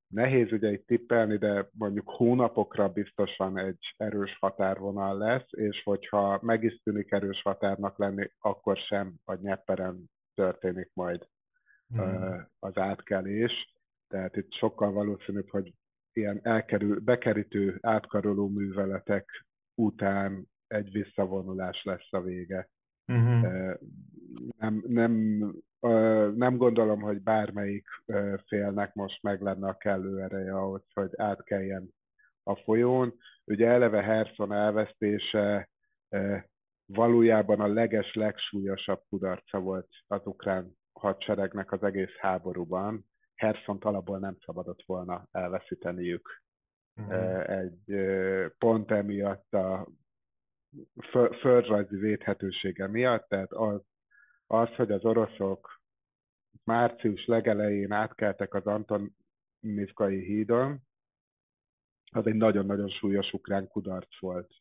Nehéz 0.07 0.53
ugye 0.53 0.71
itt 0.71 0.87
tippelni, 0.87 1.37
de 1.37 1.69
mondjuk 1.73 2.11
hónapokra 2.11 2.89
biztosan 2.89 3.59
egy 3.59 3.95
erős 3.97 4.37
határvonal 4.41 5.19
lesz, 5.19 5.47
és 5.51 5.83
hogyha 5.83 6.39
meg 6.43 6.63
is 6.63 6.83
tűnik 6.83 7.13
erős 7.13 7.43
határnak 7.43 7.99
lenni, 7.99 8.31
akkor 8.39 8.77
sem 8.77 9.15
a 9.25 9.35
nyepperen 9.35 10.11
történik 10.35 10.91
majd 10.95 11.27
mm. 11.97 12.39
az 12.59 12.77
átkelés. 12.77 13.75
Tehát 14.09 14.37
itt 14.37 14.53
sokkal 14.53 14.93
valószínűbb, 14.93 15.49
hogy 15.51 15.73
ilyen 16.13 16.41
elkerül, 16.43 17.01
bekerítő, 17.01 17.79
átkaroló 17.81 18.49
műveletek 18.49 19.47
után 19.75 20.47
egy 20.67 20.93
visszavonulás 20.93 21.83
lesz 21.83 22.13
a 22.13 22.21
vége. 22.21 22.69
Uh-huh. 23.07 23.75
Nem, 24.59 24.85
nem, 24.87 25.13
nem 26.35 26.57
gondolom, 26.57 27.01
hogy 27.01 27.23
bármelyik 27.23 27.87
félnek 28.47 28.95
most 28.95 29.23
meg 29.23 29.41
lenne 29.41 29.69
a 29.69 29.77
kellő 29.77 30.21
ereje 30.21 30.57
ahhoz, 30.57 30.83
hogy 30.93 31.11
átkeljen 31.17 31.95
a 32.43 32.57
folyón. 32.57 33.15
Ugye 33.45 33.69
eleve 33.69 34.03
Herson 34.03 34.53
elvesztése 34.53 35.69
valójában 36.87 37.61
a 37.61 37.67
leges, 37.67 38.15
legsúlyosabb 38.15 39.03
kudarca 39.09 39.61
volt 39.61 39.89
az 40.07 40.27
ukrán 40.27 40.77
hadseregnek 40.93 41.73
az 41.73 41.83
egész 41.83 42.17
háborúban. 42.19 43.07
Herson 43.35 43.79
alapból 43.81 44.19
nem 44.19 44.37
szabadott 44.45 44.83
volna 44.87 45.27
elveszíteniük. 45.31 46.43
Uh-huh. 46.97 47.51
Egy 47.51 47.95
pont 48.59 48.91
emiatt 48.91 49.55
a 49.55 49.89
földrajzi 51.41 51.97
védhetősége 51.97 52.87
miatt, 52.87 53.29
tehát 53.29 53.53
az, 53.53 53.81
az, 54.47 54.75
hogy 54.75 54.93
az 54.93 55.05
oroszok 55.05 55.81
március 56.65 57.27
legelején 57.27 57.93
átkeltek 57.93 58.55
az 58.55 58.67
Antonivkai 58.67 60.25
hídon, 60.25 60.81
az 62.11 62.27
egy 62.27 62.35
nagyon-nagyon 62.35 62.89
súlyos 62.89 63.33
ukrán 63.33 63.69
kudarc 63.69 64.21
volt. 64.21 64.53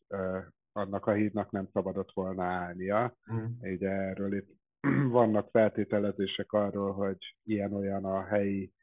Annak 0.71 1.05
a 1.05 1.13
hídnak 1.13 1.51
nem 1.51 1.69
szabadott 1.73 2.11
volna 2.13 2.43
állnia. 2.43 3.15
Mm. 3.33 3.65
Így 3.65 3.83
erről 3.83 4.33
itt 4.33 4.60
vannak 5.09 5.49
feltételezések 5.51 6.51
arról, 6.51 6.93
hogy 6.93 7.35
ilyen-olyan 7.43 8.05
a 8.05 8.23
helyi 8.23 8.73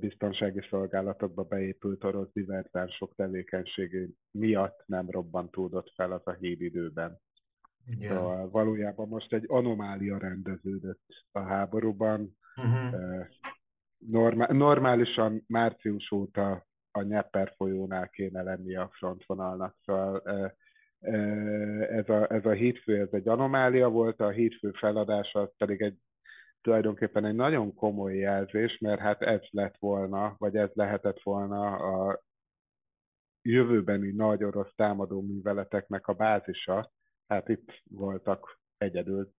biztonsági 0.00 0.60
szolgálatokba 0.70 1.42
beépült 1.42 2.04
orosz 2.04 2.32
diverzánsok 2.32 3.14
tevékenységé 3.14 4.10
miatt 4.30 4.82
nem 4.86 5.10
robbantódott 5.10 5.92
fel 5.94 6.12
az 6.12 6.22
a 6.24 6.32
híd 6.32 6.60
időben. 6.60 7.20
Yeah. 7.98 8.16
Szóval 8.16 8.50
valójában 8.50 9.08
most 9.08 9.32
egy 9.32 9.44
anomália 9.46 10.18
rendeződött 10.18 11.04
a 11.32 11.40
háborúban. 11.40 12.36
Uh-huh. 12.56 13.26
Normál, 13.98 14.52
normálisan 14.52 15.44
március 15.46 16.10
óta 16.10 16.66
a 16.90 17.02
Nyepper 17.02 17.52
folyónál 17.56 18.08
kéne 18.08 18.42
lenni 18.42 18.76
a 18.76 18.90
frontvonalnak. 18.92 19.76
Szóval 19.84 20.22
ez 21.88 22.08
a, 22.08 22.32
ez 22.32 22.44
a 22.44 22.50
hídfő, 22.50 23.00
ez 23.00 23.08
egy 23.10 23.28
anomália 23.28 23.88
volt, 23.88 24.20
a 24.20 24.28
hídfő 24.30 24.70
feladása 24.70 25.52
pedig 25.56 25.80
egy 25.80 25.98
tulajdonképpen 26.60 27.24
egy 27.24 27.34
nagyon 27.34 27.74
komoly 27.74 28.16
jelzés, 28.16 28.78
mert 28.78 29.00
hát 29.00 29.22
ez 29.22 29.40
lett 29.50 29.76
volna, 29.78 30.34
vagy 30.38 30.56
ez 30.56 30.70
lehetett 30.74 31.22
volna 31.22 31.76
a 31.76 32.20
jövőbeni 33.42 34.10
nagy 34.10 34.44
orosz 34.44 34.74
támadó 34.74 35.20
műveleteknek 35.20 36.06
a 36.06 36.12
bázisa. 36.12 36.92
Hát 37.26 37.48
itt 37.48 37.82
voltak 37.90 38.60
egyedül 38.78 39.30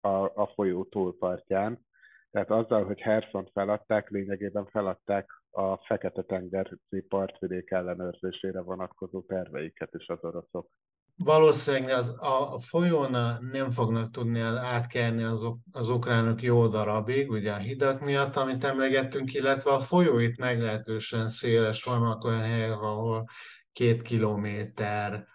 a, 0.00 0.42
a 0.42 0.50
folyó 0.54 0.84
túlpartján. 0.84 1.86
Tehát 2.30 2.50
azzal, 2.50 2.84
hogy 2.84 3.00
Herszont 3.00 3.50
feladták, 3.52 4.08
lényegében 4.10 4.66
feladták 4.66 5.43
a 5.54 5.76
Fekete-tengeri 5.76 7.00
partvidék 7.08 7.70
ellenőrzésére 7.70 8.60
vonatkozó 8.60 9.22
terveiket 9.22 9.94
is 9.94 10.06
az 10.06 10.18
oroszok. 10.20 10.70
Valószínűleg 11.16 11.98
az, 11.98 12.16
a, 12.20 12.58
folyón 12.58 13.38
nem 13.50 13.70
fognak 13.70 14.10
tudni 14.10 14.40
átkelni 14.40 15.22
az, 15.22 15.46
az 15.72 15.88
ukránok 15.88 16.42
jó 16.42 16.68
darabig, 16.68 17.30
ugye 17.30 17.52
a 17.52 17.56
hidak 17.56 18.00
miatt, 18.00 18.36
amit 18.36 18.64
emlegettünk, 18.64 19.34
illetve 19.34 19.70
a 19.70 19.80
folyó 19.80 20.18
itt 20.18 20.38
meglehetősen 20.38 21.28
széles, 21.28 21.84
vannak 21.84 22.24
olyan 22.24 22.40
helyek, 22.42 22.80
ahol 22.80 23.28
két 23.72 24.02
kilométer 24.02 25.26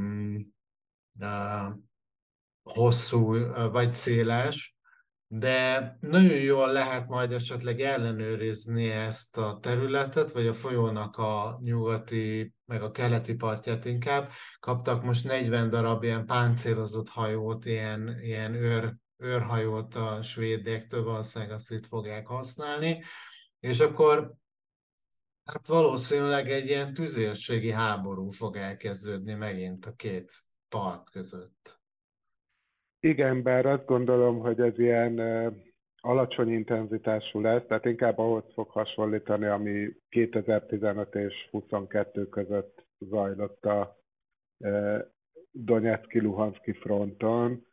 mm, 0.00 0.36
uh, 1.20 1.74
hosszú 2.62 3.36
vagy 3.70 3.92
széles, 3.92 4.75
de 5.28 5.96
nagyon 6.00 6.38
jól 6.38 6.72
lehet 6.72 7.08
majd 7.08 7.32
esetleg 7.32 7.80
ellenőrizni 7.80 8.90
ezt 8.90 9.36
a 9.36 9.58
területet, 9.62 10.30
vagy 10.30 10.46
a 10.46 10.52
folyónak 10.52 11.16
a 11.16 11.58
nyugati, 11.62 12.54
meg 12.64 12.82
a 12.82 12.90
keleti 12.90 13.34
partját 13.34 13.84
inkább. 13.84 14.30
Kaptak 14.60 15.02
most 15.02 15.24
40 15.24 15.70
darab 15.70 16.02
ilyen 16.02 16.26
páncélozott 16.26 17.08
hajót, 17.08 17.64
ilyen, 17.64 18.20
ilyen 18.20 18.54
őr, 18.54 18.94
őrhajót 19.16 19.94
a 19.94 20.22
svédektől, 20.22 21.04
valószínűleg 21.04 21.54
azt 21.54 21.70
itt 21.70 21.86
fogják 21.86 22.26
használni, 22.26 23.02
és 23.60 23.80
akkor 23.80 24.34
hát 25.44 25.66
valószínűleg 25.66 26.50
egy 26.50 26.66
ilyen 26.66 26.94
tüzérségi 26.94 27.70
háború 27.70 28.30
fog 28.30 28.56
elkezdődni 28.56 29.34
megint 29.34 29.86
a 29.86 29.92
két 29.92 30.30
part 30.68 31.10
között. 31.10 31.80
Igen, 33.06 33.42
bár 33.42 33.66
azt 33.66 33.86
gondolom, 33.86 34.38
hogy 34.38 34.60
ez 34.60 34.78
ilyen 34.78 35.20
alacsony 36.00 36.50
intenzitású 36.50 37.40
lesz, 37.40 37.62
tehát 37.66 37.84
inkább 37.84 38.18
ahhoz 38.18 38.44
fog 38.52 38.68
hasonlítani, 38.70 39.46
ami 39.46 39.88
2015 40.08 41.14
és 41.14 41.48
22 41.50 42.28
között 42.28 42.84
zajlott 42.98 43.64
a 43.64 43.96
Donetszki-Luhanszki 45.50 46.72
fronton. 46.72 47.66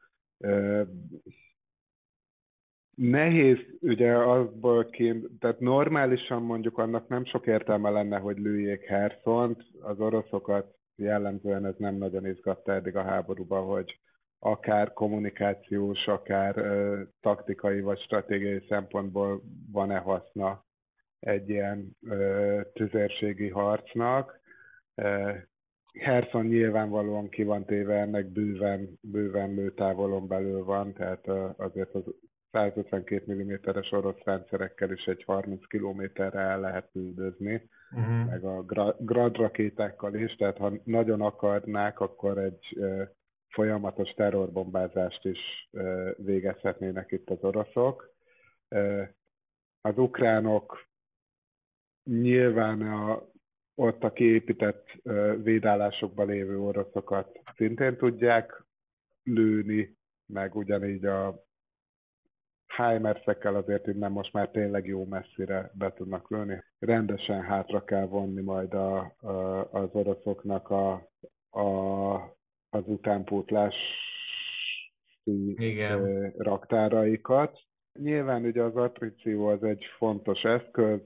Nehéz 2.96 3.58
ugye 3.80 4.18
azból 4.18 4.86
kint, 4.86 5.40
tehát 5.40 5.60
normálisan 5.60 6.42
mondjuk 6.42 6.78
annak 6.78 7.08
nem 7.08 7.26
sok 7.26 7.48
értelme 7.48 7.90
lenne, 7.90 8.18
hogy 8.18 8.38
lőjék 8.38 8.84
Herszont, 8.84 9.64
az 9.82 10.00
oroszokat 10.00 10.76
jellemzően 10.96 11.66
ez 11.66 11.76
nem 11.78 11.96
nagyon 11.96 12.26
izgatta 12.26 12.72
eddig 12.72 12.96
a 12.96 13.04
háborúban, 13.04 13.66
hogy 13.66 14.00
akár 14.46 14.94
kommunikációs, 14.94 16.08
akár 16.08 16.58
ö, 16.58 17.02
taktikai 17.22 17.82
vagy 17.82 18.00
stratégiai 18.00 18.66
szempontból 18.70 19.42
van-e 19.72 19.98
haszna 19.98 20.66
egy 21.20 21.50
ilyen 21.50 21.98
ö, 22.02 22.62
tüzérségi 22.74 23.50
harcnak. 23.50 24.42
Herson 26.00 26.46
nyilvánvalóan 26.46 27.30
ki 27.30 27.44
van 27.44 27.66
téve, 27.66 27.96
ennek 27.96 28.26
bőven, 28.26 29.00
bőven 29.02 29.54
lőtávolon 29.54 30.28
belül 30.28 30.64
van, 30.64 30.94
tehát 30.94 31.28
azért 31.58 31.96
az 31.96 32.04
152 32.52 33.34
mm-es 33.34 33.92
orosz 33.92 34.24
rendszerekkel 34.24 34.92
is 34.92 35.06
egy 35.06 35.24
30 35.24 35.68
kilométerre 35.68 36.40
el 36.40 36.60
lehet 36.60 36.90
üldözni, 36.94 37.70
uh-huh. 37.92 38.26
meg 38.26 38.44
a 38.44 38.64
grad 39.00 39.38
rakétákkal 39.38 40.16
is, 40.16 40.36
tehát 40.36 40.58
ha 40.58 40.72
nagyon 40.84 41.22
akarnák, 41.22 42.00
akkor 42.00 42.38
egy 42.38 42.78
folyamatos 43.54 44.10
terrorbombázást 44.10 45.26
is 45.26 45.70
végezhetnének 46.16 47.12
itt 47.12 47.30
az 47.30 47.44
oroszok. 47.44 48.14
Az 49.82 49.98
ukránok 49.98 50.88
nyilván 52.04 52.82
a, 52.82 53.24
ott 53.76 54.04
a 54.04 54.14
kiépített 54.14 54.88
védállásokban 55.44 56.28
lévő 56.28 56.60
oroszokat 56.60 57.40
szintén 57.56 57.98
tudják 57.98 58.64
lőni, 59.24 59.98
meg 60.26 60.56
ugyanígy 60.56 61.06
a 61.06 61.44
HIMARS-ekkel 62.76 63.56
azért 63.56 63.88
innen 63.88 64.12
most 64.12 64.34
már 64.34 64.50
tényleg 64.50 64.86
jó 64.86 65.06
messzire 65.06 65.72
be 65.74 65.94
tudnak 65.94 66.30
lőni. 66.30 66.64
Rendesen 66.80 67.42
hátra 67.42 67.84
kell 67.84 68.06
vonni 68.06 68.42
majd 68.42 68.74
a, 68.74 68.98
a, 69.20 69.70
az 69.72 69.90
oroszoknak 69.92 70.70
a, 70.70 70.92
a 71.60 72.42
az 72.74 72.84
utánpótlás 72.86 73.76
Igen. 75.56 76.32
raktáraikat. 76.38 77.60
Nyilván 78.00 78.46
ugye 78.46 78.62
az 78.62 78.76
attríció 78.76 79.48
az 79.48 79.64
egy 79.64 79.86
fontos 79.98 80.44
eszköz, 80.44 81.00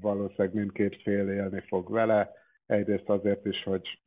valószínűleg 0.00 0.54
mindkét 0.54 1.02
fél 1.02 1.28
élni 1.28 1.62
fog 1.66 1.90
vele. 1.90 2.32
Egyrészt 2.66 3.08
azért 3.08 3.46
is, 3.46 3.62
hogy 3.62 4.00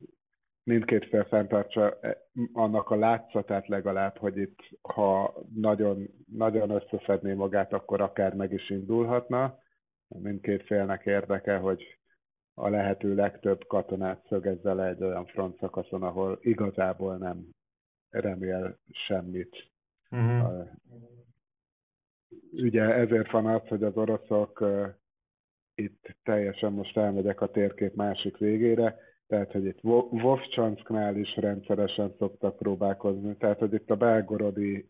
mindkét 0.62 1.04
fél 1.04 1.24
fenntartsa 1.24 1.98
e, 2.00 2.28
annak 2.52 2.90
a 2.90 2.96
látszatát 2.96 3.68
legalább, 3.68 4.16
hogy 4.16 4.36
itt 4.36 4.58
ha 4.82 5.34
nagyon, 5.54 6.08
nagyon 6.32 6.70
összeszedné 6.70 7.32
magát, 7.32 7.72
akkor 7.72 8.00
akár 8.00 8.34
meg 8.34 8.52
is 8.52 8.70
indulhatna. 8.70 9.58
Mindkét 10.08 10.62
félnek 10.62 11.06
érdeke, 11.06 11.56
hogy 11.56 11.97
a 12.58 12.68
lehető 12.68 13.14
legtöbb 13.14 13.66
katonát 13.66 14.26
szögezze 14.28 14.72
le 14.72 14.86
egy 14.86 15.02
olyan 15.02 15.26
frontszakaszon, 15.26 16.02
ahol 16.02 16.38
igazából 16.40 17.16
nem 17.16 17.48
remél 18.10 18.78
semmit. 18.90 19.70
Uh-huh. 20.10 20.68
Ugye 22.52 22.82
ezért 22.82 23.30
van 23.30 23.46
az, 23.46 23.68
hogy 23.68 23.82
az 23.82 23.96
oroszok 23.96 24.64
itt 25.74 26.16
teljesen 26.22 26.72
most 26.72 26.96
elmegyek 26.96 27.40
a 27.40 27.50
térkép 27.50 27.94
másik 27.94 28.36
végére, 28.36 28.98
tehát, 29.26 29.52
hogy 29.52 29.64
itt 29.64 29.80
Vovcsansknál 30.10 31.16
is 31.16 31.36
rendszeresen 31.36 32.14
szoktak 32.18 32.56
próbálkozni, 32.56 33.36
tehát, 33.36 33.58
hogy 33.58 33.72
itt 33.72 33.90
a 33.90 33.96
Belgorodi 33.96 34.88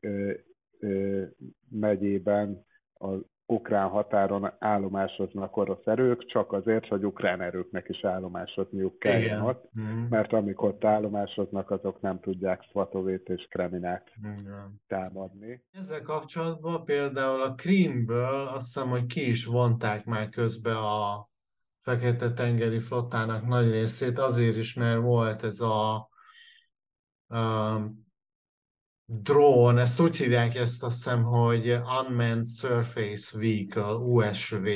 megyében 1.70 2.64
az 2.92 3.20
ukrán 3.50 3.88
határon 3.88 4.52
állomásoznak 4.58 5.56
orosz 5.56 5.86
erők, 5.86 6.26
csak 6.26 6.52
azért, 6.52 6.86
hogy 6.86 7.04
ukrán 7.04 7.40
erőknek 7.40 7.88
is 7.88 8.04
állomásozniuk 8.04 8.98
kell 8.98 9.40
ott, 9.40 9.70
mm. 9.80 10.04
mert 10.08 10.32
amik 10.32 10.62
ott 10.62 10.84
állomásoznak, 10.84 11.70
azok 11.70 12.00
nem 12.00 12.20
tudják 12.20 12.62
Svatovét 12.70 13.28
és 13.28 13.46
Kreminát 13.50 14.12
Igen. 14.18 14.82
támadni. 14.86 15.64
Ezzel 15.72 16.02
kapcsolatban 16.02 16.84
például 16.84 17.42
a 17.42 17.54
Krímből 17.54 18.46
azt 18.46 18.74
hiszem, 18.74 18.88
hogy 18.88 19.06
ki 19.06 19.28
is 19.28 19.44
vonták 19.44 20.04
már 20.04 20.28
közbe 20.28 20.78
a 20.78 21.28
Fekete-tengeri 21.78 22.78
flottának 22.78 23.46
nagy 23.46 23.70
részét, 23.70 24.18
azért 24.18 24.56
is, 24.56 24.74
mert 24.74 25.00
volt 25.00 25.42
ez 25.42 25.60
a, 25.60 25.94
a 27.26 27.78
drone, 29.10 29.80
ezt 29.80 30.00
úgy 30.00 30.16
hívják 30.16 30.54
ezt 30.54 30.82
azt 30.82 30.96
hiszem, 30.96 31.22
hogy 31.22 31.70
Unmanned 31.70 32.46
Surface 32.46 33.38
Vehicle, 33.38 33.94
USV, 33.94 34.66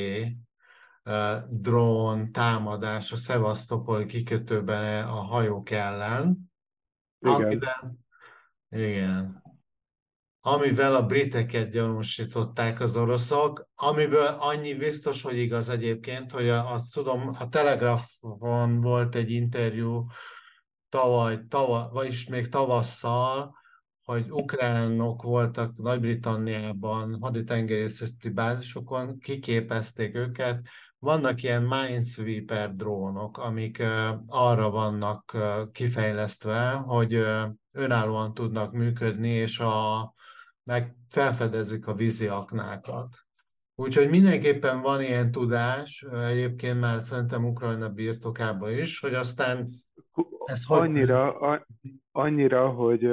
uh, 1.05 1.39
drone 1.51 2.29
támadás 2.31 3.13
a 3.13 3.17
Szevasztopoli 3.17 4.07
kikötőben 4.07 5.09
a 5.09 5.21
hajók 5.23 5.71
ellen. 5.71 6.51
Igen. 7.19 7.43
Amivel, 7.43 7.99
igen. 8.69 9.43
Amivel 10.41 10.95
a 10.95 11.07
briteket 11.07 11.71
gyanúsították 11.71 12.81
az 12.81 12.97
oroszok, 12.97 13.69
amiből 13.75 14.27
annyi 14.27 14.75
biztos, 14.75 15.23
hogy 15.23 15.37
igaz 15.37 15.69
egyébként, 15.69 16.31
hogy 16.31 16.49
azt 16.49 16.93
tudom, 16.95 17.37
a 17.39 17.49
Telegrafon 17.49 18.81
volt 18.81 19.15
egy 19.15 19.31
interjú 19.31 20.07
tavaly, 20.89 21.47
tavaly 21.49 21.89
vagyis 21.91 22.27
még 22.27 22.49
tavasszal, 22.49 23.61
hogy 24.05 24.31
ukránok 24.31 25.23
voltak 25.23 25.77
Nagy-Britanniában 25.77 27.19
haditengerészeti 27.21 28.29
bázisokon, 28.29 29.19
kiképezték 29.19 30.15
őket. 30.15 30.61
Vannak 30.99 31.43
ilyen 31.43 31.63
Minesweeper 31.63 32.75
drónok, 32.75 33.39
amik 33.39 33.83
arra 34.27 34.71
vannak 34.71 35.37
kifejlesztve, 35.73 36.71
hogy 36.71 37.25
önállóan 37.73 38.35
tudnak 38.35 38.73
működni, 38.73 39.29
és 39.29 39.59
a, 39.59 40.15
meg 40.65 40.97
felfedezik 41.09 41.87
a 41.87 41.95
vízi 41.95 42.27
aknákat. 42.27 43.17
Úgyhogy 43.75 44.09
mindenképpen 44.09 44.81
van 44.81 45.03
ilyen 45.03 45.31
tudás, 45.31 46.07
egyébként 46.29 46.81
már 46.81 47.03
szerintem 47.03 47.45
Ukrajna 47.45 47.89
birtokában 47.89 48.79
is, 48.79 48.99
hogy 49.01 49.15
aztán 49.15 49.83
ez 50.45 50.63
annyira, 50.67 51.31
hogy... 51.31 51.61
annyira, 52.13 52.69
hogy 52.69 53.05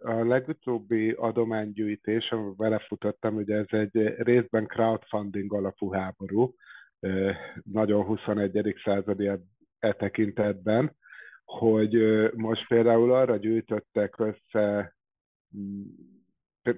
a 0.00 0.24
legutóbbi 0.24 1.10
adománygyűjtés, 1.10 2.30
amivel 2.30 2.54
belefutottam, 2.56 3.34
ugye 3.36 3.56
ez 3.56 3.66
egy 3.68 4.14
részben 4.16 4.66
crowdfunding 4.66 5.52
alapú 5.52 5.92
háború, 5.92 6.54
nagyon 7.62 8.04
21. 8.04 8.74
századi 8.84 9.30
e 9.78 9.92
tekintetben, 9.92 10.96
hogy 11.44 11.92
most 12.34 12.68
például 12.68 13.12
arra 13.12 13.36
gyűjtöttek 13.36 14.18
össze 14.18 14.96
mm, 15.56 15.82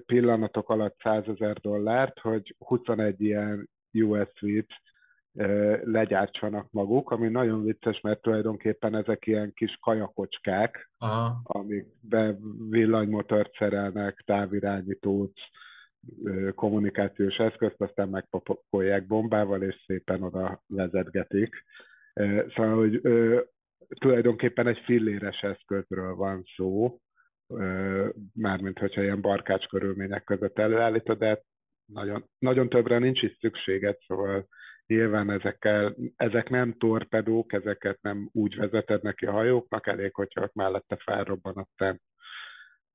pillanatok 0.05 0.69
alatt 0.69 0.99
100 1.03 1.27
ezer 1.27 1.59
dollárt, 1.59 2.19
hogy 2.19 2.55
21 2.57 3.21
ilyen 3.21 3.69
USB-t 3.91 4.73
legyártsanak 5.83 6.71
maguk, 6.71 7.11
ami 7.11 7.27
nagyon 7.27 7.63
vicces, 7.63 8.01
mert 8.01 8.21
tulajdonképpen 8.21 8.95
ezek 8.95 9.25
ilyen 9.25 9.53
kis 9.53 9.77
kajakocskák, 9.81 10.89
Aha. 10.97 11.41
amikbe 11.43 12.37
villanymotort 12.69 13.55
szerelnek, 13.57 14.23
távirányítót, 14.25 15.33
kommunikációs 16.55 17.35
eszközt, 17.35 17.81
aztán 17.81 18.09
megpakolják 18.09 19.07
bombával, 19.07 19.61
és 19.61 19.83
szépen 19.85 20.23
oda 20.23 20.63
vezetgetik. 20.67 21.63
Szóval, 22.55 22.75
hogy 22.75 23.01
tulajdonképpen 23.87 24.67
egy 24.67 24.81
filléres 24.85 25.41
eszközről 25.41 26.15
van 26.15 26.43
szó, 26.55 26.99
mármint 28.33 28.79
hogyha 28.79 29.01
ilyen 29.01 29.21
barkács 29.21 29.67
körülmények 29.67 30.23
között 30.23 30.59
előállítod, 30.59 31.17
de 31.17 31.41
nagyon, 31.85 32.29
nagyon 32.39 32.69
többre 32.69 32.97
nincs 32.97 33.21
is 33.21 33.37
szükséged, 33.39 33.97
szóval 34.07 34.47
Nyilván 34.87 35.29
ezekkel, 35.31 35.95
ezek 36.15 36.49
nem 36.49 36.73
torpedók, 36.77 37.53
ezeket 37.53 38.01
nem 38.01 38.29
úgy 38.33 38.55
vezeted 38.55 39.03
neki 39.03 39.25
a 39.25 39.31
hajóknak, 39.31 39.87
elég, 39.87 40.13
hogyha 40.13 40.41
ott 40.41 40.53
mellette 40.53 40.97
felrobban, 41.03 41.55
aztán 41.55 42.01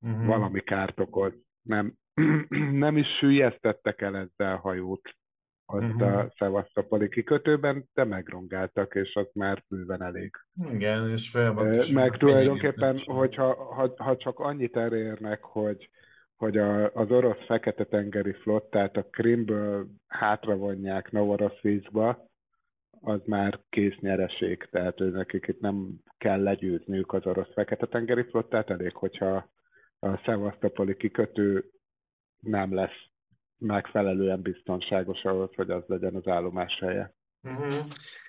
uh-huh. 0.00 0.26
valami 0.26 0.60
kárt 0.60 1.00
okoz. 1.00 1.32
Nem, 1.62 1.94
nem 2.84 2.96
is 2.96 3.06
sűjesztettek 3.18 4.00
el 4.00 4.16
ezzel 4.16 4.52
a 4.52 4.58
hajót 4.58 5.14
ott 5.66 5.82
uh-huh. 5.82 6.18
a 6.18 6.32
Szevasztopoli 6.38 7.08
kikötőben, 7.08 7.88
de 7.94 8.04
megrongáltak, 8.04 8.94
és 8.94 9.14
az 9.14 9.26
már 9.32 9.64
bőven 9.68 10.02
elég. 10.02 10.30
Igen, 10.72 11.10
és 11.10 11.30
fel 11.30 11.52
Meg 11.92 12.16
tulajdonképpen, 12.16 12.98
hogyha 13.04 13.54
ha, 13.54 13.94
ha 13.96 14.16
csak 14.16 14.38
annyit 14.38 14.76
elérnek, 14.76 15.42
hogy 15.42 15.90
hogy 16.42 16.58
a, 16.58 16.92
az 16.94 17.10
orosz 17.10 17.44
fekete-tengeri 17.46 18.32
flottát 18.32 18.96
a 18.96 19.04
Krimből 19.10 19.86
hátravonják 20.06 21.10
Novorossziszkba, 21.10 22.30
az 23.00 23.20
már 23.24 23.60
kész 23.68 23.96
nyereség, 24.00 24.68
tehát 24.70 24.98
nekik 24.98 25.46
itt 25.48 25.60
nem 25.60 25.94
kell 26.18 26.42
legyőzniük 26.42 27.12
az 27.12 27.26
orosz 27.26 27.52
fekete-tengeri 27.54 28.22
flottát, 28.22 28.70
elég, 28.70 28.94
hogyha 28.94 29.50
a 29.98 30.20
Szevasztopoli 30.24 30.96
kikötő 30.96 31.64
nem 32.38 32.74
lesz 32.74 33.00
megfelelően 33.58 34.42
biztonságos 34.42 35.22
ahhoz, 35.22 35.54
hogy 35.54 35.70
az 35.70 35.82
legyen 35.86 36.14
az 36.14 36.26
állomás 36.26 36.78
helye. 36.80 37.14
Uh-huh. 37.42 37.86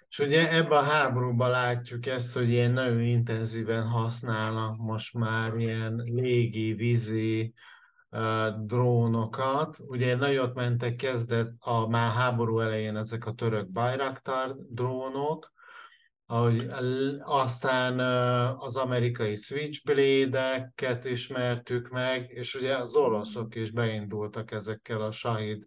És 0.09 0.19
ugye 0.19 0.51
ebben 0.51 0.77
a 0.77 0.81
háborúban 0.81 1.49
látjuk 1.49 2.05
ezt, 2.05 2.33
hogy 2.33 2.49
ilyen 2.49 2.71
nagyon 2.71 3.01
intenzíven 3.01 3.87
használnak 3.87 4.77
most 4.77 5.13
már 5.13 5.55
ilyen 5.55 5.95
légi, 6.05 6.73
vízi, 6.73 7.53
drónokat. 8.65 9.77
Ugye 9.79 10.15
nagyot 10.15 10.53
mentek 10.53 10.95
kezdett 10.95 11.51
a 11.59 11.87
már 11.87 12.11
háború 12.11 12.59
elején 12.59 12.95
ezek 12.95 13.25
a 13.25 13.33
török 13.33 13.69
Bayraktar 13.69 14.55
drónok, 14.69 15.51
ahogy 16.25 16.67
aztán 17.19 17.99
az 18.59 18.75
amerikai 18.75 19.35
Switchblade-eket 19.35 21.05
ismertük 21.05 21.89
meg, 21.89 22.29
és 22.29 22.55
ugye 22.55 22.77
az 22.77 22.95
oroszok 22.95 23.55
is 23.55 23.71
beindultak 23.71 24.51
ezekkel 24.51 25.01
a 25.01 25.11
Shahid 25.11 25.65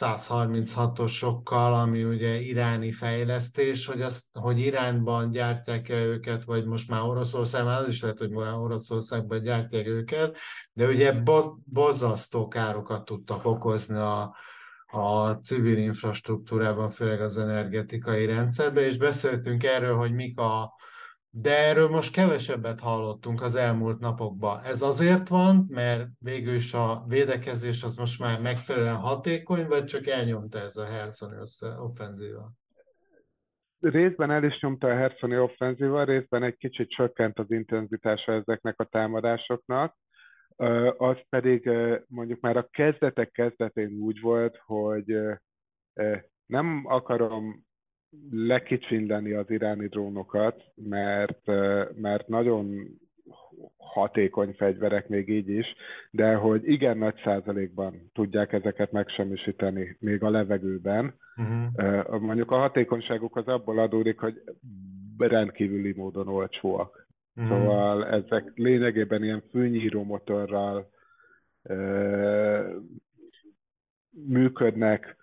136-osokkal, 0.00 1.82
ami 1.82 2.04
ugye 2.04 2.40
iráni 2.40 2.92
fejlesztés, 2.92 3.86
hogy, 3.86 4.02
azt, 4.02 4.24
hogy 4.32 4.58
Iránban 4.58 5.30
gyártják 5.30 5.88
-e 5.88 6.04
őket, 6.04 6.44
vagy 6.44 6.66
most 6.66 6.88
már 6.88 7.02
Oroszországban, 7.02 7.74
az 7.74 7.88
is 7.88 8.02
lehet, 8.02 8.18
hogy 8.18 8.30
már 8.30 8.54
Oroszországban 8.54 9.42
gyártják 9.42 9.86
őket, 9.86 10.36
de 10.72 10.86
ugye 10.86 11.12
bo- 11.12 11.58
bozzasztó 11.64 12.48
károkat 12.48 13.04
tudtak 13.04 13.44
okozni 13.46 13.98
a, 13.98 14.36
a 14.86 15.30
civil 15.30 15.78
infrastruktúrában, 15.78 16.90
főleg 16.90 17.20
az 17.20 17.38
energetikai 17.38 18.26
rendszerben, 18.26 18.84
és 18.84 18.98
beszéltünk 18.98 19.64
erről, 19.64 19.96
hogy 19.96 20.12
mik 20.12 20.38
a, 20.38 20.74
de 21.38 21.58
erről 21.68 21.88
most 21.88 22.12
kevesebbet 22.12 22.80
hallottunk 22.80 23.42
az 23.42 23.54
elmúlt 23.54 24.00
napokban. 24.00 24.60
Ez 24.64 24.82
azért 24.82 25.28
van, 25.28 25.66
mert 25.68 26.08
végül 26.18 26.54
is 26.54 26.74
a 26.74 27.04
védekezés 27.08 27.82
az 27.82 27.96
most 27.96 28.20
már 28.20 28.40
megfelelően 28.40 28.96
hatékony, 28.96 29.66
vagy 29.66 29.84
csak 29.84 30.06
elnyomta 30.06 30.58
ez 30.58 30.76
a 30.76 30.84
Herszoni 30.84 31.36
offenzíva? 31.78 32.52
Részben 33.80 34.30
el 34.30 34.44
is 34.44 34.60
nyomta 34.60 34.86
a 34.86 34.96
Herszoni 34.96 35.38
offenzíva, 35.38 36.04
részben 36.04 36.42
egy 36.42 36.56
kicsit 36.56 36.90
csökkent 36.90 37.38
az 37.38 37.50
intenzitása 37.50 38.32
ezeknek 38.32 38.80
a 38.80 38.84
támadásoknak. 38.84 39.96
Az 40.96 41.16
pedig 41.28 41.70
mondjuk 42.06 42.40
már 42.40 42.56
a 42.56 42.68
kezdetek 42.70 43.30
kezdetén 43.30 43.98
úgy 44.00 44.20
volt, 44.20 44.60
hogy 44.64 45.18
nem 46.46 46.82
akarom 46.86 47.65
lekicsinleni 48.30 49.32
az 49.32 49.50
iráni 49.50 49.86
drónokat, 49.86 50.64
mert, 50.74 51.46
mert 51.94 52.28
nagyon 52.28 52.86
hatékony 53.76 54.52
fegyverek 54.52 55.08
még 55.08 55.28
így 55.28 55.48
is, 55.48 55.66
de 56.10 56.34
hogy 56.34 56.68
igen 56.68 56.98
nagy 56.98 57.20
százalékban 57.24 58.10
tudják 58.12 58.52
ezeket 58.52 58.92
megsemmisíteni 58.92 59.96
még 60.00 60.22
a 60.22 60.30
levegőben. 60.30 61.14
Uh-huh. 61.36 62.20
Mondjuk 62.20 62.50
a 62.50 62.58
hatékonyságuk 62.58 63.36
az 63.36 63.46
abból 63.46 63.78
adódik, 63.78 64.18
hogy 64.18 64.42
rendkívüli 65.18 65.92
módon 65.96 66.28
olcsóak. 66.28 67.06
Uh-huh. 67.36 67.56
Szóval 67.56 68.06
ezek 68.06 68.52
lényegében 68.54 69.24
ilyen 69.24 69.42
fűnyíró 69.50 70.04
motorral 70.04 70.90
működnek, 74.10 75.04
e, 75.04 75.16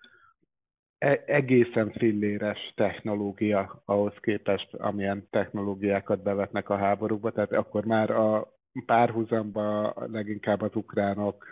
egészen 1.26 1.90
filléres 1.90 2.72
technológia 2.76 3.82
ahhoz 3.84 4.14
képest, 4.20 4.74
amilyen 4.74 5.26
technológiákat 5.30 6.22
bevetnek 6.22 6.68
a 6.70 6.76
háborúba, 6.76 7.30
tehát 7.30 7.52
akkor 7.52 7.84
már 7.84 8.10
a 8.10 8.52
párhuzamba 8.86 9.94
leginkább 10.06 10.62
az 10.62 10.74
ukránok 10.74 11.48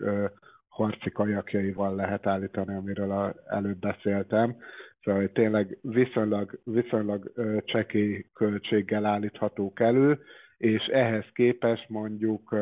harci 0.68 1.10
kajakjaival 1.10 1.94
lehet 1.94 2.26
állítani, 2.26 2.74
amiről 2.74 3.10
a, 3.10 3.34
előbb 3.46 3.78
beszéltem. 3.78 4.56
Szóval 5.02 5.20
hogy 5.20 5.30
tényleg 5.30 5.78
viszonylag, 5.82 6.60
viszonylag 6.64 7.32
csekély 7.64 8.26
költséggel 8.34 9.04
állíthatók 9.04 9.80
elő, 9.80 10.18
és 10.58 10.84
ehhez 10.84 11.24
képest 11.32 11.88
mondjuk 11.88 12.56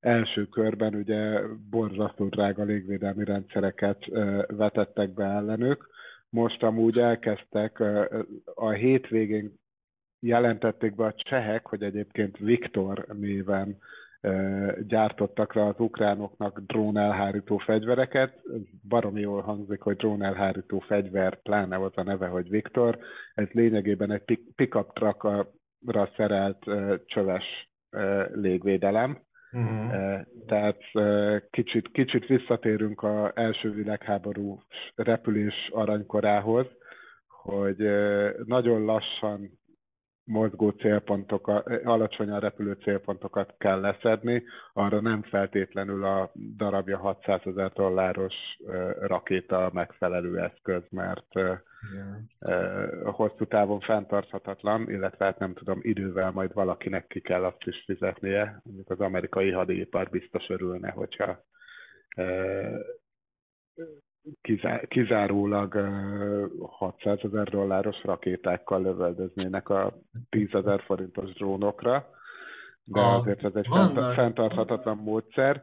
első 0.00 0.44
körben 0.44 0.94
ugye 0.94 1.40
borzasztó 1.70 2.28
drága 2.28 2.62
légvédelmi 2.62 3.24
rendszereket 3.24 4.04
vetettek 4.46 5.14
be 5.14 5.24
ellenük. 5.24 5.94
Most 6.30 6.62
amúgy 6.62 6.98
elkezdtek, 6.98 7.82
a 8.54 8.70
hétvégén 8.70 9.54
jelentették 10.20 10.94
be 10.94 11.04
a 11.04 11.14
csehek, 11.16 11.66
hogy 11.66 11.82
egyébként 11.82 12.38
Viktor 12.38 13.06
néven 13.12 13.78
gyártottak 14.86 15.52
rá 15.54 15.62
az 15.62 15.80
ukránoknak 15.80 16.60
drón 16.60 16.96
elhárító 16.96 17.56
fegyvereket. 17.58 18.42
Baromi 18.88 19.20
jól 19.20 19.40
hangzik, 19.40 19.80
hogy 19.80 19.96
drón 19.96 20.22
elhárító 20.22 20.78
fegyver, 20.78 21.42
pláne 21.42 21.76
az 21.76 21.92
a 21.94 22.02
neve, 22.02 22.26
hogy 22.26 22.48
Viktor. 22.48 22.98
Ez 23.34 23.48
lényegében 23.50 24.10
egy 24.10 24.40
pickup 24.54 24.92
truckra 24.92 26.10
szerelt 26.16 26.64
csöves 27.06 27.70
légvédelem. 28.32 29.25
Uh-huh. 29.52 30.20
Tehát 30.46 30.78
kicsit, 31.50 31.90
kicsit 31.92 32.26
visszatérünk 32.26 33.02
az 33.02 33.30
első 33.34 33.70
világháború 33.70 34.62
repülés 34.94 35.68
aranykorához, 35.72 36.66
hogy 37.42 37.76
nagyon 38.44 38.84
lassan 38.84 39.58
mozgó 40.26 40.70
célpontokat, 40.70 41.66
alacsonyan 41.84 42.40
repülő 42.40 42.72
célpontokat 42.72 43.54
kell 43.58 43.80
leszedni, 43.80 44.42
arra 44.72 45.00
nem 45.00 45.22
feltétlenül 45.22 46.04
a 46.04 46.32
darabja 46.56 46.98
600 46.98 47.40
ezer 47.44 47.72
dolláros 47.72 48.34
rakéta 49.00 49.70
megfelelő 49.72 50.38
eszköz, 50.38 50.82
mert 50.90 51.26
Igen. 51.34 52.30
hosszú 53.04 53.44
távon 53.44 53.80
fenntarthatatlan, 53.80 54.90
illetve 54.90 55.24
hát 55.24 55.38
nem 55.38 55.54
tudom, 55.54 55.78
idővel 55.82 56.30
majd 56.30 56.52
valakinek 56.52 57.06
ki 57.06 57.20
kell 57.20 57.44
azt 57.44 57.66
is 57.66 57.82
fizetnie, 57.86 58.60
mondjuk 58.64 58.90
az 58.90 59.00
amerikai 59.00 59.50
hadipar 59.50 60.08
biztos 60.10 60.48
örülne, 60.48 60.90
hogyha 60.90 61.44
kizárólag 64.88 65.74
600 66.60 67.18
ezer 67.22 67.48
dolláros 67.48 68.02
rakétákkal 68.04 68.82
lövöldöznének 68.82 69.68
a 69.68 69.98
10 70.28 70.54
ezer 70.54 70.82
forintos 70.82 71.32
drónokra, 71.32 72.10
de 72.84 73.00
a, 73.00 73.18
azért 73.18 73.44
ez 73.44 73.54
egy 73.54 73.68
vannak, 73.68 74.14
fenntarthatatlan 74.14 74.96
módszer. 74.96 75.62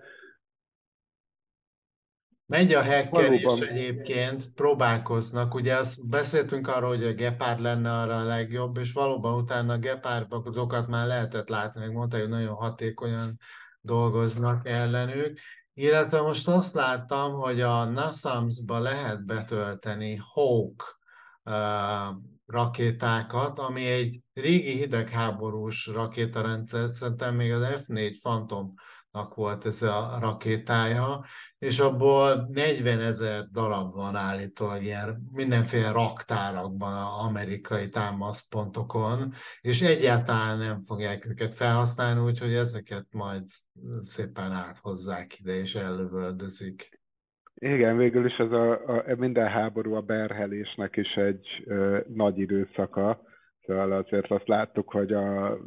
Megy 2.46 2.74
a 2.74 2.84
hackerés 2.84 3.44
Valóban. 3.44 3.68
egyébként, 3.68 4.54
próbálkoznak. 4.56 5.54
Ugye 5.54 5.76
azt 5.76 6.10
beszéltünk 6.10 6.68
arról, 6.68 6.90
hogy 6.90 7.04
a 7.04 7.14
Gepard 7.14 7.60
lenne 7.60 7.92
arra 7.92 8.16
a 8.16 8.24
legjobb, 8.24 8.78
és 8.78 8.94
valóban 8.94 9.42
utána 9.42 9.74
a 9.74 9.78
Gepárdokat 9.78 10.88
már 10.88 11.08
lehetett 11.08 11.50
látni, 11.50 11.80
meg 11.80 11.92
mondta, 11.92 12.20
hogy 12.20 12.30
nagyon 12.30 12.54
hatékonyan 12.54 13.40
dolgoznak 13.82 14.68
ellenük. 14.68 15.40
Illetve 15.74 16.22
most 16.22 16.48
azt 16.48 16.74
láttam, 16.74 17.34
hogy 17.34 17.62
a 17.62 17.84
NASAMS-ba 17.86 18.80
lehet 18.80 19.26
betölteni 19.26 20.16
Hawk 20.16 21.00
uh, 21.44 21.54
rakétákat, 22.46 23.60
ami 23.60 23.86
egy 23.86 24.22
régi 24.34 24.78
hidegháborús 24.78 25.88
rakétarendszer, 25.88 26.90
szerintem 26.90 27.36
még 27.36 27.52
az 27.52 27.82
F4 27.86 28.18
Phantom 28.22 28.74
volt 29.36 29.66
ez 29.66 29.82
a 29.82 30.18
rakétája, 30.20 31.24
és 31.58 31.80
abból 31.80 32.48
40 32.52 33.00
ezer 33.00 33.48
darab 33.52 33.94
van 33.94 34.16
állítólag 34.16 34.84
ilyen 34.84 35.30
mindenféle 35.32 35.92
raktárakban 35.92 36.94
az 36.94 37.26
amerikai 37.28 37.90
támaszpontokon, 37.90 39.34
és 39.62 39.82
egyáltalán 39.82 40.58
nem 40.58 40.82
fogják 40.82 41.26
őket 41.26 41.54
felhasználni, 41.54 42.20
úgyhogy 42.20 42.54
ezeket 42.54 43.06
majd 43.12 43.44
szépen 44.00 44.52
áthozzák 44.52 45.40
ide, 45.40 45.54
és 45.54 45.76
ellövöldözik. 45.76 47.02
Igen, 47.54 47.98
végül 47.98 48.26
is 48.26 48.38
ez 48.38 48.52
a, 48.52 48.72
a, 48.72 49.04
minden 49.18 49.48
háború 49.48 49.94
a 49.94 50.02
berhelésnek 50.02 50.96
is 50.96 51.14
egy 51.16 51.64
ö, 51.66 52.00
nagy 52.14 52.40
időszaka, 52.40 53.22
Szóval 53.66 53.92
azért 53.92 54.32
azt 54.32 54.48
láttuk, 54.48 54.92
hogy 54.92 55.14
a 55.14 55.58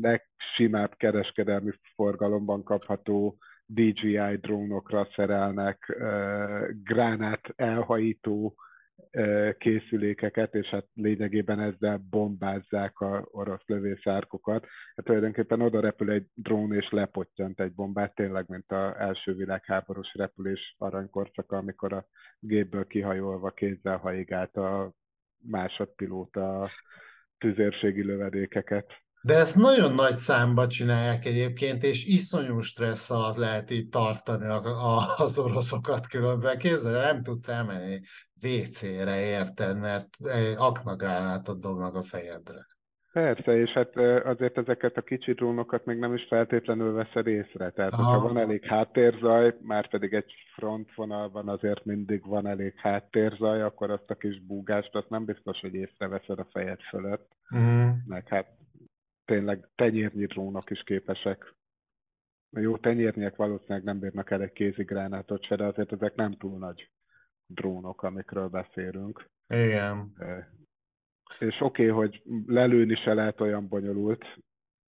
legsimább 0.00 0.94
kereskedelmi 0.96 1.70
forgalomban 1.94 2.64
kapható 2.64 3.38
DJI 3.66 4.36
drónokra 4.40 5.08
szerelnek 5.14 5.98
gránát 6.84 7.52
elhajító 7.56 8.54
készülékeket, 9.58 10.54
és 10.54 10.66
hát 10.66 10.86
lényegében 10.94 11.60
ezzel 11.60 12.06
bombázzák 12.10 13.00
a 13.00 13.28
orosz 13.30 13.66
lövészárkokat. 13.66 14.66
Hát 14.96 15.04
tulajdonképpen 15.04 15.60
oda 15.60 15.80
repül 15.80 16.10
egy 16.10 16.26
drón, 16.34 16.72
és 16.72 16.90
lepottyant 16.90 17.60
egy 17.60 17.72
bombát, 17.74 18.14
tényleg, 18.14 18.44
mint 18.48 18.72
az 18.72 18.94
első 18.96 19.34
világháborús 19.34 20.14
repülés 20.14 20.74
aranykorszaka, 20.78 21.56
amikor 21.56 21.92
a 21.92 22.06
gépből 22.38 22.86
kihajolva 22.86 23.50
kézzel 23.50 23.96
haigált 23.96 24.56
a 24.56 24.92
másodpilóta 25.42 26.68
tüzérségi 27.38 28.02
lövedékeket. 28.04 28.86
De 29.24 29.36
ezt 29.36 29.56
nagyon 29.56 29.94
nagy 29.94 30.14
számba 30.14 30.66
csinálják 30.66 31.24
egyébként, 31.24 31.82
és 31.82 32.04
iszonyú 32.04 32.60
stressz 32.60 33.10
alatt 33.10 33.36
lehet 33.36 33.70
így 33.70 33.88
tartani 33.88 34.46
a, 34.46 34.62
a, 34.96 35.14
az 35.16 35.38
oroszokat 35.38 36.06
különben. 36.06 36.58
Képzelj, 36.58 37.04
nem 37.04 37.22
tudsz 37.22 37.48
elmenni 37.48 38.00
WC-re, 38.42 39.20
érted, 39.20 39.78
mert 39.78 40.08
aknagránátot 40.56 41.60
dobnak 41.60 41.94
a 41.94 42.02
fejedre. 42.02 42.66
Persze, 43.12 43.56
és 43.56 43.70
hát 43.70 43.96
azért 44.24 44.58
ezeket 44.58 44.96
a 44.96 45.02
kicsi 45.02 45.32
drónokat 45.32 45.84
még 45.84 45.98
nem 45.98 46.14
is 46.14 46.24
feltétlenül 46.28 46.92
veszed 46.92 47.26
észre. 47.26 47.70
Tehát, 47.70 47.92
Aha. 47.92 48.02
hogyha 48.02 48.28
van 48.28 48.38
elég 48.38 48.64
háttérzaj, 48.64 49.56
már 49.60 49.88
pedig 49.88 50.12
egy 50.12 50.32
frontvonalban 50.54 51.48
azért 51.48 51.84
mindig 51.84 52.26
van 52.26 52.46
elég 52.46 52.74
háttérzaj, 52.76 53.62
akkor 53.62 53.90
azt 53.90 54.10
a 54.10 54.14
kis 54.14 54.40
búgást, 54.40 54.94
azt 54.94 55.08
nem 55.08 55.24
biztos, 55.24 55.60
hogy 55.60 55.74
észreveszed 55.74 56.38
a 56.38 56.46
fejed 56.50 56.80
fölött. 56.80 57.36
Mm. 57.56 57.88
Meg 58.06 58.28
hát 58.28 58.46
tényleg 59.24 59.68
tenyérnyi 59.74 60.26
drónok 60.26 60.70
is 60.70 60.82
képesek. 60.82 61.54
Jó, 62.50 62.76
tenyérnyiek 62.76 63.36
valószínűleg 63.36 63.82
nem 63.82 63.98
bírnak 63.98 64.30
el 64.30 64.42
egy 64.42 64.52
kézigránátot 64.52 65.44
se, 65.44 65.56
de 65.56 65.64
azért 65.64 65.92
ezek 65.92 66.14
nem 66.14 66.32
túl 66.32 66.58
nagy 66.58 66.90
drónok, 67.46 68.02
amikről 68.02 68.48
beszélünk. 68.48 69.30
Igen. 69.48 70.12
És 71.38 71.60
oké, 71.60 71.90
okay, 71.90 72.06
hogy 72.06 72.22
lelőni 72.46 72.94
se 72.94 73.14
lehet 73.14 73.40
olyan 73.40 73.68
bonyolult 73.68 74.24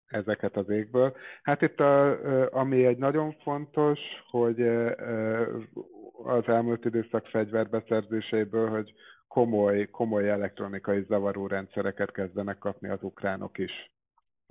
ezeket 0.06 0.58
az 0.58 0.70
égből. 0.70 1.16
Hát 1.42 1.62
itt, 1.62 1.80
a, 1.80 2.18
ami 2.60 2.86
egy 2.86 2.98
nagyon 2.98 3.32
fontos, 3.32 4.00
hogy 4.30 4.62
az 6.24 6.48
elmúlt 6.48 6.86
időszak 6.86 7.28
fegyverbeszerzéséből, 7.28 8.70
hogy 8.70 8.94
komoly, 9.28 9.90
komoly 9.90 10.30
elektronikai 10.30 11.06
zavaró 11.08 11.48
rendszereket 11.48 12.12
kezdenek 12.12 12.58
kapni 12.58 12.90
az 12.90 13.04
ukránok 13.04 13.58
is 13.58 13.92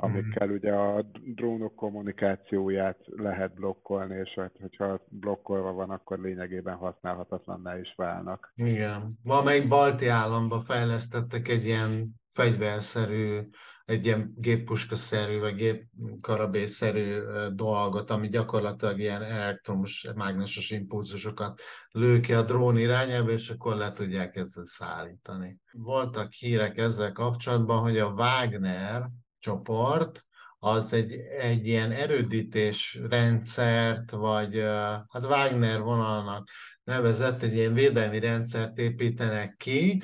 amikkel 0.03 0.47
mm. 0.47 0.53
ugye 0.53 0.73
a 0.73 1.07
drónok 1.35 1.75
kommunikációját 1.75 2.99
lehet 3.07 3.55
blokkolni, 3.55 4.19
és 4.19 4.35
hát, 4.37 4.57
hogyha 4.61 5.05
blokkolva 5.09 5.73
van, 5.73 5.91
akkor 5.91 6.19
lényegében 6.19 6.77
használhatatlanná 6.77 7.79
is 7.79 7.95
válnak. 7.97 8.53
Igen. 8.55 9.19
Valamelyik 9.23 9.69
balti 9.69 10.07
államban 10.07 10.61
fejlesztettek 10.61 11.49
egy 11.49 11.65
ilyen 11.65 12.21
fegyverszerű, 12.29 13.41
egy 13.85 14.07
ilyen 14.07 14.35
géppuskaszerű, 14.37 15.39
vagy 15.39 15.55
gépkarabészerű 15.55 17.19
dolgot, 17.55 18.11
ami 18.11 18.29
gyakorlatilag 18.29 18.99
ilyen 18.99 19.23
elektromos, 19.23 20.09
mágneses 20.15 20.71
impulzusokat 20.71 21.61
lő 21.91 22.21
ki 22.21 22.33
a 22.33 22.43
drón 22.43 22.79
irányába, 22.79 23.31
és 23.31 23.51
akkor 23.51 23.77
le 23.77 23.93
tudják 23.93 24.37
ezzel 24.37 24.65
szállítani. 24.65 25.61
Voltak 25.73 26.33
hírek 26.33 26.79
ezzel 26.79 27.13
kapcsolatban, 27.13 27.81
hogy 27.81 27.99
a 27.99 28.13
Wagner, 28.13 29.11
csoport, 29.43 30.27
az 30.59 30.93
egy, 30.93 31.13
egy 31.41 31.67
ilyen 31.67 31.91
erődítés 31.91 32.99
rendszert, 33.09 34.11
vagy 34.11 34.61
hát 35.09 35.25
Wagner 35.25 35.81
vonalnak 35.81 36.49
nevezett 36.85 37.43
egy 37.43 37.55
ilyen 37.55 37.75
védelmi 37.75 38.19
rendszert 38.19 38.79
építenek 38.79 39.55
ki. 39.57 40.03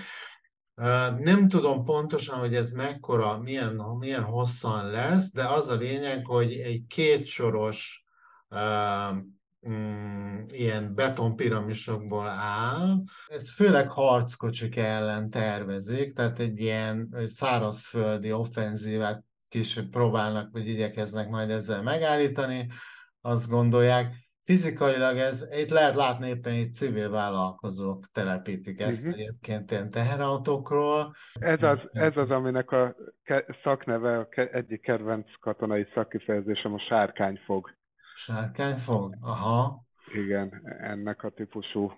Nem 1.19 1.49
tudom 1.49 1.85
pontosan, 1.85 2.39
hogy 2.39 2.55
ez 2.55 2.71
mekkora, 2.71 3.39
milyen, 3.39 3.75
milyen 3.99 4.23
hosszan 4.23 4.91
lesz, 4.91 5.33
de 5.33 5.45
az 5.45 5.69
a 5.69 5.75
lényeg, 5.75 6.27
hogy 6.27 6.53
egy 6.53 6.83
kétsoros 6.89 8.05
mm, 9.69 10.45
ilyen 10.49 10.95
betonpiramisokból 10.95 12.29
áll. 12.29 13.03
Ez 13.29 13.55
főleg 13.55 13.91
harckocsik 13.91 14.77
ellen 14.77 15.31
tervezik, 15.31 16.13
tehát 16.13 16.39
egy 16.39 16.61
ilyen 16.61 17.15
szárazföldi 17.29 18.33
offenzívát 18.33 19.27
kis 19.49 19.81
próbálnak, 19.91 20.53
vagy 20.53 20.69
igyekeznek 20.69 21.29
majd 21.29 21.51
ezzel 21.51 21.83
megállítani, 21.83 22.67
azt 23.21 23.49
gondolják. 23.49 24.15
Fizikailag 24.43 25.17
ez, 25.17 25.49
itt 25.59 25.71
lehet 25.71 25.95
látni 25.95 26.29
éppen 26.29 26.55
itt 26.55 26.73
civil 26.73 27.11
vállalkozók 27.11 28.09
telepítik 28.13 28.81
ezt 28.81 29.07
uh-huh. 29.07 29.21
egyébként 29.21 29.71
ilyen 29.71 29.91
teherautókról. 29.91 31.17
Ez 31.33 31.63
az, 31.63 31.79
ez 31.93 32.17
az, 32.17 32.31
aminek 32.31 32.71
a 32.71 32.97
szakneve, 33.63 34.19
a 34.19 34.29
egyik 34.53 34.81
kedvenc 34.81 35.27
katonai 35.41 35.87
szakkifejezésem 35.95 36.75
a 36.75 36.79
sárkányfog. 36.79 37.71
Sárkányfog? 38.15 39.17
Aha. 39.21 39.83
Igen, 40.15 40.63
ennek 40.81 41.23
a 41.23 41.31
típusú 41.31 41.93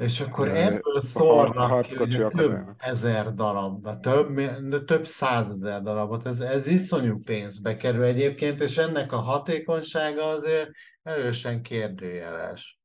és 0.00 0.20
akkor 0.20 0.48
ebből 0.48 1.00
szórnak 1.00 1.82
ki 1.82 1.96
ugye, 1.96 2.26
több 2.28 2.58
ezer 2.78 3.34
darabba, 3.34 4.00
több, 4.00 4.40
több 4.84 5.04
százezer 5.04 5.82
darabot, 5.82 6.26
ez, 6.26 6.40
ez 6.40 6.66
iszonyú 6.66 7.18
pénzbe 7.24 7.76
kerül 7.76 8.02
egyébként, 8.02 8.60
és 8.60 8.76
ennek 8.76 9.12
a 9.12 9.16
hatékonysága 9.16 10.22
azért 10.22 10.70
erősen 11.02 11.62
kérdőjeles. 11.62 12.80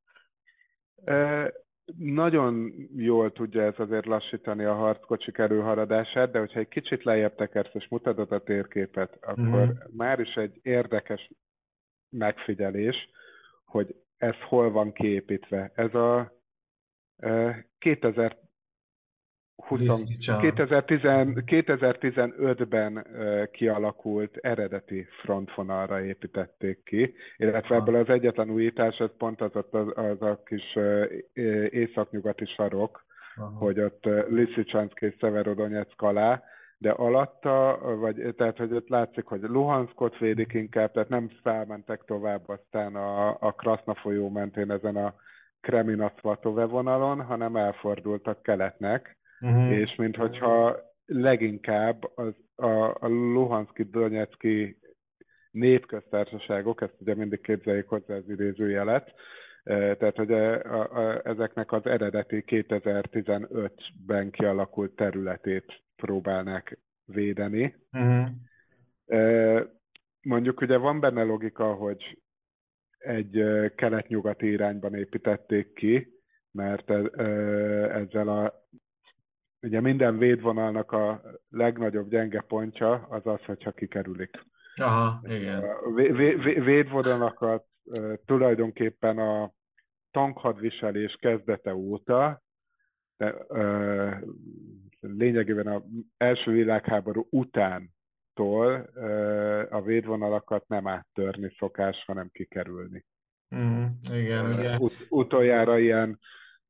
E, 1.04 1.52
nagyon 1.98 2.72
jól 2.96 3.32
tudja 3.32 3.62
ez 3.62 3.74
azért 3.76 4.06
lassítani 4.06 4.64
a 4.64 4.74
harckocsik 4.74 5.38
előharadását, 5.38 6.30
de 6.30 6.38
hogyha 6.38 6.60
egy 6.60 6.68
kicsit 6.68 7.04
lejjebb 7.04 7.34
tekersz 7.34 7.74
és 7.74 7.88
mutatod 7.88 8.32
a 8.32 8.42
térképet, 8.42 9.18
akkor 9.20 9.66
mm. 9.66 9.70
már 9.96 10.20
is 10.20 10.34
egy 10.34 10.60
érdekes 10.62 11.30
megfigyelés, 12.08 12.96
hogy 13.64 13.94
ez 14.16 14.34
hol 14.48 14.70
van 14.70 14.92
kiépítve. 14.92 15.72
Ez 15.74 15.94
a 15.94 16.35
2000 17.78 18.36
2015-ben 21.46 23.06
kialakult 23.52 24.36
eredeti 24.36 25.06
frontvonalra 25.22 26.04
építették 26.04 26.82
ki, 26.84 27.14
illetve 27.36 27.74
ebből 27.74 27.94
az 27.94 28.08
egyetlen 28.08 28.50
újítás, 28.50 28.98
ez 28.98 29.10
pont 29.18 29.40
az, 29.40 29.50
az, 29.70 29.92
az 29.94 30.22
a 30.22 30.42
kis 30.44 30.78
északnyugati 31.70 32.44
sarok, 32.44 33.04
Aha. 33.36 33.58
hogy 33.58 33.80
ott 33.80 34.04
Lysychansk 34.30 35.00
és 35.00 35.14
Severodonetsk 35.18 36.02
alá, 36.02 36.42
de 36.78 36.90
alatta, 36.90 37.78
vagy, 37.98 38.34
tehát 38.36 38.56
hogy 38.56 38.72
ott 38.72 38.88
látszik, 38.88 39.24
hogy 39.24 39.40
Luhanskot 39.42 40.18
védik 40.18 40.52
inkább, 40.52 40.92
tehát 40.92 41.08
nem 41.08 41.30
felmentek 41.42 42.04
tovább 42.04 42.48
aztán 42.48 42.96
a, 42.96 43.28
a 43.40 43.52
Kraszna 43.52 43.94
folyó 43.94 44.28
mentén 44.28 44.70
ezen 44.70 44.96
a 44.96 45.14
Kremina 45.66 46.12
Svatove 46.18 46.64
vonalon, 46.64 47.22
hanem 47.22 47.56
elfordultak 47.56 48.42
keletnek, 48.42 49.16
uh-huh. 49.40 49.70
és 49.70 49.94
minthogyha 49.94 50.76
leginkább 51.06 52.10
az, 52.14 52.34
a, 52.54 52.96
a 53.04 53.08
Luhanszki, 53.08 53.82
Donetszki 53.82 54.78
népköztársaságok, 55.50 56.80
ezt 56.80 56.94
ugye 56.98 57.14
mindig 57.14 57.40
képzeljék 57.40 57.86
hozzá 57.86 58.14
az 58.14 58.28
idézőjelet, 58.28 59.12
e, 59.64 59.96
tehát 59.96 60.16
hogy 60.16 60.32
a, 60.32 60.62
a, 60.64 61.08
a, 61.08 61.20
ezeknek 61.24 61.72
az 61.72 61.86
eredeti 61.86 62.44
2015-ben 62.46 64.30
kialakult 64.30 64.92
területét 64.96 65.82
próbálnák 65.96 66.78
védeni. 67.04 67.76
Uh-huh. 67.92 68.26
Mondjuk 70.22 70.60
ugye 70.60 70.76
van 70.76 71.00
benne 71.00 71.22
logika, 71.22 71.74
hogy 71.74 72.18
egy 73.06 73.44
kelet-nyugati 73.74 74.46
irányban 74.46 74.94
építették 74.94 75.72
ki, 75.72 76.08
mert 76.50 76.90
ezzel 77.90 78.28
a 78.28 78.64
ugye 79.62 79.80
minden 79.80 80.18
védvonalnak 80.18 80.92
a 80.92 81.22
legnagyobb 81.48 82.10
gyenge 82.10 82.40
pontja 82.40 82.92
az 83.10 83.26
az, 83.26 83.44
hogyha 83.44 83.70
kikerülik. 83.72 84.30
Aha, 84.76 85.20
igen. 85.28 85.62
A 85.62 85.92
védvonalakat 86.60 87.66
tulajdonképpen 88.24 89.18
a 89.18 89.52
tankhadviselés 90.10 91.16
kezdete 91.20 91.74
óta, 91.74 92.42
de, 93.16 93.34
lényegében 95.00 95.66
az 95.66 95.82
első 96.16 96.50
világháború 96.50 97.26
után 97.30 97.90
tól 98.34 98.90
a 99.76 99.82
védvonalakat 99.82 100.68
nem 100.68 100.88
áttörni 100.88 101.54
szokás, 101.58 102.04
hanem 102.06 102.30
kikerülni. 102.32 103.06
Mm, 103.54 103.84
igen, 104.02 104.46
ugye. 104.46 104.76
Ut- 104.78 105.06
utoljára 105.08 105.78
ilyen 105.78 106.18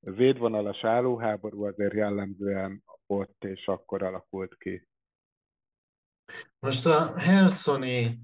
védvonalas 0.00 0.84
állóháború 0.84 1.64
azért 1.64 1.94
jellemzően 1.94 2.82
ott 3.06 3.44
és 3.44 3.66
akkor 3.66 4.02
alakult 4.02 4.56
ki. 4.56 4.88
Most 6.58 6.86
a 6.86 7.18
Helszoni 7.18 8.18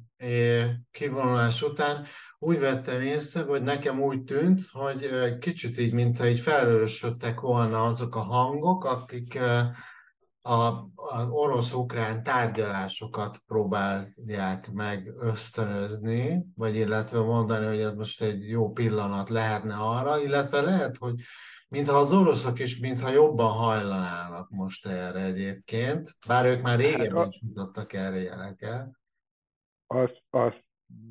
kivonulás 0.91 1.62
után 1.62 2.05
úgy 2.39 2.59
vettem 2.59 3.01
észre, 3.01 3.43
hogy 3.43 3.62
nekem 3.62 4.01
úgy 4.01 4.24
tűnt, 4.24 4.61
hogy 4.72 5.09
kicsit 5.39 5.78
így, 5.78 5.93
mintha 5.93 6.26
így 6.26 6.41
felerősödtek 6.41 7.41
volna 7.41 7.85
azok 7.85 8.16
a 8.16 8.20
hangok, 8.20 8.85
akik 8.85 9.39
a, 10.43 10.88
az 10.95 11.28
orosz-ukrán 11.30 12.22
tárgyalásokat 12.22 13.38
próbálják 13.47 14.72
meg 14.72 15.12
ösztönözni, 15.16 16.45
vagy 16.55 16.76
illetve 16.76 17.20
mondani, 17.20 17.66
hogy 17.66 17.80
ez 17.80 17.95
most 17.95 18.22
egy 18.22 18.49
jó 18.49 18.72
pillanat 18.72 19.28
lehetne 19.28 19.74
arra, 19.74 20.22
illetve 20.22 20.61
lehet, 20.61 20.97
hogy 20.97 21.14
mintha 21.68 21.97
az 21.97 22.12
oroszok 22.12 22.59
is, 22.59 22.78
mintha 22.78 23.11
jobban 23.11 23.53
hajlanának 23.53 24.51
most 24.51 24.86
erre 24.86 25.20
egyébként, 25.20 26.09
bár 26.26 26.47
ők 26.47 26.62
már 26.62 26.78
régebben 26.78 27.22
hát, 27.22 27.32
is 27.32 27.40
mutattak 27.40 27.93
erre 27.93 28.22
jeleket. 28.22 28.90
Azt, 29.86 30.22
azt 30.30 30.64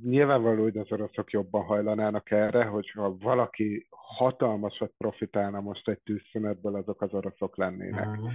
nyilvánvaló, 0.04 0.62
hogy 0.62 0.78
az 0.78 0.92
oroszok 0.92 1.32
jobban 1.32 1.64
hajlanának 1.64 2.32
erre, 2.32 2.64
hogyha 2.64 3.18
valaki 3.18 3.88
hatalmasat 4.18 4.94
profitálna 4.98 5.62
most 5.62 5.88
egy 5.88 6.02
tűzszünetből, 6.02 6.76
azok 6.76 7.02
az 7.02 7.14
oroszok 7.14 7.58
lennének. 7.58 8.08
Uh-huh. 8.08 8.32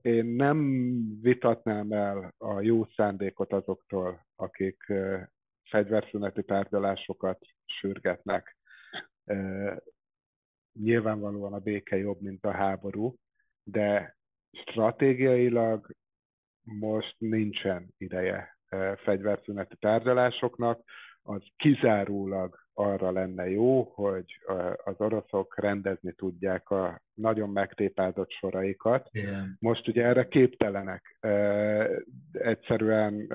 Én 0.00 0.26
nem 0.26 0.88
vitatnám 1.20 1.92
el 1.92 2.34
a 2.38 2.60
jó 2.60 2.84
szándékot 2.84 3.52
azoktól, 3.52 4.26
akik 4.36 4.92
fegyverszüneti 5.70 6.44
tárgyalásokat 6.44 7.38
sürgetnek. 7.64 8.56
Nyilvánvalóan 10.72 11.52
a 11.52 11.58
béke 11.58 11.96
jobb, 11.96 12.20
mint 12.20 12.44
a 12.44 12.52
háború, 12.52 13.14
de 13.62 14.16
stratégiailag 14.50 15.94
most 16.62 17.14
nincsen 17.18 17.94
ideje 17.98 18.58
fegyverszüneti 18.96 19.76
tárgyalásoknak, 19.76 20.82
az 21.22 21.42
kizárólag 21.56 22.63
arra 22.74 23.10
lenne 23.10 23.50
jó, 23.50 23.82
hogy 23.82 24.24
az 24.84 24.94
oroszok 24.96 25.60
rendezni 25.60 26.12
tudják 26.12 26.70
a 26.70 27.00
nagyon 27.14 27.50
megtépázott 27.50 28.30
soraikat. 28.30 29.08
Igen. 29.12 29.56
Most 29.60 29.88
ugye 29.88 30.04
erre 30.04 30.28
képtelenek. 30.28 31.18
Egyszerűen 32.32 33.32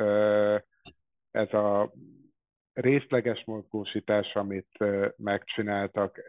ez 1.31 1.53
a 1.53 1.93
részleges 2.73 3.43
mozgósítás, 3.45 4.35
amit 4.35 4.77
megcsináltak, 5.17 6.19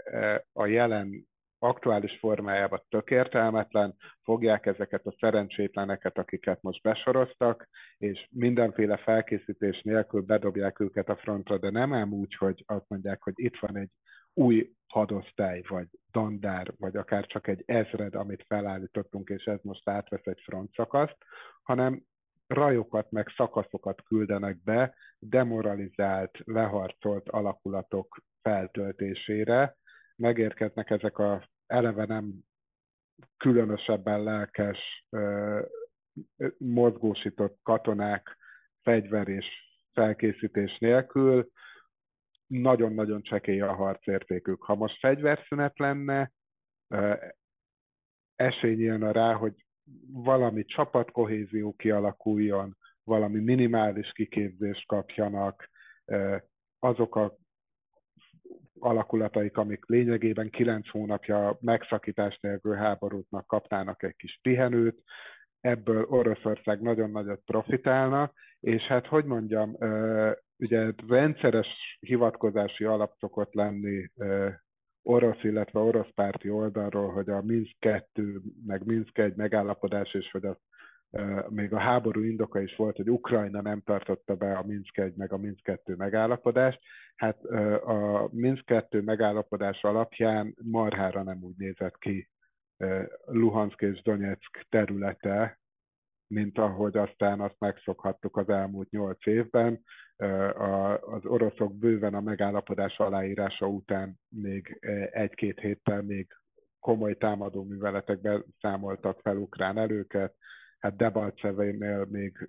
a 0.53 0.67
jelen 0.67 1.29
aktuális 1.63 2.19
formájában 2.19 2.83
tök 2.89 3.11
értelmetlen, 3.11 3.97
fogják 4.23 4.67
ezeket 4.67 5.07
a 5.07 5.15
szerencsétleneket, 5.21 6.19
akiket 6.19 6.63
most 6.63 6.83
besoroztak, 6.83 7.69
és 7.99 8.29
mindenféle 8.31 8.97
felkészítés 8.97 9.83
nélkül 9.83 10.21
bedobják 10.21 10.81
őket 10.81 11.09
a 11.09 11.17
frontra, 11.17 11.59
de 11.59 11.71
nem 11.71 11.93
ám 11.93 12.13
úgy, 12.13 12.35
hogy 12.35 12.65
azt 12.67 12.89
mondják, 12.89 13.23
hogy 13.23 13.35
itt 13.37 13.59
van 13.59 13.77
egy 13.77 13.91
új 14.35 14.73
hadosztály, 14.87 15.63
vagy 15.69 15.87
dandár, 16.11 16.73
vagy 16.79 16.97
akár 16.97 17.27
csak 17.27 17.47
egy 17.47 17.63
ezred, 17.67 18.15
amit 18.15 18.45
felállítottunk, 18.49 19.29
és 19.29 19.45
ez 19.45 19.59
most 19.63 19.89
átvesz 19.89 20.27
egy 20.27 20.41
frontszakaszt, 20.45 21.17
hanem 21.63 22.03
rajokat, 22.47 23.11
meg 23.11 23.29
szakaszokat 23.37 24.03
küldenek 24.03 24.63
be 24.63 24.95
demoralizált, 25.19 26.39
leharcolt 26.45 27.29
alakulatok 27.29 28.23
feltöltésére, 28.43 29.77
megérkeznek 30.21 30.91
ezek 30.91 31.19
a 31.19 31.49
eleve 31.67 32.05
nem 32.05 32.33
különösebben 33.37 34.23
lelkes, 34.23 35.07
mozgósított 36.59 37.59
katonák 37.63 38.37
fegyver 38.83 39.29
és 39.29 39.47
felkészítés 39.93 40.79
nélkül, 40.79 41.51
nagyon-nagyon 42.47 43.23
csekély 43.23 43.61
a 43.61 43.75
harcértékük. 43.75 44.63
Ha 44.63 44.75
most 44.75 44.99
fegyverszünet 44.99 45.79
lenne, 45.79 46.33
esély 48.35 48.75
nyílna 48.75 49.11
rá, 49.11 49.35
hogy 49.35 49.65
valami 50.13 50.65
csapatkohézió 50.65 51.73
kialakuljon, 51.73 52.77
valami 53.05 53.41
minimális 53.41 54.13
kiképzést 54.13 54.87
kapjanak, 54.87 55.71
azok 56.79 57.17
a 57.17 57.37
alakulataik, 58.81 59.57
amik 59.57 59.85
lényegében 59.87 60.51
kilenc 60.51 60.91
hónapja 60.91 61.59
megszakítás 61.61 62.39
nélkül 62.41 62.75
háborútnak 62.75 63.47
kapnának 63.47 64.03
egy 64.03 64.17
kis 64.17 64.39
pihenőt, 64.43 65.03
ebből 65.61 66.05
Oroszország 66.05 66.81
nagyon 66.81 67.11
nagyot 67.11 67.43
profitálna, 67.45 68.33
és 68.61 68.83
hát 68.83 69.07
hogy 69.07 69.25
mondjam, 69.25 69.77
ugye 70.57 70.93
rendszeres 71.09 71.99
hivatkozási 72.01 72.85
alap 72.85 73.15
szokott 73.19 73.55
lenni 73.55 74.11
orosz, 75.03 75.43
illetve 75.43 75.81
orosz 75.81 76.11
párti 76.15 76.51
oldalról, 76.51 77.13
hogy 77.13 77.29
a 77.29 77.43
Minsk 77.43 77.77
2, 77.79 78.41
meg 78.67 78.85
Minsk 78.85 79.19
1 79.19 79.35
megállapodás, 79.35 80.15
és 80.15 80.31
hogy 80.31 80.45
az 80.45 80.57
még 81.49 81.73
a 81.73 81.79
háború 81.79 82.23
indoka 82.23 82.61
is 82.61 82.77
volt, 82.77 82.97
hogy 82.97 83.11
Ukrajna 83.11 83.61
nem 83.61 83.81
tartotta 83.81 84.35
be 84.35 84.57
a 84.57 84.63
Minsk 84.63 84.99
1 84.99 85.15
meg 85.15 85.33
a 85.33 85.37
Minsk 85.37 85.63
2 85.63 85.95
megállapodást. 85.95 86.81
Hát 87.17 87.45
a 87.85 88.29
Minsk 88.33 88.65
2 88.65 89.03
megállapodás 89.03 89.83
alapján 89.83 90.55
marhára 90.63 91.23
nem 91.23 91.39
úgy 91.43 91.57
nézett 91.57 91.99
ki 91.99 92.29
Luhansk 93.25 93.81
és 93.81 94.03
Donetsk 94.03 94.67
területe, 94.69 95.61
mint 96.27 96.59
ahogy 96.59 96.97
aztán 96.97 97.41
azt 97.41 97.59
megszokhattuk 97.59 98.37
az 98.37 98.49
elmúlt 98.49 98.91
nyolc 98.91 99.27
évben. 99.27 99.83
Az 101.01 101.25
oroszok 101.25 101.79
bőven 101.79 102.15
a 102.15 102.21
megállapodás 102.21 102.99
aláírása 102.99 103.67
után 103.67 104.15
még 104.29 104.79
egy-két 105.11 105.61
héttel 105.61 106.03
még 106.03 106.29
komoly 106.81 107.17
támadó 107.17 107.65
műveletekben 107.65 108.45
számoltak 108.61 109.21
fel 109.21 109.37
ukrán 109.37 109.79
erőket, 109.79 110.35
hát 110.81 110.97
Debalcevénél 110.97 112.05
még 112.05 112.49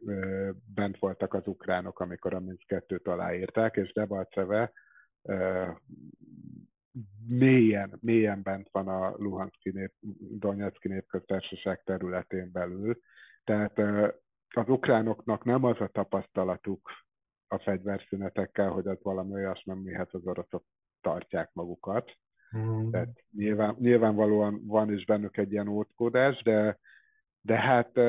bent 0.73 0.97
voltak 0.99 1.33
az 1.33 1.47
ukránok, 1.47 1.99
amikor 1.99 2.33
a 2.33 2.39
Minsk 2.39 2.65
2-t 2.67 3.03
aláírták, 3.03 3.75
és 3.75 3.93
Debalceve 3.93 4.71
mélyen, 7.27 7.97
mélyen 8.01 8.41
bent 8.43 8.69
van 8.71 8.87
a 8.87 9.13
Luhanszki 9.17 9.69
nép, 9.69 9.93
Donetszki 10.39 10.87
népköztársaság 10.87 11.83
területén 11.83 12.51
belül. 12.51 12.99
Tehát 13.43 13.79
az 14.49 14.69
ukránoknak 14.69 15.43
nem 15.43 15.63
az 15.63 15.79
a 15.79 15.87
tapasztalatuk 15.87 16.89
a 17.47 17.59
fegyverszünetekkel, 17.59 18.69
hogy 18.69 18.87
az 18.87 18.97
valami 19.01 19.33
olyasmi, 19.33 19.73
mihez 19.73 20.07
az 20.11 20.25
oroszok 20.25 20.63
tartják 21.01 21.49
magukat. 21.53 22.11
Mm. 22.57 22.89
Tehát 22.89 23.23
nyilván, 23.31 23.75
nyilvánvalóan 23.79 24.65
van 24.65 24.93
is 24.93 25.05
bennük 25.05 25.37
egy 25.37 25.51
ilyen 25.51 25.67
ótkódás, 25.67 26.43
de 26.43 26.79
de 27.41 27.59
hát 27.59 27.99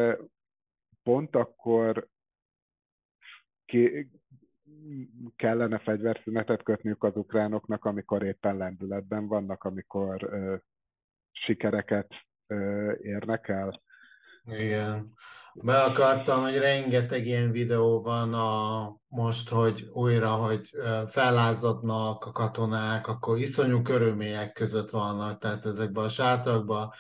pont 1.03 1.37
akkor 1.37 2.09
ki, 3.65 4.11
kellene 5.37 5.79
fegyverszünetet 5.79 6.63
kötniük 6.63 7.05
az 7.05 7.17
ukránoknak, 7.17 7.85
amikor 7.85 8.23
éppen 8.23 8.57
lendületben 8.57 9.27
vannak, 9.27 9.65
amikor 9.65 10.23
ö, 10.23 10.57
sikereket 11.31 12.15
ö, 12.47 12.93
érnek 13.03 13.49
el. 13.49 13.83
Igen. 14.45 15.15
Be 15.55 15.83
akartam, 15.83 16.43
hogy 16.43 16.59
rengeteg 16.59 17.27
ilyen 17.27 17.51
videó 17.51 18.01
van 18.01 18.35
a, 18.35 18.97
most, 19.09 19.49
hogy 19.49 19.89
újra, 19.93 20.31
hogy 20.31 20.71
fellázadnak 21.07 22.25
a 22.25 22.33
katonák, 22.33 23.07
akkor 23.07 23.39
iszonyú 23.39 23.83
körülmények 23.83 24.53
között 24.53 24.91
vannak, 24.91 25.39
tehát 25.39 25.65
ezekben 25.65 26.05
a 26.05 26.09
sátrakban 26.09 26.91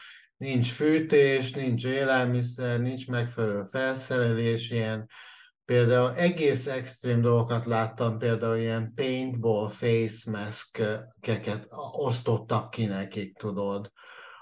nincs 0.42 0.72
fűtés, 0.72 1.52
nincs 1.52 1.84
élelmiszer, 1.84 2.80
nincs 2.80 3.08
megfelelő 3.08 3.62
felszerelés, 3.62 4.70
ilyen 4.70 5.08
például 5.64 6.14
egész 6.14 6.66
extrém 6.66 7.20
dolgokat 7.20 7.66
láttam, 7.66 8.18
például 8.18 8.56
ilyen 8.56 8.92
paintball 8.94 9.68
face 9.68 10.30
mask-keket 10.30 11.66
osztottak 11.92 12.70
ki 12.70 12.84
nekik, 12.84 13.36
tudod. 13.36 13.92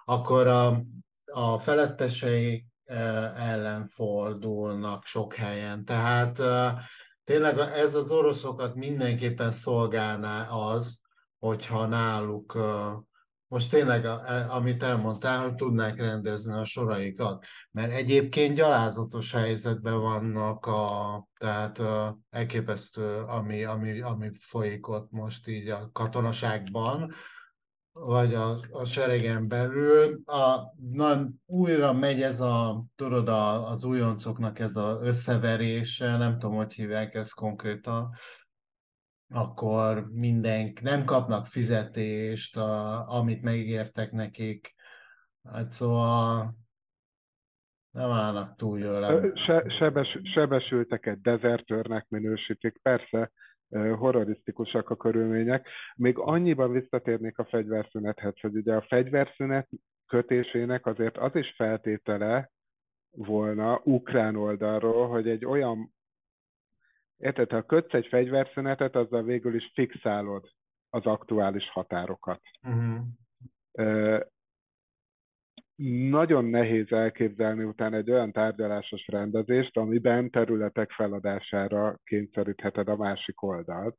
Akkor 0.05 0.47
a, 0.47 0.85
a 1.25 1.59
felettesei 1.59 2.67
e, 2.85 2.95
ellen 3.37 3.87
fordulnak 3.89 5.05
sok 5.05 5.35
helyen. 5.35 5.85
Tehát 5.85 6.39
e, 6.39 6.83
tényleg 7.25 7.59
ez 7.59 7.95
az 7.95 8.11
oroszokat 8.11 8.75
mindenképpen 8.75 9.51
szolgálná 9.51 10.49
az, 10.49 11.01
hogyha 11.39 11.87
náluk 11.87 12.55
e, 12.57 13.09
most 13.51 13.71
tényleg, 13.71 14.05
amit 14.49 14.83
elmondtál, 14.83 15.43
hogy 15.43 15.55
tudnák 15.55 15.97
rendezni 15.97 16.53
a 16.53 16.65
soraikat, 16.65 17.45
mert 17.71 17.93
egyébként 17.93 18.55
gyalázatos 18.55 19.33
helyzetben 19.33 20.01
vannak, 20.01 20.67
a, 20.67 21.27
tehát 21.39 21.83
elképesztő, 22.31 23.19
ami, 23.19 23.65
ami, 23.65 24.01
ami 24.01 24.31
folyik 24.39 24.89
ott 24.89 25.11
most 25.11 25.49
így 25.49 25.69
a 25.69 25.91
katonaságban, 25.93 27.13
vagy 27.93 28.35
a, 28.35 28.61
a 28.71 28.85
seregen 28.85 29.49
belül. 29.49 30.21
A, 30.25 30.75
na, 30.93 31.29
újra 31.47 31.93
megy 31.93 32.23
ez 32.23 32.41
a, 32.41 32.85
tudod, 32.97 33.29
a, 33.29 33.71
az 33.71 33.85
újoncoknak 33.85 34.59
ez 34.59 34.77
az 34.77 35.03
összeverése, 35.03 36.17
nem 36.17 36.39
tudom, 36.39 36.57
hogy 36.57 36.73
hívják 36.73 37.15
ezt 37.15 37.35
konkrétan, 37.35 38.15
akkor 39.31 40.11
mindenk 40.13 40.81
nem 40.81 41.05
kapnak 41.05 41.47
fizetést, 41.47 42.57
a, 42.57 43.09
amit 43.09 43.43
megígértek 43.43 44.13
nekik. 44.13 44.75
Hát 45.53 45.71
szóval 45.71 46.55
nem 47.91 48.11
állnak 48.11 48.57
túl 48.57 48.79
jól. 48.79 49.33
Se, 49.47 49.65
sebes, 49.79 50.19
sebesülteket 50.35 51.21
dezertőrnek 51.21 52.09
minősítik, 52.09 52.79
persze, 52.83 53.31
horrorisztikusak 53.99 54.91
a 54.91 54.97
körülmények. 54.97 55.69
Még 55.97 56.19
annyiban 56.19 56.73
visszatérnék 56.73 57.39
a 57.39 57.45
fegyverszünethez, 57.45 58.41
hogy 58.41 58.55
ugye 58.57 58.75
a 58.75 58.87
fegyverszünet 58.89 59.69
kötésének 60.07 60.87
azért 60.87 61.17
az 61.17 61.35
is 61.35 61.55
feltétele 61.57 62.51
volna 63.11 63.81
ukrán 63.85 64.37
oldalról, 64.37 65.09
hogy 65.09 65.29
egy 65.29 65.45
olyan 65.45 65.95
Érted, 67.21 67.51
ha 67.51 67.63
kötsz 67.63 67.93
egy 67.93 68.07
fegyverszünetet, 68.07 68.97
azzal 68.97 69.23
végül 69.23 69.55
is 69.55 69.71
fixálod 69.75 70.49
az 70.91 71.05
aktuális 71.05 71.71
határokat. 71.71 72.41
Uh-huh. 72.63 74.21
nagyon 76.11 76.45
nehéz 76.45 76.93
elképzelni 76.93 77.65
utána 77.65 77.97
egy 77.97 78.11
olyan 78.11 78.33
tárgyalásos 78.33 79.07
rendezést, 79.07 79.77
amiben 79.77 80.31
területek 80.31 80.91
feladására 80.91 81.99
kényszerítheted 82.05 82.89
a 82.89 82.97
másik 82.97 83.43
oldalt, 83.43 83.97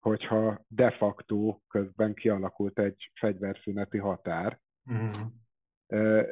hogyha 0.00 0.64
de 0.68 0.90
facto 0.90 1.58
közben 1.68 2.14
kialakult 2.14 2.78
egy 2.78 3.10
fegyverszüneti 3.14 3.98
határ. 3.98 4.60
Uh-huh. 4.84 6.26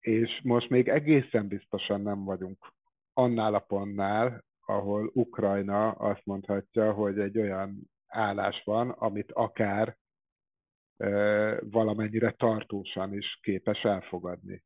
És 0.00 0.40
most 0.42 0.68
még 0.68 0.88
egészen 0.88 1.48
biztosan 1.48 2.00
nem 2.00 2.24
vagyunk 2.24 2.72
annál 3.12 3.54
a 3.54 3.58
pontnál, 3.58 4.44
ahol 4.66 5.10
Ukrajna 5.14 5.90
azt 5.90 6.22
mondhatja, 6.24 6.92
hogy 6.92 7.18
egy 7.18 7.38
olyan 7.38 7.90
állás 8.06 8.62
van, 8.64 8.90
amit 8.90 9.32
akár 9.32 9.98
valamennyire 11.60 12.30
tartósan 12.30 13.14
is 13.14 13.38
képes 13.42 13.82
elfogadni. 13.82 14.64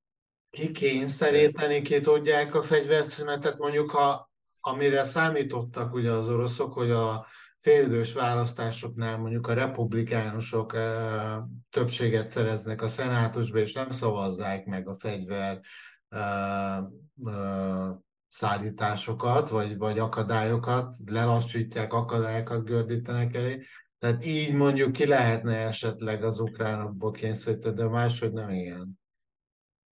Ki 0.51 0.71
kényszeríteni, 0.71 1.83
ki 1.83 2.01
tudják 2.01 2.55
a 2.55 2.63
fegyverszünetet, 2.63 3.59
mondjuk 3.59 3.91
ha 3.91 4.31
amire 4.61 5.05
számítottak 5.05 5.95
ugye 5.95 6.11
az 6.11 6.29
oroszok, 6.29 6.73
hogy 6.73 6.91
a 6.91 7.27
félidős 7.57 8.13
választásoknál 8.13 9.19
mondjuk 9.19 9.47
a 9.47 9.55
republikánusok 9.55 10.75
e, 10.75 11.49
többséget 11.71 12.29
szereznek 12.29 12.83
a 12.83 12.89
szenátusba, 12.89 13.59
és 13.59 13.73
nem 13.73 13.91
szavazzák 13.91 14.67
meg 14.67 14.89
a 14.89 14.95
fegyver 14.95 15.61
e, 16.09 16.19
e, 17.25 18.05
szállításokat, 18.29 19.49
vagy, 19.49 19.77
vagy 19.77 19.99
akadályokat, 19.99 20.95
lelassítják, 21.07 21.93
akadályokat 21.93 22.65
gördítenek 22.65 23.35
elé. 23.35 23.61
Tehát 23.99 24.27
így 24.27 24.55
mondjuk 24.55 24.93
ki 24.93 25.07
lehetne 25.07 25.57
esetleg 25.57 26.25
az 26.25 26.41
ukránokból 26.41 27.11
kényszeríteni, 27.11 27.75
de 27.75 27.89
máshogy 27.89 28.33
nem 28.33 28.51
igen. 28.51 28.99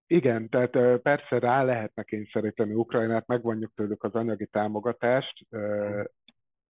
Igen, 0.08 0.50
tehát 0.50 1.02
persze 1.02 1.40
rá 1.40 1.64
lehetne 1.64 2.04
kényszeríteni 2.04 2.74
Ukrajnát, 2.74 3.28
megvonjuk 3.28 3.72
tőlük 3.76 4.04
az 4.04 4.14
anyagi 4.14 4.46
támogatást, 4.46 5.48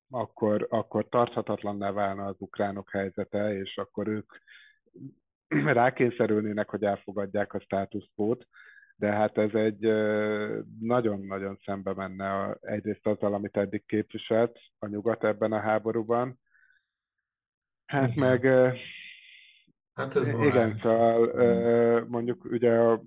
akkor, 0.09 0.67
akkor 0.69 1.09
tarthatatlanná 1.09 1.91
válna 1.91 2.25
az 2.25 2.35
ukránok 2.37 2.91
helyzete, 2.91 3.53
és 3.57 3.77
akkor 3.77 4.07
ők 4.07 4.31
rákényszerülnének, 5.79 6.69
hogy 6.69 6.83
elfogadják 6.83 7.53
a 7.53 7.59
státuszkót 7.59 8.47
de 8.95 9.11
hát 9.11 9.37
ez 9.37 9.53
egy 9.53 9.79
nagyon-nagyon 10.79 11.59
szembe 11.65 11.93
menne 11.93 12.29
a, 12.29 12.57
egyrészt 12.61 13.07
azzal, 13.07 13.33
amit 13.33 13.57
eddig 13.57 13.85
képviselt 13.85 14.59
a 14.79 14.87
nyugat 14.87 15.23
ebben 15.23 15.51
a 15.51 15.59
háborúban. 15.59 16.39
Hát 17.85 18.11
igen. 18.11 18.29
meg 18.29 18.45
Hát 19.93 20.15
ez 20.15 20.27
igen, 20.27 20.79
szóval 20.81 22.05
mondjuk 22.07 22.45
ugye 22.45 22.71
a 22.71 23.01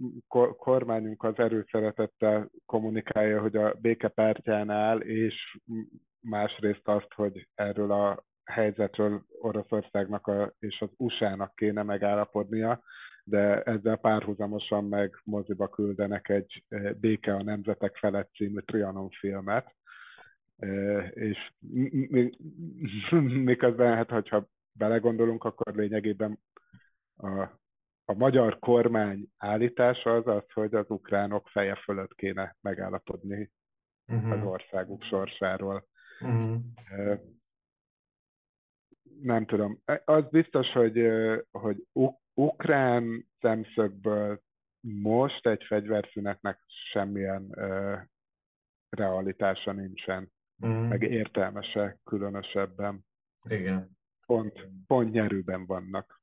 kormányunk 0.56 1.22
az 1.22 1.38
erőszeretettel 1.38 2.50
kommunikálja, 2.66 3.40
hogy 3.40 3.56
a 3.56 3.74
békepártyán 3.80 4.70
áll, 4.70 4.98
és 4.98 5.58
másrészt 6.20 6.88
azt, 6.88 7.12
hogy 7.14 7.48
erről 7.54 7.92
a 7.92 8.24
helyzetről 8.44 9.24
Oroszországnak 9.40 10.26
a, 10.26 10.52
és 10.58 10.80
az 10.80 10.88
USA-nak 10.96 11.54
kéne 11.54 11.82
megállapodnia, 11.82 12.82
de 13.28 13.62
ezzel 13.62 13.96
párhuzamosan 13.96 14.84
meg 14.84 15.20
moziba 15.24 15.68
küldenek 15.68 16.28
egy 16.28 16.64
Béke 17.00 17.34
a 17.34 17.42
Nemzetek 17.42 17.96
felett 17.96 18.30
című 18.34 18.60
Trianon 18.60 19.10
filmet, 19.10 19.74
és 21.10 21.52
miközben, 23.44 23.94
hát, 23.94 24.10
hogyha 24.10 24.48
belegondolunk, 24.72 25.44
akkor 25.44 25.74
lényegében 25.74 26.38
a, 27.16 27.40
a 28.04 28.14
magyar 28.14 28.58
kormány 28.58 29.28
állítása 29.36 30.14
az 30.14 30.26
az, 30.26 30.52
hogy 30.52 30.74
az 30.74 30.86
ukránok 30.88 31.48
feje 31.48 31.74
fölött 31.74 32.14
kéne 32.14 32.56
megállapodni 32.60 33.50
uh-huh. 34.06 34.32
az 34.32 34.42
országuk 34.46 35.02
sorsáról. 35.02 35.86
Uh-huh. 36.20 36.60
Nem 39.20 39.46
tudom. 39.46 39.82
Az 40.04 40.24
biztos, 40.30 40.72
hogy, 40.72 41.06
hogy 41.50 41.86
ukrán 42.38 43.28
szemszögből 43.40 44.40
most 44.80 45.46
egy 45.46 45.64
fegyverszünetnek 45.64 46.60
semmilyen 46.92 47.42
uh, 47.42 47.98
realitása 48.88 49.72
nincsen, 49.72 50.32
uh-huh. 50.60 50.88
meg 50.88 51.02
értelmese 51.02 51.98
különösebben. 52.04 53.04
Igen. 53.48 53.96
Pont, 54.26 54.68
pont 54.86 55.12
nyerőben 55.12 55.66
vannak. 55.66 56.20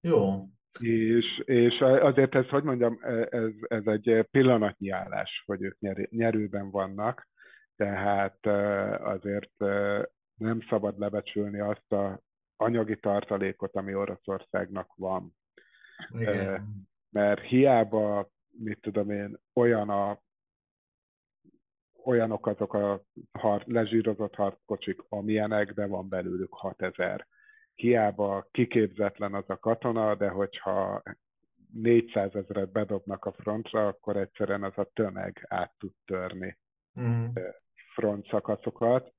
Jó. 0.00 0.44
És, 0.80 1.42
és 1.44 1.80
azért 1.80 2.34
ez, 2.34 2.48
hogy 2.48 2.62
mondjam, 2.62 2.98
ez, 3.30 3.52
ez 3.60 3.86
egy 3.86 4.26
pillanatnyi 4.30 4.90
állás, 4.90 5.42
hogy 5.46 5.62
ők 5.62 5.78
nyerőben 6.10 6.70
vannak, 6.70 7.28
tehát 7.76 8.46
azért 9.02 9.56
nem 10.34 10.60
szabad 10.68 10.98
lebecsülni 10.98 11.60
azt 11.60 11.92
a 11.92 12.20
anyagi 12.60 12.96
tartalékot, 12.96 13.76
ami 13.76 13.94
Oroszországnak 13.94 14.92
van. 14.96 15.34
Igen. 16.08 16.88
Mert 17.10 17.40
hiába, 17.40 18.30
mit 18.48 18.80
tudom 18.80 19.10
én, 19.10 19.38
olyan 19.54 19.90
a 19.90 20.20
olyanok 22.08 22.46
azok 22.46 22.74
a 22.74 23.02
har, 23.32 23.62
lezsírozott 23.66 24.34
harckocsik, 24.34 25.00
amilyenek, 25.08 25.72
de 25.72 25.86
van 25.86 26.08
belőlük 26.08 26.52
6000. 26.52 27.26
Hiába 27.74 28.48
kiképzetlen 28.50 29.34
az 29.34 29.44
a 29.50 29.58
katona, 29.58 30.14
de 30.14 30.28
hogyha 30.28 31.02
400 31.72 32.34
ezeret 32.34 32.72
bedobnak 32.72 33.24
a 33.24 33.32
frontra, 33.32 33.86
akkor 33.86 34.16
egyszerűen 34.16 34.62
az 34.62 34.72
a 34.78 34.90
tömeg 34.92 35.46
át 35.48 35.74
tud 35.78 35.92
törni 36.04 36.58
mm. 37.00 37.26
front 37.94 38.26
szakaszokat. 38.28 39.12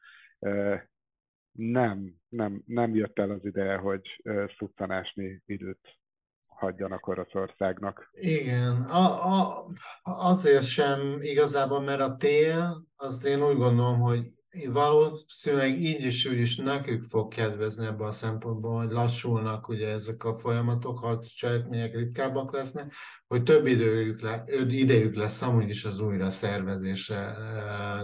Nem, 1.52 2.19
nem, 2.30 2.64
nem 2.66 2.96
jött 2.96 3.20
el 3.20 3.30
az 3.30 3.46
ideje, 3.46 3.78
hogy 3.78 4.22
szuttanásni 4.58 5.42
időt 5.46 6.00
hagyjanak 6.48 7.08
Oroszországnak. 7.08 8.10
Igen, 8.12 8.82
a, 8.82 9.32
a, 9.32 9.66
azért 10.04 10.66
sem 10.66 11.18
igazából, 11.20 11.82
mert 11.82 12.02
a 12.02 12.16
tél, 12.16 12.86
azt 12.96 13.26
én 13.26 13.44
úgy 13.44 13.58
gondolom, 13.58 14.00
hogy 14.00 14.28
valószínűleg 14.68 15.82
így 15.82 16.04
is 16.04 16.26
úgy 16.26 16.40
is 16.40 16.58
nekük 16.58 17.04
fog 17.04 17.34
kedvezni 17.34 17.86
ebben 17.86 18.08
a 18.08 18.12
szempontból, 18.12 18.78
hogy 18.78 18.92
lassulnak 18.92 19.68
ugye 19.68 19.88
ezek 19.88 20.24
a 20.24 20.36
folyamatok, 20.36 21.00
harccselekmények 21.00 21.94
ritkábbak 21.94 22.54
lesznek, 22.54 22.94
hogy 23.28 23.44
több 23.44 23.66
időjük, 23.66 24.22
le, 24.22 24.44
idejük 24.68 25.16
lesz 25.16 25.42
amúgy 25.42 25.70
is 25.70 25.86
az 25.86 26.00
újra 26.00 26.30
szervezésre. 26.30 27.38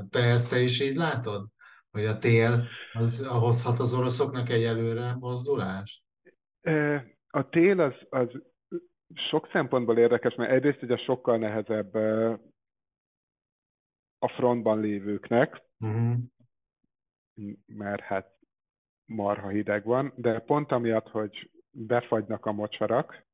Te 0.10 0.20
ezt 0.20 0.50
te 0.50 0.60
is 0.60 0.82
így 0.82 0.96
látod? 0.96 1.48
Hogy 1.96 2.06
a 2.06 2.18
tél 2.18 2.68
az 2.94 3.28
hozhat 3.28 3.80
az 3.80 3.94
oroszoknak 3.94 4.50
egy 4.50 4.64
előre 4.64 5.16
mozdulást? 5.20 6.04
A 7.28 7.50
tél 7.50 7.80
az, 7.80 7.94
az 8.10 8.28
sok 9.14 9.50
szempontból 9.52 9.98
érdekes, 9.98 10.36
mert 10.36 10.52
egyrészt 10.52 10.82
ugye 10.82 10.98
sokkal 10.98 11.38
nehezebb 11.38 11.94
a 14.20 14.28
frontban 14.28 14.80
lévőknek, 14.80 15.62
uh-huh. 15.80 16.18
mert 17.66 18.02
hát 18.02 18.38
marha 19.06 19.48
hideg 19.50 19.86
van, 19.86 20.14
de 20.16 20.40
pont 20.40 20.72
amiatt, 20.72 21.10
hogy 21.10 21.52
befagynak 21.72 22.46
a 22.46 22.52
mocsarak, 22.52 23.26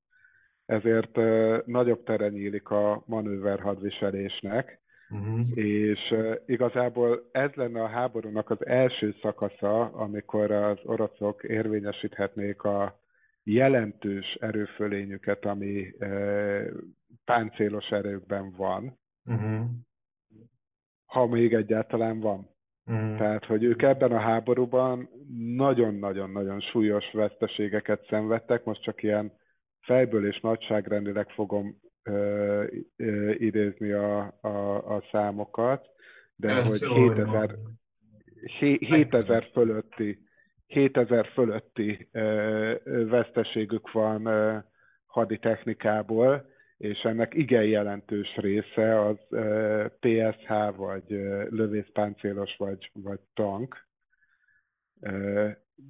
ezért 0.65 1.15
nagyobb 1.65 2.03
tere 2.03 2.29
nyílik 2.29 2.69
a 2.69 3.03
manőver 3.05 3.59
hadviselésnek, 3.59 4.80
Uh-huh. 5.11 5.57
És 5.57 6.11
uh, 6.11 6.35
igazából 6.45 7.29
ez 7.31 7.51
lenne 7.53 7.81
a 7.83 7.87
háborúnak 7.87 8.49
az 8.49 8.65
első 8.65 9.15
szakasza, 9.21 9.81
amikor 9.81 10.51
az 10.51 10.77
oroszok 10.83 11.43
érvényesíthetnék 11.43 12.63
a 12.63 12.99
jelentős 13.43 14.37
erőfölényüket, 14.39 15.45
ami 15.45 15.93
uh, 15.99 16.65
páncélos 17.25 17.89
erőkben 17.89 18.53
van, 18.57 18.99
uh-huh. 19.25 19.65
ha 21.05 21.27
még 21.27 21.53
egyáltalán 21.53 22.19
van. 22.19 22.49
Uh-huh. 22.85 23.17
Tehát, 23.17 23.45
hogy 23.45 23.63
ők 23.63 23.81
ebben 23.81 24.11
a 24.11 24.19
háborúban 24.19 25.09
nagyon-nagyon-nagyon 25.55 26.59
súlyos 26.59 27.11
veszteségeket 27.11 28.05
szenvedtek, 28.07 28.63
most 28.63 28.81
csak 28.81 29.03
ilyen 29.03 29.31
fejből 29.79 30.27
és 30.27 30.39
nagyságrendileg 30.39 31.29
fogom 31.29 31.79
uh, 32.09 32.65
uh, 32.97 33.35
idézni 33.41 33.91
a, 33.91 34.37
a, 34.41 34.75
a 34.95 35.03
számokat, 35.11 35.89
de 36.35 36.49
Ez 36.49 36.69
hogy 36.69 36.93
7000, 36.93 37.55
7000 38.79 39.49
fölötti 39.53 40.29
7000 40.71 41.25
fölötti 41.33 42.09
veszteségük 42.83 43.91
van 43.91 44.29
haditechnikából, 45.05 46.49
és 46.77 46.99
ennek 46.99 47.33
igen 47.33 47.63
jelentős 47.63 48.35
része 48.35 49.05
az 49.05 49.17
PSH, 49.99 50.75
vagy 50.75 51.03
lövészpáncélos, 51.49 52.55
vagy, 52.57 52.91
vagy 52.93 53.19
tank. 53.33 53.87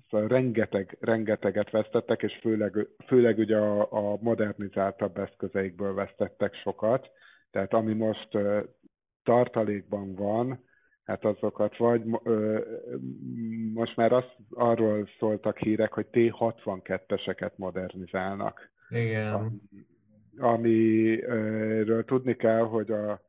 Szóval 0.09 0.27
rengeteg, 0.27 0.97
rengeteget 0.99 1.69
vesztettek, 1.69 2.21
és 2.23 2.37
főleg, 2.41 2.87
főleg 3.07 3.37
ugye 3.37 3.57
a, 3.57 3.87
a 3.91 4.17
modernizáltabb 4.21 5.17
eszközeikből 5.17 5.93
vesztettek 5.93 6.55
sokat. 6.55 7.09
Tehát 7.51 7.73
ami 7.73 7.93
most 7.93 8.37
tartalékban 9.23 10.15
van, 10.15 10.63
hát 11.03 11.25
azokat 11.25 11.77
vagy 11.77 12.01
ö, 12.23 12.59
most 13.73 13.95
már 13.95 14.11
az, 14.11 14.25
arról 14.49 15.09
szóltak 15.19 15.57
hírek, 15.57 15.93
hogy 15.93 16.05
T-62-eseket 16.05 17.55
modernizálnak. 17.55 18.71
Igen. 18.89 19.61
Amiről 20.37 22.05
tudni 22.05 22.35
kell, 22.35 22.61
hogy 22.61 22.91
a, 22.91 23.21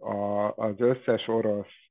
a, 0.00 0.52
az 0.56 0.74
összes 0.78 1.28
orosz, 1.28 1.89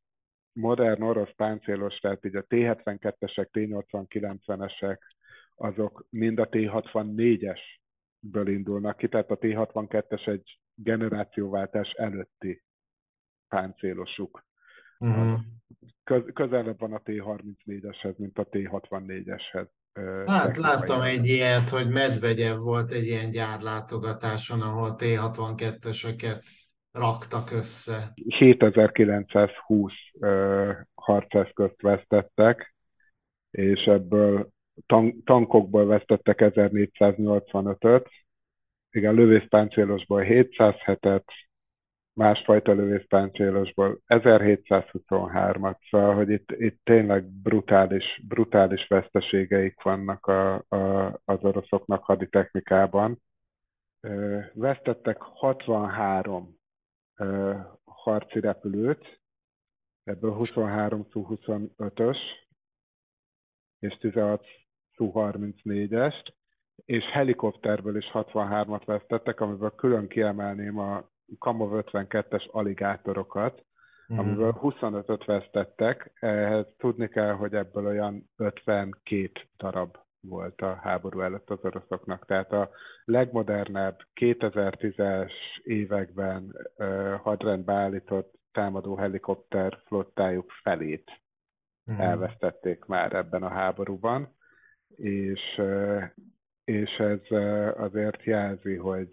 modern 0.59 1.01
orosz 1.01 1.33
páncélos, 1.35 1.97
tehát 1.97 2.25
így 2.25 2.35
a 2.35 2.45
T-72-esek, 2.47 3.47
T-80-90-esek, 3.51 4.97
azok 5.55 6.05
mind 6.09 6.39
a 6.39 6.49
T-64-esből 6.49 8.45
indulnak 8.45 8.97
ki, 8.97 9.07
tehát 9.07 9.31
a 9.31 9.37
T-62-es 9.37 10.27
egy 10.27 10.59
generációváltás 10.75 11.89
előtti 11.89 12.63
páncélosuk. 13.47 14.47
Uh-huh. 14.99 15.39
Köz, 16.03 16.23
közelebb 16.33 16.79
van 16.79 16.93
a 16.93 17.01
T-34-eshez, 17.05 18.15
mint 18.17 18.37
a 18.37 18.47
T-64-eshez. 18.51 19.67
Hát 20.25 20.57
láttam 20.57 21.01
egy 21.01 21.27
ilyet, 21.27 21.69
hogy 21.69 21.89
Medvegyev 21.89 22.57
volt 22.57 22.91
egy 22.91 23.05
ilyen 23.05 23.31
gyárlátogatáson, 23.31 24.61
ahol 24.61 24.95
T-62-eseket 24.95 26.43
raktak 26.91 27.51
össze. 27.51 28.13
7920 28.27 29.93
uh, 30.13 30.75
harceszközt 30.95 31.81
vesztettek, 31.81 32.75
és 33.51 33.83
ebből 33.83 34.49
tank, 34.85 35.23
tankokból 35.23 35.85
vesztettek 35.85 36.39
1485-öt, 36.41 38.09
igen, 38.91 39.13
lövészpáncélosból 39.13 40.23
707-et, 40.25 41.23
másfajta 42.13 42.73
lövészpáncélosból 42.73 43.99
1723-at, 44.07 45.75
szóval, 45.89 46.15
hogy 46.15 46.29
itt, 46.29 46.51
itt 46.51 46.79
tényleg 46.83 47.25
brutális, 47.25 48.21
brutális 48.27 48.87
veszteségeik 48.87 49.81
vannak 49.81 50.25
a, 50.25 50.55
a, 50.55 51.07
az 51.25 51.37
oroszoknak 51.41 52.03
haditechnikában. 52.03 53.21
Vesztettek 54.53 55.17
63 55.21 56.58
harci 57.83 58.39
repülőt, 58.39 59.21
ebből 60.03 60.33
23 60.33 61.05
Su-25-ös 61.11 62.17
és 63.79 63.97
16 63.97 64.45
Su-34-est, 64.91 66.33
és 66.85 67.03
helikopterből 67.05 67.97
is 67.97 68.09
63-at 68.13 68.81
vesztettek, 68.85 69.39
amiből 69.39 69.75
külön 69.75 70.07
kiemelném 70.07 70.77
a 70.77 71.09
Kamov 71.37 71.69
52-es 71.73 72.49
aligátorokat, 72.49 73.65
mm. 74.13 74.17
amiből 74.17 74.59
25-öt 74.61 75.25
vesztettek. 75.25 76.11
Ehhez 76.19 76.65
tudni 76.77 77.07
kell, 77.07 77.33
hogy 77.33 77.53
ebből 77.53 77.85
olyan 77.85 78.29
52 78.35 79.31
darab 79.57 79.97
volt 80.21 80.61
a 80.61 80.79
háború 80.81 81.21
előtt 81.21 81.49
az 81.49 81.59
oroszoknak. 81.61 82.25
Tehát 82.25 82.51
a 82.51 82.69
legmodernebb 83.05 83.99
2010-es 84.15 85.31
években 85.63 86.55
uh, 86.77 87.13
hadrendbe 87.13 87.73
állított 87.73 88.39
támadó 88.51 88.95
helikopter 88.95 89.79
flottájuk 89.85 90.51
felét 90.51 91.21
mm. 91.91 91.99
elvesztették 91.99 92.85
már 92.85 93.13
ebben 93.13 93.43
a 93.43 93.49
háborúban, 93.49 94.35
és, 94.95 95.61
és 96.63 96.97
ez 96.97 97.37
azért 97.77 98.23
jelzi, 98.23 98.75
hogy 98.75 99.09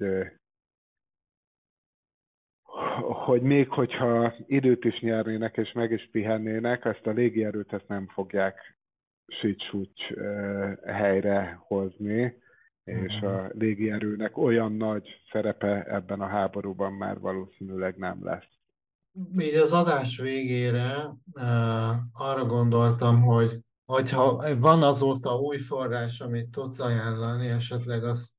hogy 3.25 3.43
még 3.43 3.69
hogyha 3.69 4.35
időt 4.47 4.85
is 4.85 5.01
nyernének 5.01 5.57
és 5.57 5.73
meg 5.73 5.91
is 5.91 6.09
pihennének, 6.11 6.85
ezt 6.85 7.07
a 7.07 7.11
légierőt 7.11 7.73
ezt 7.73 7.89
nem 7.89 8.07
fogják 8.07 8.76
süt 9.27 10.19
helyre 10.85 11.59
hozni, 11.67 12.45
és 12.85 13.21
a 13.23 13.31
mhm. 13.31 13.59
légierőnek 13.59 14.39
olyan 14.39 14.73
nagy 14.73 15.23
szerepe 15.33 15.85
ebben 15.85 16.21
a 16.21 16.27
háborúban 16.27 16.93
már 16.93 17.19
valószínűleg 17.19 17.97
nem 17.97 18.25
lesz. 18.25 18.49
Így 19.39 19.55
az 19.55 19.73
adás 19.73 20.19
végére 20.19 21.11
arra 22.13 22.45
gondoltam, 22.47 23.23
hogy 23.23 23.61
hogyha 23.85 24.59
van 24.59 24.83
azóta 24.83 25.41
új 25.41 25.59
forrás, 25.59 26.21
amit 26.21 26.51
tudsz 26.51 26.81
ajánlani, 26.81 27.47
esetleg 27.49 28.05
azt, 28.05 28.33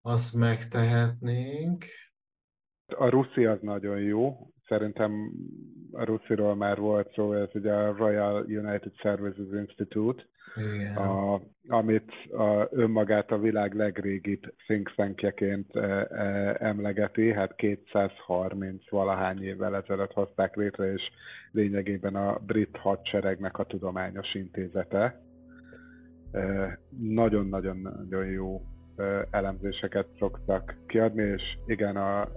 azt 0.00 0.34
megtehetnénk. 0.34 1.84
A 2.86 3.08
Ruszi 3.08 3.44
az 3.44 3.58
nagyon 3.60 3.98
jó. 3.98 4.50
Szerintem 4.66 5.32
a 5.96 6.04
Russziról 6.04 6.54
már 6.54 6.78
volt 6.78 7.12
szó, 7.12 7.32
ez 7.32 7.48
ugye 7.52 7.72
a 7.72 7.96
Royal 7.96 8.44
United 8.48 8.92
Services 8.96 9.46
Institute, 9.52 10.22
Igen. 10.56 10.96
a, 10.96 11.40
amit 11.68 12.12
a, 12.32 12.68
önmagát 12.70 13.30
a 13.30 13.38
világ 13.38 13.74
legrégibb 13.74 14.54
think 14.66 14.92
tankjeként 14.94 15.76
e, 15.76 16.06
e, 16.10 16.56
emlegeti, 16.58 17.32
hát 17.32 17.54
230 17.54 18.90
valahány 18.90 19.42
évvel 19.42 19.76
ezelőtt 19.76 20.12
hozták 20.12 20.56
létre, 20.56 20.92
és 20.92 21.02
lényegében 21.50 22.14
a 22.14 22.38
brit 22.46 22.76
hadseregnek 22.76 23.58
a 23.58 23.64
tudományos 23.64 24.34
intézete. 24.34 25.20
E, 26.32 26.78
nagyon-nagyon-nagyon 26.98 28.26
jó 28.26 28.62
elemzéseket 29.30 30.06
szoktak 30.18 30.76
kiadni, 30.86 31.22
és 31.22 31.42
igen, 31.66 31.96
a, 31.96 32.28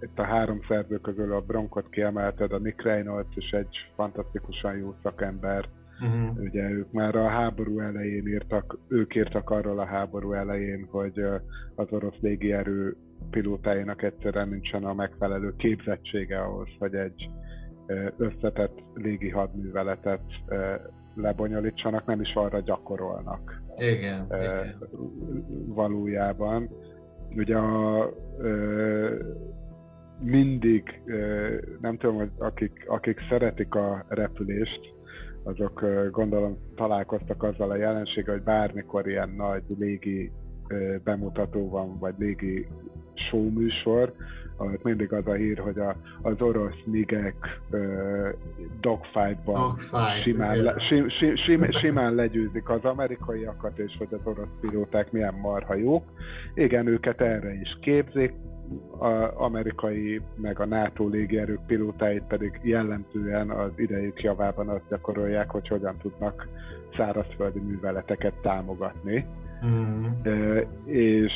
itt 0.00 0.18
a 0.18 0.24
három 0.24 0.60
szerző 0.68 0.98
közül 1.00 1.32
a 1.32 1.40
Bronkot 1.40 1.90
kiemelted, 1.90 2.52
a 2.52 2.58
Nick 2.58 2.82
Reynolds 2.82 3.36
is 3.36 3.50
egy 3.50 3.76
fantasztikusan 3.96 4.76
jó 4.76 4.94
szakember, 5.02 5.68
Uh-huh. 6.00 6.44
Ugye 6.44 6.70
ők 6.70 6.92
már 6.92 7.16
a 7.16 7.28
háború 7.28 7.80
elején 7.80 8.26
írtak, 8.26 8.78
ők 8.88 9.14
írtak 9.14 9.50
arról 9.50 9.78
a 9.78 9.84
háború 9.84 10.32
elején, 10.32 10.86
hogy 10.90 11.24
az 11.74 11.86
orosz 11.90 12.20
légierő 12.20 12.96
pilótáinak 13.30 14.02
egyszerűen 14.02 14.48
nincsen 14.48 14.84
a 14.84 14.94
megfelelő 14.94 15.54
képzettsége 15.56 16.40
ahhoz, 16.40 16.68
hogy 16.78 16.94
egy 16.94 17.30
összetett 18.16 18.82
légi 18.94 19.30
hadműveletet 19.30 20.22
lebonyolítsanak, 21.14 22.06
nem 22.06 22.20
is 22.20 22.34
arra 22.34 22.60
gyakorolnak. 22.60 23.62
Igen, 23.78 24.26
e, 24.28 24.42
igen. 24.42 24.78
Valójában. 25.66 26.68
Ugye 27.36 27.56
a, 27.56 28.02
e, 28.42 28.48
mindig, 30.18 31.02
e, 31.06 31.16
nem 31.80 31.96
tudom, 31.96 32.16
hogy 32.16 32.30
akik, 32.38 32.84
akik 32.86 33.18
szeretik 33.28 33.74
a 33.74 34.04
repülést, 34.08 34.80
azok 35.42 35.84
gondolom 36.10 36.58
találkoztak 36.74 37.42
azzal 37.42 37.70
a 37.70 37.76
jelenséggel, 37.76 38.34
hogy 38.34 38.42
bármikor 38.42 39.08
ilyen 39.08 39.30
nagy 39.36 39.62
légi 39.78 40.32
bemutató 41.04 41.68
van, 41.68 41.98
vagy 41.98 42.14
légi 42.18 42.66
show 43.14 43.50
műsor, 43.50 44.14
ahol 44.56 44.78
mindig 44.82 45.12
az 45.12 45.26
a 45.26 45.32
hír, 45.32 45.58
hogy 45.58 45.78
a, 45.78 45.96
az 46.22 46.40
orosz 46.40 46.82
nigek 46.84 47.60
uh, 47.70 48.28
dogfightban 48.80 49.54
Dogfight, 49.54 50.22
simán, 50.22 50.62
le, 50.62 50.74
sim, 50.88 51.08
sim, 51.08 51.36
sim, 51.36 51.70
simán 51.70 52.14
legyőzik 52.14 52.68
az 52.68 52.84
amerikaiakat, 52.84 53.78
és 53.78 53.94
hogy 53.98 54.08
az 54.10 54.20
orosz 54.24 54.52
pilóták 54.60 55.12
milyen 55.12 55.34
marha 55.34 55.74
jók. 55.74 56.04
Igen, 56.54 56.86
őket 56.86 57.20
erre 57.20 57.52
is 57.60 57.78
képzik, 57.80 58.32
a 58.98 59.42
amerikai 59.42 60.20
meg 60.34 60.60
a 60.60 60.66
NATO 60.66 61.08
légierők 61.08 61.66
pilótáit 61.66 62.22
pedig 62.22 62.60
jellemzően 62.62 63.50
az 63.50 63.70
idejük 63.76 64.22
javában 64.22 64.68
azt 64.68 64.88
gyakorolják, 64.88 65.50
hogy 65.50 65.68
hogyan 65.68 65.96
tudnak 65.96 66.48
szárazföldi 66.96 67.58
műveleteket 67.58 68.34
támogatni. 68.42 69.26
Mm. 69.66 70.04
E, 70.22 70.66
és 70.84 71.32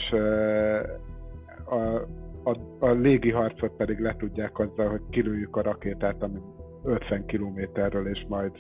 a, 1.65 2.07
a, 2.47 2.57
a 2.79 2.91
légi 2.91 3.31
harcot 3.31 3.77
pedig 3.77 3.99
le 3.99 4.17
tudják 4.19 4.59
azzal, 4.59 4.89
hogy 4.89 5.03
kilőjük 5.11 5.57
a 5.57 5.63
rakétát, 5.63 6.23
ami 6.23 6.39
50 6.85 7.27
kilométerről, 7.27 8.09
és 8.09 8.25
majd 8.29 8.51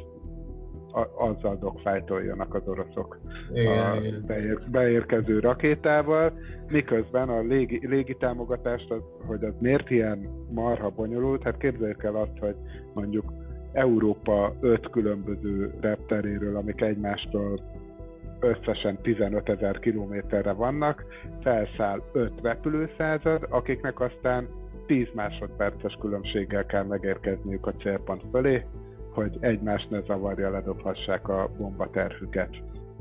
a, 0.92 1.26
azzal 1.28 1.56
dogfájtoljanak 1.56 2.54
az 2.54 2.62
oroszok 2.68 3.18
igen, 3.52 3.90
a 3.90 3.96
igen. 3.96 4.24
Beér, 4.26 4.60
beérkező 4.70 5.38
rakétával, 5.38 6.32
miközben 6.66 7.28
a 7.28 7.40
légi, 7.40 7.86
légi 7.86 8.16
támogatást, 8.16 8.90
az, 8.90 9.02
hogy 9.26 9.44
az 9.44 9.54
miért 9.60 9.90
ilyen 9.90 10.28
marha 10.50 10.90
bonyolult, 10.90 11.42
hát 11.42 11.56
képzeljük 11.56 12.02
el 12.02 12.16
azt, 12.16 12.38
hogy 12.40 12.56
mondjuk 12.94 13.32
Európa 13.72 14.54
öt 14.60 14.90
különböző 14.90 15.74
repteréről, 15.80 16.56
amik 16.56 16.80
egymástól 16.80 17.60
összesen 18.40 18.98
15 19.02 19.48
ezer 19.48 19.78
kilométerre 19.78 20.52
vannak, 20.52 21.04
felszáll 21.42 22.02
5 22.12 22.32
repülőszázad, 22.42 23.46
akiknek 23.50 24.00
aztán 24.00 24.48
10 24.86 25.06
másodperces 25.14 25.96
különbséggel 26.00 26.66
kell 26.66 26.84
megérkezniük 26.84 27.66
a 27.66 27.72
célpont 27.72 28.22
fölé, 28.30 28.64
hogy 29.10 29.36
egymást 29.40 29.90
ne 29.90 30.00
zavarja, 30.00 30.50
ledobhassák 30.50 31.28
a 31.28 31.50
bombaterhüket. 31.58 32.56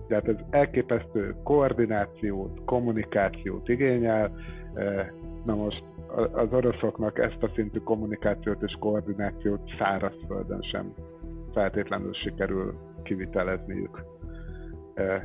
Tehát 0.07 0.27
ez 0.27 0.36
elképesztő 0.49 1.36
koordinációt, 1.43 2.59
kommunikációt 2.65 3.69
igényel. 3.69 4.31
Na 5.45 5.55
most 5.55 5.83
az 6.31 6.47
oroszoknak 6.51 7.19
ezt 7.19 7.43
a 7.43 7.51
szintű 7.55 7.79
kommunikációt 7.79 8.61
és 8.61 8.75
koordinációt 8.79 9.61
szárazföldön 9.77 10.61
sem 10.61 10.93
feltétlenül 11.53 12.13
sikerül 12.13 12.73
kivitelezniük 13.03 14.03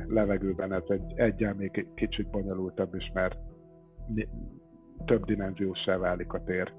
levegőben 0.07 0.73
ez 0.73 0.83
egy 0.87 1.13
egyen 1.15 1.55
még 1.55 1.87
kicsit 1.95 2.29
bonyolultabb 2.29 2.95
is, 2.95 3.11
mert 3.13 3.37
több 5.05 5.25
dimenziósá 5.25 5.97
válik 5.97 6.33
a 6.33 6.43
tér. 6.43 6.73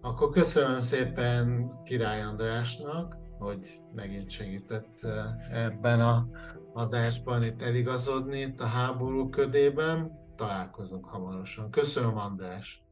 Akkor 0.00 0.30
köszönöm 0.30 0.80
szépen 0.80 1.70
Király 1.84 2.22
Andrásnak, 2.22 3.16
hogy 3.38 3.80
megint 3.94 4.30
segített 4.30 5.06
ebben 5.50 6.00
a 6.00 6.28
adásban 6.72 7.42
itt 7.42 7.62
eligazodni, 7.62 8.38
itt 8.38 8.60
a 8.60 8.66
háború 8.66 9.28
ködében. 9.28 10.24
Találkozunk 10.36 11.04
hamarosan. 11.04 11.70
Köszönöm, 11.70 12.16
András! 12.16 12.82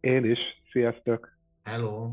Én 0.00 0.24
is. 0.24 0.38
Sziasztok! 0.70 1.28
Hello! 1.62 2.12